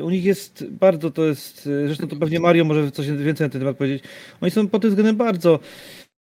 U 0.04 0.10
nich 0.10 0.24
jest 0.24 0.66
bardzo, 0.70 1.12
to 1.12 1.26
jest, 1.26 1.70
zresztą 1.86 2.08
to 2.08 2.16
pewnie 2.16 2.40
Mario 2.40 2.66
może 2.66 2.92
coś 2.92 3.08
więcej 3.08 3.48
na 3.48 3.52
ten 3.52 3.62
temat 3.62 3.78
powiedzieć. 3.78 4.04
Oni 4.42 4.52
są 4.52 4.68
pod 4.68 4.82
tym 4.82 4.92
względem 4.92 5.16
bardzo 5.16 5.60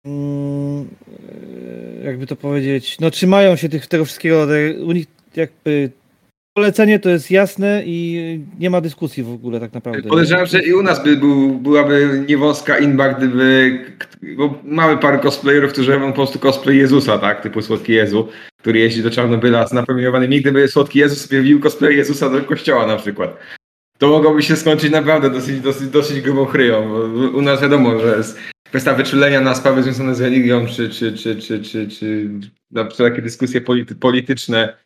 mm, 0.04 0.88
jakby 2.04 2.26
to 2.26 2.36
powiedzieć, 2.36 3.00
no 3.00 3.10
trzymają 3.10 3.56
się 3.56 3.68
tych, 3.68 3.86
tego 3.86 4.04
wszystkiego, 4.04 4.46
u 4.86 4.92
nich 4.92 5.06
jakby 5.36 5.90
polecenie 6.54 6.98
to 6.98 7.10
jest 7.10 7.30
jasne 7.30 7.82
i 7.86 8.40
nie 8.58 8.70
ma 8.70 8.80
dyskusji 8.80 9.22
w 9.22 9.32
ogóle 9.32 9.60
tak 9.60 9.72
naprawdę. 9.72 10.08
Podejrzewam, 10.08 10.46
że 10.46 10.62
i 10.62 10.74
u 10.74 10.82
nas 10.82 11.04
by 11.04 11.16
był, 11.16 11.58
byłaby 11.58 12.24
niewąska 12.28 12.78
inba, 12.78 13.08
gdyby. 13.08 13.78
Bo 14.36 14.58
mamy 14.64 14.96
parę 14.96 15.18
cosplayerów, 15.18 15.72
którzy 15.72 15.92
robią 15.92 16.08
po 16.08 16.14
prostu 16.14 16.38
cosplay 16.38 16.76
Jezusa, 16.76 17.18
tak? 17.18 17.42
Typu 17.42 17.62
Słodki 17.62 17.92
Jezu, 17.92 18.28
który 18.56 18.78
jeździ 18.78 19.02
do 19.02 19.10
Czarnobyla 19.10 19.66
z 19.66 19.72
napromieniowanymi. 19.72 20.40
Gdyby 20.40 20.68
Słodki 20.68 20.98
Jezus 20.98 21.26
wbił 21.26 21.60
cosplay 21.60 21.96
Jezusa 21.96 22.30
do 22.30 22.40
kościoła 22.40 22.86
na 22.86 22.96
przykład. 22.96 23.36
To 23.98 24.08
mogłoby 24.08 24.42
się 24.42 24.56
skończyć 24.56 24.90
naprawdę 24.90 25.30
dosyć, 25.30 25.60
dosyć, 25.60 25.88
dosyć 25.88 26.20
grubą 26.20 26.46
chryją. 26.46 26.90
U 27.34 27.42
nas 27.42 27.62
wiadomo, 27.62 27.98
że 27.98 28.16
jest 28.16 28.38
kwestia 28.64 28.94
wyczulenia 28.94 29.40
na 29.40 29.54
sprawy 29.54 29.82
związane 29.82 30.14
z 30.14 30.20
religią, 30.20 30.66
czy, 30.66 30.88
czy, 30.88 31.12
czy, 31.12 31.36
czy, 31.36 31.62
czy, 31.62 31.88
czy 31.88 32.28
na 32.70 32.84
takie 32.84 33.22
dyskusje 33.22 33.60
polity, 33.60 33.94
polityczne 33.94 34.76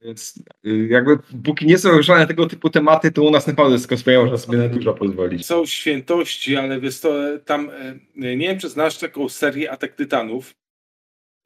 więc 0.00 0.42
y, 0.66 0.86
jakby 0.90 1.18
póki 1.44 1.66
nie 1.66 1.78
są 1.78 1.90
ruszane 1.90 2.26
tego 2.26 2.46
typu 2.46 2.70
tematy, 2.70 3.12
to 3.12 3.22
u 3.22 3.30
nas 3.30 3.46
naprawdę 3.46 3.78
z 3.78 3.86
cosplaya 3.86 4.16
można 4.16 4.38
sobie 4.38 4.58
na 4.58 4.68
dużo 4.68 4.94
pozwolić. 4.94 5.46
Są 5.46 5.66
świętości, 5.66 6.56
ale 6.56 6.80
wiesz 6.80 7.00
to, 7.00 7.14
tam, 7.44 7.70
e, 7.70 7.96
nie 8.16 8.48
wiem 8.48 8.58
czy 8.58 8.68
znasz 8.68 8.98
taką 8.98 9.28
serię 9.28 9.70
Atak 9.70 9.94
Tytanów. 9.94 10.54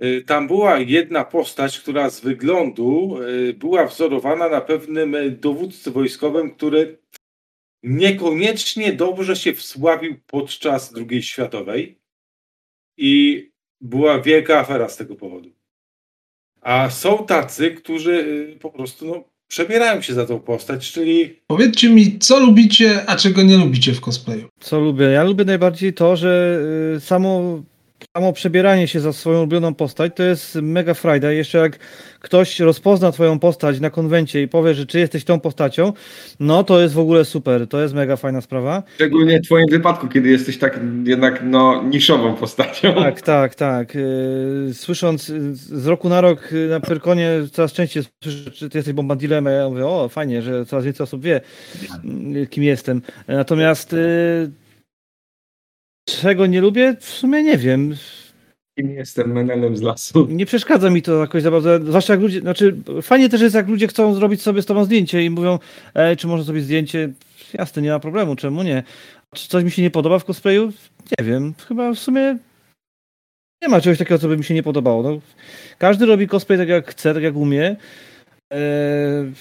E, 0.00 0.20
tam 0.20 0.46
była 0.46 0.78
jedna 0.78 1.24
postać, 1.24 1.80
która 1.80 2.10
z 2.10 2.20
wyglądu 2.20 3.16
e, 3.22 3.52
była 3.52 3.86
wzorowana 3.86 4.48
na 4.48 4.60
pewnym 4.60 5.16
dowódcy 5.40 5.90
wojskowym, 5.90 6.50
który 6.50 6.98
niekoniecznie 7.82 8.92
dobrze 8.92 9.36
się 9.36 9.52
wsławił 9.52 10.16
podczas 10.26 10.94
II 11.10 11.22
światowej 11.22 11.98
i 12.96 13.44
była 13.80 14.20
wielka 14.20 14.58
afera 14.58 14.88
z 14.88 14.96
tego 14.96 15.16
powodu. 15.16 15.63
A 16.64 16.90
są 16.90 17.26
tacy, 17.26 17.70
którzy 17.70 18.12
y, 18.12 18.58
po 18.60 18.70
prostu 18.70 19.06
no, 19.06 19.24
przebierają 19.48 20.02
się 20.02 20.14
za 20.14 20.26
tą 20.26 20.40
postać, 20.40 20.92
czyli. 20.92 21.40
Powiedzcie 21.46 21.90
mi, 21.90 22.18
co 22.18 22.40
lubicie, 22.40 23.04
a 23.06 23.16
czego 23.16 23.42
nie 23.42 23.56
lubicie 23.56 23.92
w 23.92 24.00
cosplayu? 24.00 24.48
Co 24.60 24.80
lubię? 24.80 25.04
Ja 25.04 25.24
lubię 25.24 25.44
najbardziej 25.44 25.92
to, 25.92 26.16
że 26.16 26.60
y, 26.96 27.00
samo 27.00 27.62
samo 28.16 28.32
przebieranie 28.32 28.88
się 28.88 29.00
za 29.00 29.12
swoją 29.12 29.38
ulubioną 29.38 29.74
postać 29.74 30.12
to 30.16 30.22
jest 30.22 30.54
mega 30.54 30.94
frajda. 30.94 31.32
Jeszcze 31.32 31.58
jak 31.58 31.78
ktoś 32.20 32.60
rozpozna 32.60 33.12
twoją 33.12 33.38
postać 33.38 33.80
na 33.80 33.90
konwencie 33.90 34.42
i 34.42 34.48
powie, 34.48 34.74
że 34.74 34.86
czy 34.86 34.98
jesteś 34.98 35.24
tą 35.24 35.40
postacią, 35.40 35.92
no 36.40 36.64
to 36.64 36.80
jest 36.80 36.94
w 36.94 36.98
ogóle 36.98 37.24
super. 37.24 37.68
To 37.68 37.80
jest 37.80 37.94
mega 37.94 38.16
fajna 38.16 38.40
sprawa. 38.40 38.82
Szczególnie 38.94 39.38
w 39.38 39.42
twoim 39.44 39.66
wypadku, 39.70 40.08
kiedy 40.08 40.28
jesteś 40.28 40.58
tak 40.58 40.80
jednak 41.04 41.42
no 41.44 41.82
niszową 41.82 42.34
postacią. 42.34 42.94
Tak, 42.94 43.22
tak, 43.22 43.54
tak. 43.54 43.96
Y, 43.96 44.70
słysząc 44.72 45.26
z 45.52 45.86
roku 45.86 46.08
na 46.08 46.20
rok 46.20 46.52
y, 46.52 46.68
na 46.68 46.80
Pyrkonie 46.80 47.30
coraz 47.52 47.72
częściej 47.72 48.02
słyszę, 48.24 48.50
czy 48.50 48.68
ty 48.70 48.78
jesteś 48.78 48.94
bombardilem, 48.94 49.46
ja 49.46 49.68
mówię, 49.68 49.86
o 49.86 50.08
fajnie, 50.08 50.42
że 50.42 50.66
coraz 50.66 50.84
więcej 50.84 51.04
osób 51.04 51.22
wie, 51.22 51.40
y, 52.36 52.46
kim 52.46 52.64
jestem. 52.64 53.02
Natomiast 53.28 53.94
Czego 56.08 56.46
nie 56.46 56.60
lubię? 56.60 56.96
W 57.00 57.04
sumie 57.04 57.42
nie 57.42 57.58
wiem. 57.58 57.94
Kim 58.78 58.90
jestem 58.90 59.32
menelem 59.32 59.76
z 59.76 59.82
lasu. 59.82 60.26
Nie 60.30 60.46
przeszkadza 60.46 60.90
mi 60.90 61.02
to 61.02 61.20
jakoś 61.20 61.42
za 61.42 61.50
bardzo. 61.50 61.78
Zwłaszcza 61.84 62.12
jak 62.12 62.22
ludzie, 62.22 62.40
znaczy 62.40 62.76
fajnie 63.02 63.28
też 63.28 63.40
jest 63.40 63.54
jak 63.54 63.68
ludzie 63.68 63.88
chcą 63.88 64.14
zrobić 64.14 64.42
sobie 64.42 64.62
z 64.62 64.66
tobą 64.66 64.84
zdjęcie 64.84 65.24
i 65.24 65.30
mówią, 65.30 65.58
ej, 65.94 66.16
czy 66.16 66.26
można 66.26 66.44
zrobić 66.44 66.64
zdjęcie? 66.64 67.12
Jasne, 67.54 67.82
nie 67.82 67.90
ma 67.90 67.98
problemu, 68.00 68.36
czemu 68.36 68.62
nie? 68.62 68.82
Czy 69.34 69.48
coś 69.48 69.64
mi 69.64 69.70
się 69.70 69.82
nie 69.82 69.90
podoba 69.90 70.18
w 70.18 70.24
cosplayu? 70.24 70.72
Nie 71.18 71.24
wiem. 71.24 71.54
Chyba 71.68 71.92
w 71.92 71.98
sumie 71.98 72.38
nie 73.62 73.68
ma 73.68 73.80
czegoś 73.80 73.98
takiego, 73.98 74.18
co 74.18 74.28
by 74.28 74.36
mi 74.36 74.44
się 74.44 74.54
nie 74.54 74.62
podobało. 74.62 75.02
No, 75.02 75.20
każdy 75.78 76.06
robi 76.06 76.28
cosplay 76.28 76.58
tak 76.58 76.68
jak 76.68 76.90
chce, 76.90 77.14
tak 77.14 77.22
jak 77.22 77.36
umie. 77.36 77.76
Eee, 78.50 79.32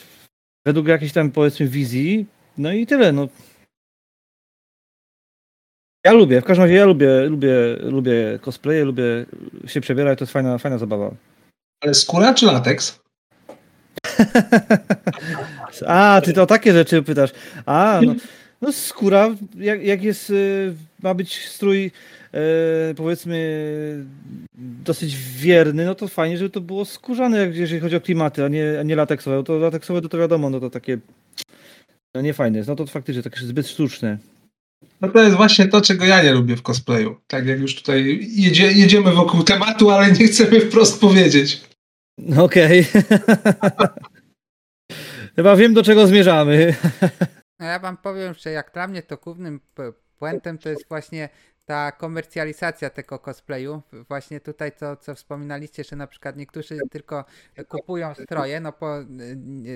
według 0.66 0.88
jakiejś 0.88 1.14
tam 1.14 1.32
powiedzmy 1.32 1.68
wizji. 1.68 2.26
No 2.58 2.72
i 2.74 2.86
tyle. 2.88 3.12
No. 3.12 3.28
Ja 6.06 6.14
lubię, 6.14 6.42
w 6.42 6.44
każdym 6.44 6.64
razie 6.64 6.76
ja 6.76 6.86
lubię, 6.86 7.22
lubię, 7.22 7.54
lubię 7.82 8.40
cosplaye, 8.42 8.86
lubię 8.86 9.04
się 9.68 9.82
przebierać, 9.82 10.20
to 10.20 10.24
jest 10.24 10.34
fajna, 10.34 10.58
fajna 10.58 10.78
zabawa. 10.78 11.12
Ale 11.82 11.94
skóra 11.94 12.34
czy 12.34 12.46
lateks? 12.46 13.00
A, 15.88 16.22
ty 16.26 16.34
to 16.34 16.44
o 16.44 16.46
takie 16.46 16.74
rzeczy 16.74 17.04
pytasz. 17.04 17.32
A, 17.66 18.00
no, 18.06 18.16
no 18.62 18.72
skóra, 18.72 19.30
jak, 19.56 19.84
jak 19.84 20.04
jest, 20.04 20.30
y, 20.30 20.76
ma 21.04 21.14
być 21.14 21.48
strój 21.48 21.92
e, 22.34 22.40
powiedzmy 22.96 24.06
dosyć 24.84 25.16
wierny, 25.16 25.86
no 25.86 25.96
to 25.96 26.08
fajnie, 26.08 26.38
żeby 26.38 26.50
to 26.50 26.62
było 26.62 26.86
skórzane, 26.86 27.48
jeżeli 27.54 27.82
chodzi 27.82 27.96
o 27.96 28.02
klimaty, 28.02 28.46
a 28.46 28.48
nie, 28.48 28.80
a 28.80 28.84
nie 28.84 28.96
lateksowe. 28.96 29.44
To 29.44 29.58
lateksowe 29.58 30.02
to, 30.02 30.10
to 30.10 30.18
wiadomo, 30.18 30.50
no 30.50 30.60
to 30.60 30.70
takie 30.70 30.98
no 32.16 32.22
nie 32.22 32.34
fajne 32.34 32.58
jest, 32.58 32.70
no 32.70 32.76
to 32.76 32.86
faktycznie 32.86 33.24
takie 33.24 33.46
zbyt 33.46 33.68
sztuczne. 33.68 34.18
No 35.02 35.08
to 35.08 35.24
jest 35.24 35.36
właśnie 35.36 35.68
to, 35.68 35.82
czego 35.82 36.06
ja 36.06 36.24
nie 36.24 36.34
lubię 36.34 36.56
w 36.56 36.62
cosplayu. 36.62 37.16
Tak 37.28 37.46
jak 37.46 37.60
już 37.60 37.76
tutaj 37.76 38.28
jedzie, 38.30 38.72
jedziemy 38.72 39.12
wokół 39.12 39.44
tematu, 39.44 39.90
ale 39.92 40.12
nie 40.12 40.28
chcemy 40.28 40.62
wprost 40.62 41.02
powiedzieć. 41.02 41.62
Okej. 42.38 42.86
Okay. 42.90 43.90
Chyba 45.36 45.56
wiem, 45.56 45.74
do 45.74 45.84
czego 45.84 46.08
zmierzamy. 46.08 46.76
No 47.60 47.66
ja 47.66 47.80
wam 47.80 47.98
powiem, 47.98 48.34
że 48.34 48.52
jak 48.52 48.74
dla 48.74 48.88
mnie 48.88 49.04
to 49.04 49.18
głównym 49.18 49.60
puentem 50.20 50.58
to 50.58 50.70
jest 50.70 50.88
właśnie 50.90 51.30
ta 51.66 51.92
komercjalizacja 51.92 52.90
tego 52.90 53.20
cosplayu, 53.20 53.82
właśnie 54.08 54.40
tutaj 54.40 54.72
to, 54.72 54.96
co 54.96 55.16
wspominaliście, 55.16 55.84
że 55.84 55.96
na 55.96 56.08
przykład 56.08 56.38
niektórzy 56.38 56.78
tylko 56.92 57.26
kupują 57.68 58.16
stroje, 58.16 58.60
no 58.60 58.74
bo 58.80 58.96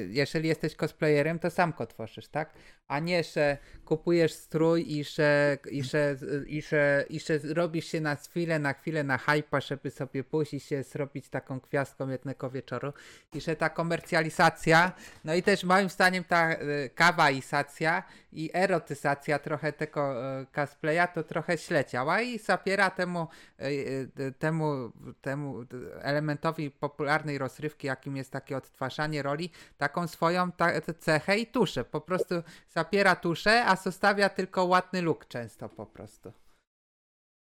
jeżeli 0.10 0.47
jesteś 0.47 0.76
cosplayerem, 0.76 1.39
to 1.39 1.49
sam 1.49 1.74
go 1.78 1.88
tworzysz, 1.88 2.28
tak? 2.28 2.53
A 2.88 3.00
nie, 3.00 3.24
że 3.24 3.58
kupujesz 3.88 4.34
strój 4.34 4.98
i 4.98 5.04
że, 5.04 5.58
i 5.72 5.84
że, 5.84 6.16
i 6.48 6.62
że, 6.62 7.06
i 7.10 7.20
że 7.20 7.40
robisz 7.54 7.86
się 7.86 8.02
na 8.02 8.16
chwilę, 8.16 8.60
na 8.60 8.74
chwilę 8.74 9.04
na 9.04 9.18
hypa, 9.18 9.62
żeby 9.62 9.92
sobie 9.92 10.24
pójść 10.24 10.64
się 10.64 10.84
zrobić 10.84 11.30
taką 11.30 11.60
gwiazdką 11.60 12.10
jednego 12.10 12.50
wieczoru. 12.50 12.94
I 13.34 13.42
że 13.42 13.56
ta 13.56 13.70
komercjalizacja, 13.70 14.92
no 15.24 15.34
i 15.34 15.44
też 15.44 15.64
moim 15.64 15.90
zdaniem 15.90 16.24
ta 16.24 16.54
y, 16.54 16.90
kawaizacja 16.96 18.04
i 18.32 18.50
erotyzacja 18.54 19.40
trochę 19.40 19.74
tego 19.74 20.02
y, 20.42 20.46
cosplaya 20.46 21.08
to 21.14 21.24
trochę 21.24 21.58
źle 21.58 21.86
działa 21.86 22.22
i 22.22 22.40
zapiera 22.40 22.90
temu, 22.90 23.28
e, 23.60 23.64
e, 23.64 24.32
temu, 24.32 24.92
temu 25.22 25.66
elementowi 26.02 26.72
popularnej 26.72 27.38
rozrywki, 27.38 27.88
jakim 27.88 28.18
jest 28.18 28.32
takie 28.32 28.58
odtwarzanie 28.58 29.22
roli, 29.24 29.52
taką 29.78 30.08
swoją 30.08 30.52
ta, 30.52 30.82
cechę 31.00 31.38
i 31.38 31.48
tuszę. 31.48 31.84
Po 31.84 32.02
prostu 32.02 32.36
zapiera 32.78 33.16
tuszę, 33.16 33.66
a 33.66 33.76
zostawia 33.76 34.30
tylko 34.30 34.66
ładny 34.66 35.02
look 35.02 35.28
często 35.28 35.70
po 35.70 35.86
prostu. 35.86 36.32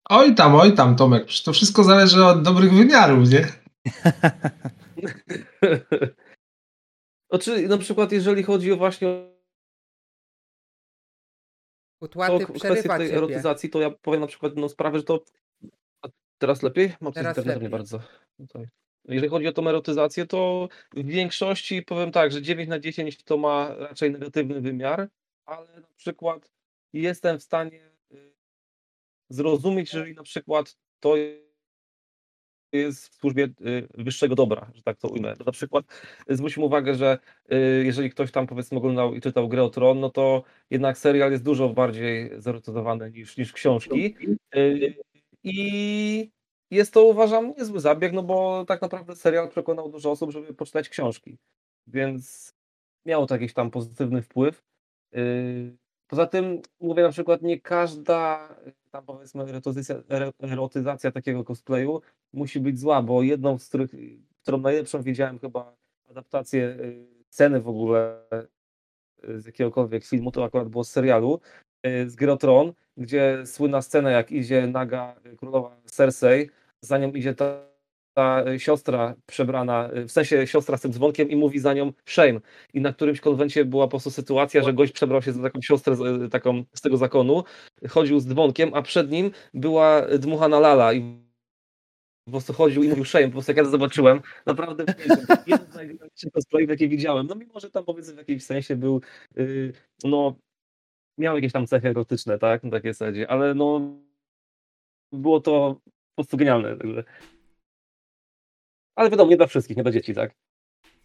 Oj 0.09 0.35
tam, 0.35 0.55
oj 0.55 0.73
tam, 0.75 0.95
Tomek. 0.95 1.27
To 1.45 1.53
wszystko 1.53 1.83
zależy 1.83 2.25
od 2.25 2.41
dobrych 2.41 2.73
wymiarów, 2.73 3.29
nie? 3.29 3.47
Znaczy, 7.29 7.67
na 7.67 7.77
przykład, 7.77 8.11
jeżeli 8.11 8.43
chodzi 8.43 8.71
o 8.71 8.77
właśnie 8.77 9.33
Utłaty 12.01 12.45
to 12.45 12.53
kwestię 12.53 12.89
tej 12.89 13.07
ciebie. 13.07 13.17
erotyzacji, 13.17 13.69
to 13.69 13.81
ja 13.81 13.91
powiem 13.91 14.21
na 14.21 14.27
przykład 14.27 14.51
jedną 14.51 14.69
sprawę, 14.69 14.97
że 14.97 15.03
to... 15.03 15.23
A 16.01 16.07
teraz 16.37 16.63
lepiej? 16.63 16.93
Mam 17.01 17.13
teraz 17.13 17.37
internet 17.37 17.63
nie 17.63 17.69
bardzo. 17.69 17.99
Tutaj. 18.37 18.67
Jeżeli 19.05 19.29
chodzi 19.29 19.47
o 19.47 19.53
tą 19.53 19.67
erotyzację, 19.67 20.25
to 20.25 20.69
w 20.93 21.05
większości 21.05 21.81
powiem 21.81 22.11
tak, 22.11 22.31
że 22.31 22.41
9 22.41 22.69
na 22.69 22.79
10 22.79 23.23
to 23.23 23.37
ma 23.37 23.75
raczej 23.75 24.11
negatywny 24.11 24.61
wymiar, 24.61 25.09
ale 25.45 25.67
na 25.81 25.87
przykład 25.97 26.51
jestem 26.93 27.39
w 27.39 27.43
stanie 27.43 27.89
y, 28.11 28.33
zrozumieć, 29.29 29.93
jeżeli 29.93 30.15
na 30.15 30.23
przykład 30.23 30.77
to 30.99 31.15
jest 32.73 33.07
w 33.07 33.15
służbie 33.15 33.43
y, 33.43 33.87
wyższego 33.93 34.35
dobra, 34.35 34.71
że 34.75 34.83
tak 34.83 34.97
to 34.97 35.07
ujmę. 35.07 35.33
Na 35.45 35.51
przykład 35.51 35.85
zwróćmy 36.29 36.63
uwagę, 36.63 36.95
że 36.95 37.17
y, 37.51 37.83
jeżeli 37.85 38.09
ktoś 38.09 38.31
tam 38.31 38.47
powiedzmy 38.47 38.77
oglądał 38.77 39.15
i 39.15 39.21
czytał 39.21 39.49
Grę 39.49 39.63
o 39.63 39.69
Tron, 39.69 39.99
no 39.99 40.09
to 40.09 40.43
jednak 40.69 40.97
serial 40.97 41.31
jest 41.31 41.43
dużo 41.43 41.69
bardziej 41.69 42.31
zerotyzowany 42.37 43.11
niż, 43.11 43.37
niż 43.37 43.53
książki. 43.53 44.15
I 45.43 46.31
jest 46.75 46.93
to 46.93 47.03
uważam 47.03 47.53
niezły 47.57 47.79
zabieg, 47.79 48.13
no 48.13 48.23
bo 48.23 48.65
tak 48.65 48.81
naprawdę 48.81 49.15
serial 49.15 49.49
przekonał 49.49 49.89
dużo 49.89 50.11
osób, 50.11 50.31
żeby 50.31 50.53
poczytać 50.53 50.89
książki. 50.89 51.37
Więc 51.87 52.53
miał 53.05 53.27
to 53.27 53.35
jakiś 53.35 53.53
tam 53.53 53.71
pozytywny 53.71 54.21
wpływ. 54.21 54.63
Poza 56.07 56.27
tym 56.27 56.61
mówię 56.79 57.03
na 57.03 57.09
przykład, 57.09 57.41
nie 57.41 57.61
każda 57.61 58.49
tam 58.91 59.05
powiedzmy 59.05 59.43
erotyzacja, 59.43 59.95
erotyzacja 60.41 61.11
takiego 61.11 61.43
cosplayu 61.43 62.01
musi 62.33 62.59
być 62.59 62.79
zła, 62.79 63.01
bo 63.01 63.23
jedną 63.23 63.57
z 63.57 63.69
których, 63.69 63.91
którą 64.41 64.57
najlepszą 64.57 65.01
widziałem 65.01 65.39
chyba 65.39 65.75
adaptację 66.09 66.77
sceny 67.29 67.61
w 67.61 67.67
ogóle 67.67 68.25
z 69.23 69.45
jakiegokolwiek 69.45 70.05
filmu, 70.05 70.31
to 70.31 70.43
akurat 70.43 70.69
było 70.69 70.83
z 70.83 70.91
serialu, 70.91 71.39
z 72.05 72.15
Grotron, 72.15 72.73
gdzie 72.97 73.41
słynna 73.45 73.81
scena 73.81 74.11
jak 74.11 74.31
idzie 74.31 74.67
naga 74.67 75.15
królowa 75.37 75.77
Cersei, 75.85 76.49
za 76.83 76.97
nią 76.97 77.11
idzie 77.11 77.33
ta 77.33 77.73
ta 78.13 78.43
siostra 78.57 79.15
przebrana, 79.25 79.89
w 80.07 80.11
sensie 80.11 80.47
siostra 80.47 80.77
z 80.77 80.81
tym 80.81 80.93
dzwonkiem 80.93 81.29
i 81.29 81.35
mówi 81.35 81.59
za 81.59 81.73
nią 81.73 81.93
shame. 82.05 82.39
I 82.73 82.81
na 82.81 82.93
którymś 82.93 83.19
konwencie 83.19 83.65
była 83.65 83.85
po 83.85 83.89
prostu 83.89 84.11
sytuacja, 84.11 84.63
że 84.63 84.73
gość 84.73 84.91
przebrał 84.91 85.21
się 85.21 85.33
za 85.33 85.41
taką 85.41 85.61
siostrę 85.61 85.95
z, 85.95 86.31
taką, 86.31 86.63
z 86.73 86.81
tego 86.81 86.97
zakonu, 86.97 87.43
chodził 87.89 88.19
z 88.19 88.27
dzwonkiem, 88.27 88.73
a 88.73 88.81
przed 88.81 89.11
nim 89.11 89.31
była 89.53 90.01
dmuchana 90.19 90.59
lala 90.59 90.93
i 90.93 91.23
po 92.25 92.31
prostu 92.31 92.53
chodził 92.53 92.83
i 92.83 92.89
mówił 92.89 93.05
shame, 93.05 93.25
po 93.27 93.31
prostu 93.31 93.51
jak 93.51 93.57
ja 93.57 93.63
to 93.63 93.69
zobaczyłem, 93.69 94.21
naprawdę 94.45 94.85
jeden 95.47 95.71
z 95.71 95.75
najlepszych 95.75 96.31
cosplayów, 96.31 96.69
jakie 96.69 96.87
widziałem. 96.87 97.27
No 97.27 97.35
mimo, 97.35 97.59
że 97.59 97.71
tam 97.71 97.85
powiedzmy 97.85 98.13
w 98.13 98.17
jakimś 98.17 98.43
sensie 98.43 98.75
był, 98.75 99.01
yy, 99.35 99.73
no 100.03 100.35
miał 101.17 101.35
jakieś 101.35 101.51
tam 101.51 101.67
cechy 101.67 101.89
erotyczne, 101.89 102.39
tak, 102.39 102.63
na 102.63 102.71
takiej 102.71 102.93
zasadzie, 102.93 103.31
ale 103.31 103.53
no 103.53 103.81
było 105.11 105.39
to 105.39 105.81
po 106.15 106.23
prostu 106.23 106.37
genialne. 106.37 106.77
Także. 106.77 107.03
Ale 108.95 109.09
wiadomo, 109.09 109.31
nie 109.31 109.37
dla 109.37 109.47
wszystkich, 109.47 109.77
nie 109.77 109.83
dla 109.83 109.91
dzieci, 109.91 110.13
tak? 110.13 110.31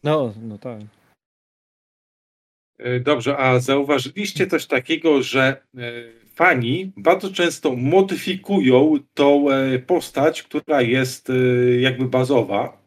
No, 0.02 0.34
no 0.42 0.58
tak. 0.58 0.80
E, 2.78 3.00
dobrze, 3.00 3.38
a 3.38 3.60
zauważyliście 3.60 4.46
coś 4.46 4.66
takiego, 4.66 5.22
że 5.22 5.62
e, 5.76 5.92
fani 6.34 6.92
bardzo 6.96 7.30
często 7.30 7.76
modyfikują 7.76 8.98
tą 9.14 9.50
e, 9.50 9.78
postać, 9.78 10.42
która 10.42 10.82
jest 10.82 11.32
jakby 11.80 12.04
bazowa. 12.04 12.78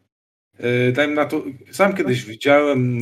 Dajmy 0.94 1.16
na 1.16 1.26
to, 1.26 1.44
sam 1.72 1.96
kiedyś 1.96 2.26
widziałem 2.26 3.02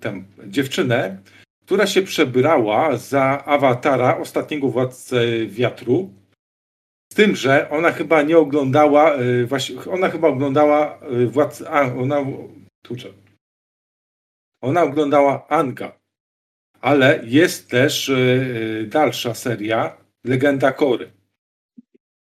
tam 0.00 0.24
dziewczynę, 0.46 1.18
która 1.64 1.86
się 1.86 2.02
przebrała 2.02 2.96
za 2.96 3.44
awatara 3.44 4.18
ostatniego 4.18 4.68
władcę 4.68 5.46
wiatru 5.46 6.10
tym, 7.18 7.36
że 7.36 7.70
ona 7.70 7.92
chyba 7.92 8.22
nie 8.22 8.38
oglądała, 8.38 9.20
y, 9.20 9.46
właśnie, 9.46 9.76
ona 9.90 10.10
chyba 10.10 10.28
oglądała 10.28 11.00
y, 11.12 11.26
władz, 11.26 11.62
a, 11.62 11.80
ona, 11.80 12.26
tuczę. 12.82 13.08
Ona 14.62 14.82
oglądała 14.82 15.48
Anga, 15.48 15.98
ale 16.80 17.20
jest 17.24 17.70
też 17.70 18.08
y, 18.08 18.86
dalsza 18.90 19.34
seria, 19.34 19.96
Legenda 20.24 20.72
Kory. 20.72 21.12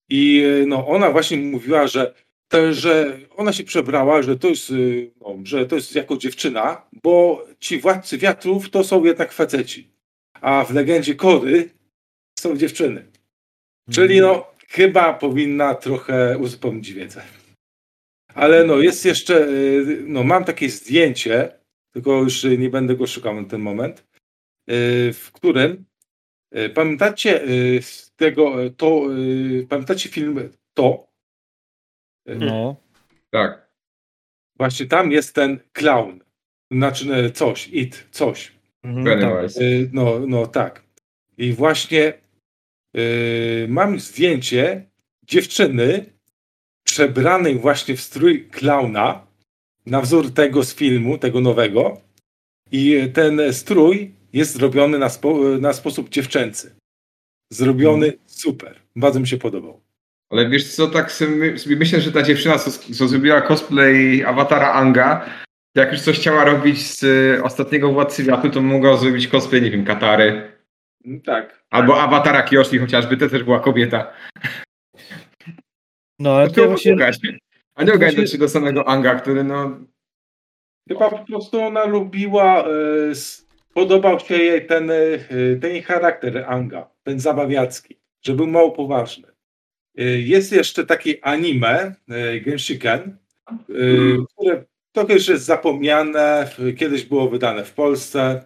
I 0.09 0.43
no, 0.67 0.87
ona 0.87 1.11
właśnie 1.11 1.37
mówiła, 1.37 1.87
że, 1.87 2.13
to, 2.47 2.73
że 2.73 3.19
ona 3.35 3.53
się 3.53 3.63
przebrała, 3.63 4.21
że 4.21 4.37
to 4.37 4.47
jest, 4.47 4.73
no, 5.21 5.37
że 5.43 5.65
to 5.65 5.75
jest 5.75 5.95
jako 5.95 6.17
dziewczyna, 6.17 6.81
bo 7.03 7.45
ci 7.59 7.79
władcy 7.79 8.17
wiatrów 8.17 8.69
to 8.69 8.83
są 8.83 9.03
jednak 9.03 9.31
faceci, 9.31 9.87
a 10.41 10.63
w 10.65 10.73
Legendzie 10.73 11.15
Kory 11.15 11.69
są 12.39 12.57
dziewczyny. 12.57 13.13
Czyli 13.91 14.21
no, 14.21 14.52
chyba 14.75 15.13
powinna 15.13 15.75
trochę 15.75 16.37
uzupełnić 16.37 16.93
wiedzę. 16.93 17.23
Ale 18.33 18.63
no 18.63 18.79
jest 18.79 19.05
jeszcze, 19.05 19.47
y, 19.47 20.03
no 20.07 20.23
mam 20.23 20.43
takie 20.45 20.69
zdjęcie, 20.69 21.59
tylko 21.91 22.19
już 22.19 22.43
nie 22.43 22.69
będę 22.69 22.95
go 22.95 23.07
szukał 23.07 23.41
na 23.41 23.47
ten 23.47 23.61
moment, 23.61 23.99
y, 23.99 24.03
w 25.13 25.31
którym 25.33 25.85
y, 26.57 26.69
pamiętacie 26.69 27.41
z 27.81 28.11
tego, 28.15 28.55
to, 28.77 29.01
pamiętacie 29.69 30.09
film 30.09 30.49
To? 30.73 31.07
No. 32.25 32.75
Tak. 33.29 33.73
Właśnie 34.57 34.85
tam 34.85 35.11
jest 35.11 35.35
ten 35.35 35.59
clown, 35.73 36.19
znaczy 36.71 37.31
coś, 37.31 37.67
it, 37.67 38.07
coś. 38.11 38.51
Mhm, 38.83 39.19
tak. 39.21 39.49
No, 39.93 40.19
no 40.27 40.47
tak. 40.47 40.83
I 41.37 41.53
właśnie 41.53 42.22
Yy, 42.93 43.67
mam 43.69 43.99
zdjęcie 43.99 44.89
dziewczyny 45.27 46.05
przebranej 46.83 47.55
właśnie 47.59 47.95
w 47.95 48.01
strój 48.01 48.47
klauna 48.49 49.27
na 49.85 50.01
wzór 50.01 50.33
tego 50.33 50.63
z 50.63 50.75
filmu, 50.75 51.17
tego 51.17 51.41
nowego. 51.41 52.01
I 52.71 53.09
ten 53.13 53.53
strój 53.53 54.15
jest 54.33 54.53
zrobiony 54.53 54.99
na, 54.99 55.09
spo, 55.09 55.39
na 55.59 55.73
sposób 55.73 56.09
dziewczęcy. 56.09 56.75
Zrobiony 57.51 58.05
hmm. 58.05 58.23
super. 58.25 58.79
Bardzo 58.95 59.19
mi 59.19 59.27
się 59.27 59.37
podobał. 59.37 59.81
Ale 60.29 60.49
wiesz 60.49 60.75
co, 60.75 60.87
tak 60.87 61.11
sobie, 61.11 61.55
myślę, 61.67 62.01
że 62.01 62.11
ta 62.11 62.23
dziewczyna, 62.23 62.59
co, 62.59 62.71
co 62.71 63.07
zrobiła 63.07 63.41
cosplay 63.41 64.23
awatara 64.23 64.71
Anga, 64.71 65.25
jak 65.75 65.91
już 65.91 66.01
coś 66.01 66.19
chciała 66.19 66.45
robić 66.45 66.87
z 66.87 67.05
ostatniego 67.41 67.93
Władcy 67.93 68.23
Wiatru, 68.23 68.49
to 68.49 68.61
mogła 68.61 68.97
zrobić 68.97 69.27
cosplay, 69.27 69.61
nie 69.61 69.71
wiem, 69.71 69.85
Katary. 69.85 70.52
Tak. 71.23 71.65
Albo 71.69 72.01
awatara 72.01 72.43
Kioshi 72.43 72.79
chociażby, 72.79 73.17
to 73.17 73.29
też 73.29 73.43
była 73.43 73.59
kobieta. 73.59 74.13
No, 76.19 76.35
ale 76.35 76.49
to 76.49 76.67
właśnie... 76.67 76.95
A 77.75 77.83
nie 77.83 77.93
ogarnę 77.93 78.27
się 78.27 78.37
do 78.37 78.49
samego 78.49 78.87
Anga, 78.87 79.15
który 79.15 79.43
no... 79.43 79.79
Chyba 80.89 81.09
po 81.09 81.25
prostu 81.25 81.61
ona 81.61 81.85
lubiła, 81.85 82.67
e, 82.67 82.71
podobał 83.73 84.19
się 84.19 84.37
jej 84.37 84.67
ten, 84.67 84.91
e, 84.91 84.95
ten 85.61 85.81
charakter 85.81 86.45
Anga, 86.47 86.89
ten 87.03 87.19
zabawiacki, 87.19 87.99
że 88.25 88.33
był 88.33 88.47
mało 88.47 88.71
poważny. 88.71 89.27
E, 89.97 90.03
jest 90.03 90.51
jeszcze 90.51 90.85
takie 90.85 91.25
anime, 91.25 91.95
Genshiken, 92.45 93.17
które 94.33 94.65
trochę 94.91 95.13
już 95.13 95.27
jest 95.27 95.45
zapomniane, 95.45 96.49
kiedyś 96.77 97.05
było 97.05 97.29
wydane 97.29 97.65
w 97.65 97.73
Polsce 97.73 98.43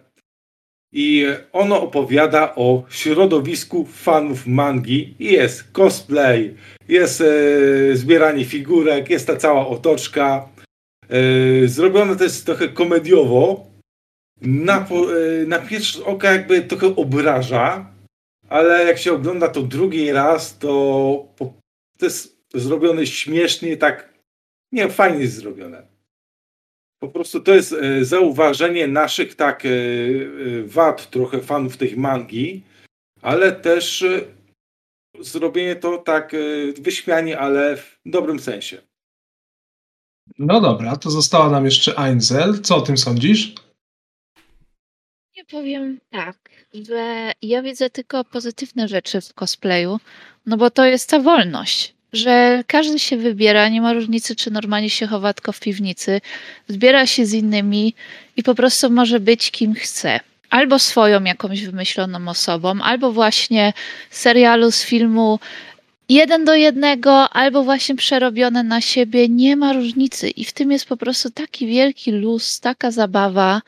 i 0.92 1.26
ono 1.52 1.82
opowiada 1.82 2.54
o 2.54 2.84
środowisku 2.90 3.84
fanów 3.84 4.46
mangi. 4.46 5.14
Jest 5.18 5.72
cosplay, 5.72 6.54
jest 6.88 7.20
e, 7.20 7.96
zbieranie 7.96 8.44
figurek, 8.44 9.10
jest 9.10 9.26
ta 9.26 9.36
cała 9.36 9.66
otoczka. 9.66 10.48
E, 11.08 11.68
zrobione 11.68 12.16
to 12.16 12.24
jest 12.24 12.46
trochę 12.46 12.68
komediowo. 12.68 13.66
Na, 14.40 14.86
e, 14.88 15.46
na 15.46 15.58
pierwszy 15.58 16.04
oko 16.04 16.26
jakby 16.26 16.62
trochę 16.62 16.96
obraża, 16.96 17.92
ale 18.48 18.84
jak 18.84 18.98
się 18.98 19.12
ogląda 19.12 19.48
to 19.48 19.62
drugi 19.62 20.12
raz, 20.12 20.58
to, 20.58 21.34
to 21.98 22.06
jest 22.06 22.38
zrobione 22.54 23.06
śmiesznie, 23.06 23.76
tak 23.76 24.14
nie, 24.72 24.88
fajnie 24.88 25.20
jest 25.20 25.36
zrobione. 25.36 25.97
Po 26.98 27.08
prostu 27.08 27.40
to 27.40 27.54
jest 27.54 27.72
e, 27.72 28.04
zauważenie 28.04 28.88
naszych 28.88 29.34
tak 29.34 29.66
e, 29.66 29.68
e, 29.68 29.72
wad 30.62 31.10
trochę 31.10 31.40
fanów 31.40 31.76
tej 31.76 31.96
mangi, 31.96 32.62
ale 33.22 33.52
też 33.52 34.04
zrobienie 35.20 35.76
to 35.76 35.98
tak 35.98 36.36
wyśmianie, 36.80 37.38
ale 37.38 37.76
w 37.76 37.98
dobrym 38.06 38.38
sensie. 38.38 38.82
No 40.38 40.60
dobra, 40.60 40.96
to 40.96 41.10
została 41.10 41.50
nam 41.50 41.64
jeszcze 41.64 41.98
Einzel. 41.98 42.60
Co 42.60 42.76
o 42.76 42.80
tym 42.80 42.96
sądzisz? 42.96 43.54
Nie 45.36 45.44
powiem 45.44 46.00
tak, 46.10 46.36
że 46.74 47.32
ja 47.42 47.62
widzę 47.62 47.90
tylko 47.90 48.24
pozytywne 48.24 48.88
rzeczy 48.88 49.20
w 49.20 49.34
cosplayu, 49.34 49.98
no 50.46 50.56
bo 50.56 50.70
to 50.70 50.84
jest 50.84 51.10
ta 51.10 51.20
wolność 51.20 51.97
że 52.12 52.64
każdy 52.66 52.98
się 52.98 53.16
wybiera, 53.16 53.68
nie 53.68 53.80
ma 53.80 53.92
różnicy, 53.92 54.36
czy 54.36 54.50
normalnie 54.50 54.90
się 54.90 55.06
chowa 55.06 55.32
tylko 55.32 55.52
w 55.52 55.60
piwnicy, 55.60 56.20
zbiera 56.68 57.06
się 57.06 57.26
z 57.26 57.32
innymi 57.32 57.94
i 58.36 58.42
po 58.42 58.54
prostu 58.54 58.90
może 58.90 59.20
być 59.20 59.50
kim 59.50 59.74
chce. 59.74 60.20
Albo 60.50 60.78
swoją 60.78 61.24
jakąś 61.24 61.64
wymyśloną 61.64 62.28
osobą, 62.28 62.82
albo 62.82 63.12
właśnie 63.12 63.72
serialu 64.10 64.72
z 64.72 64.82
filmu 64.82 65.38
jeden 66.08 66.44
do 66.44 66.54
jednego, 66.54 67.30
albo 67.30 67.64
właśnie 67.64 67.96
przerobione 67.96 68.62
na 68.62 68.80
siebie. 68.80 69.28
Nie 69.28 69.56
ma 69.56 69.72
różnicy 69.72 70.30
i 70.30 70.44
w 70.44 70.52
tym 70.52 70.72
jest 70.72 70.86
po 70.86 70.96
prostu 70.96 71.30
taki 71.30 71.66
wielki 71.66 72.12
luz, 72.12 72.60
taka 72.60 72.90
zabawa, 72.90 73.62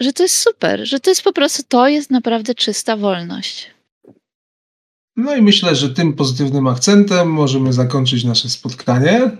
że 0.00 0.12
to 0.12 0.22
jest 0.22 0.36
super, 0.36 0.86
że 0.86 1.00
to 1.00 1.10
jest 1.10 1.22
po 1.22 1.32
prostu, 1.32 1.62
to 1.68 1.88
jest 1.88 2.10
naprawdę 2.10 2.54
czysta 2.54 2.96
wolność. 2.96 3.70
No 5.18 5.36
i 5.36 5.42
myślę, 5.42 5.74
że 5.74 5.90
tym 5.90 6.12
pozytywnym 6.12 6.66
akcentem 6.66 7.28
możemy 7.28 7.72
zakończyć 7.72 8.24
nasze 8.24 8.48
spotkanie. 8.48 9.30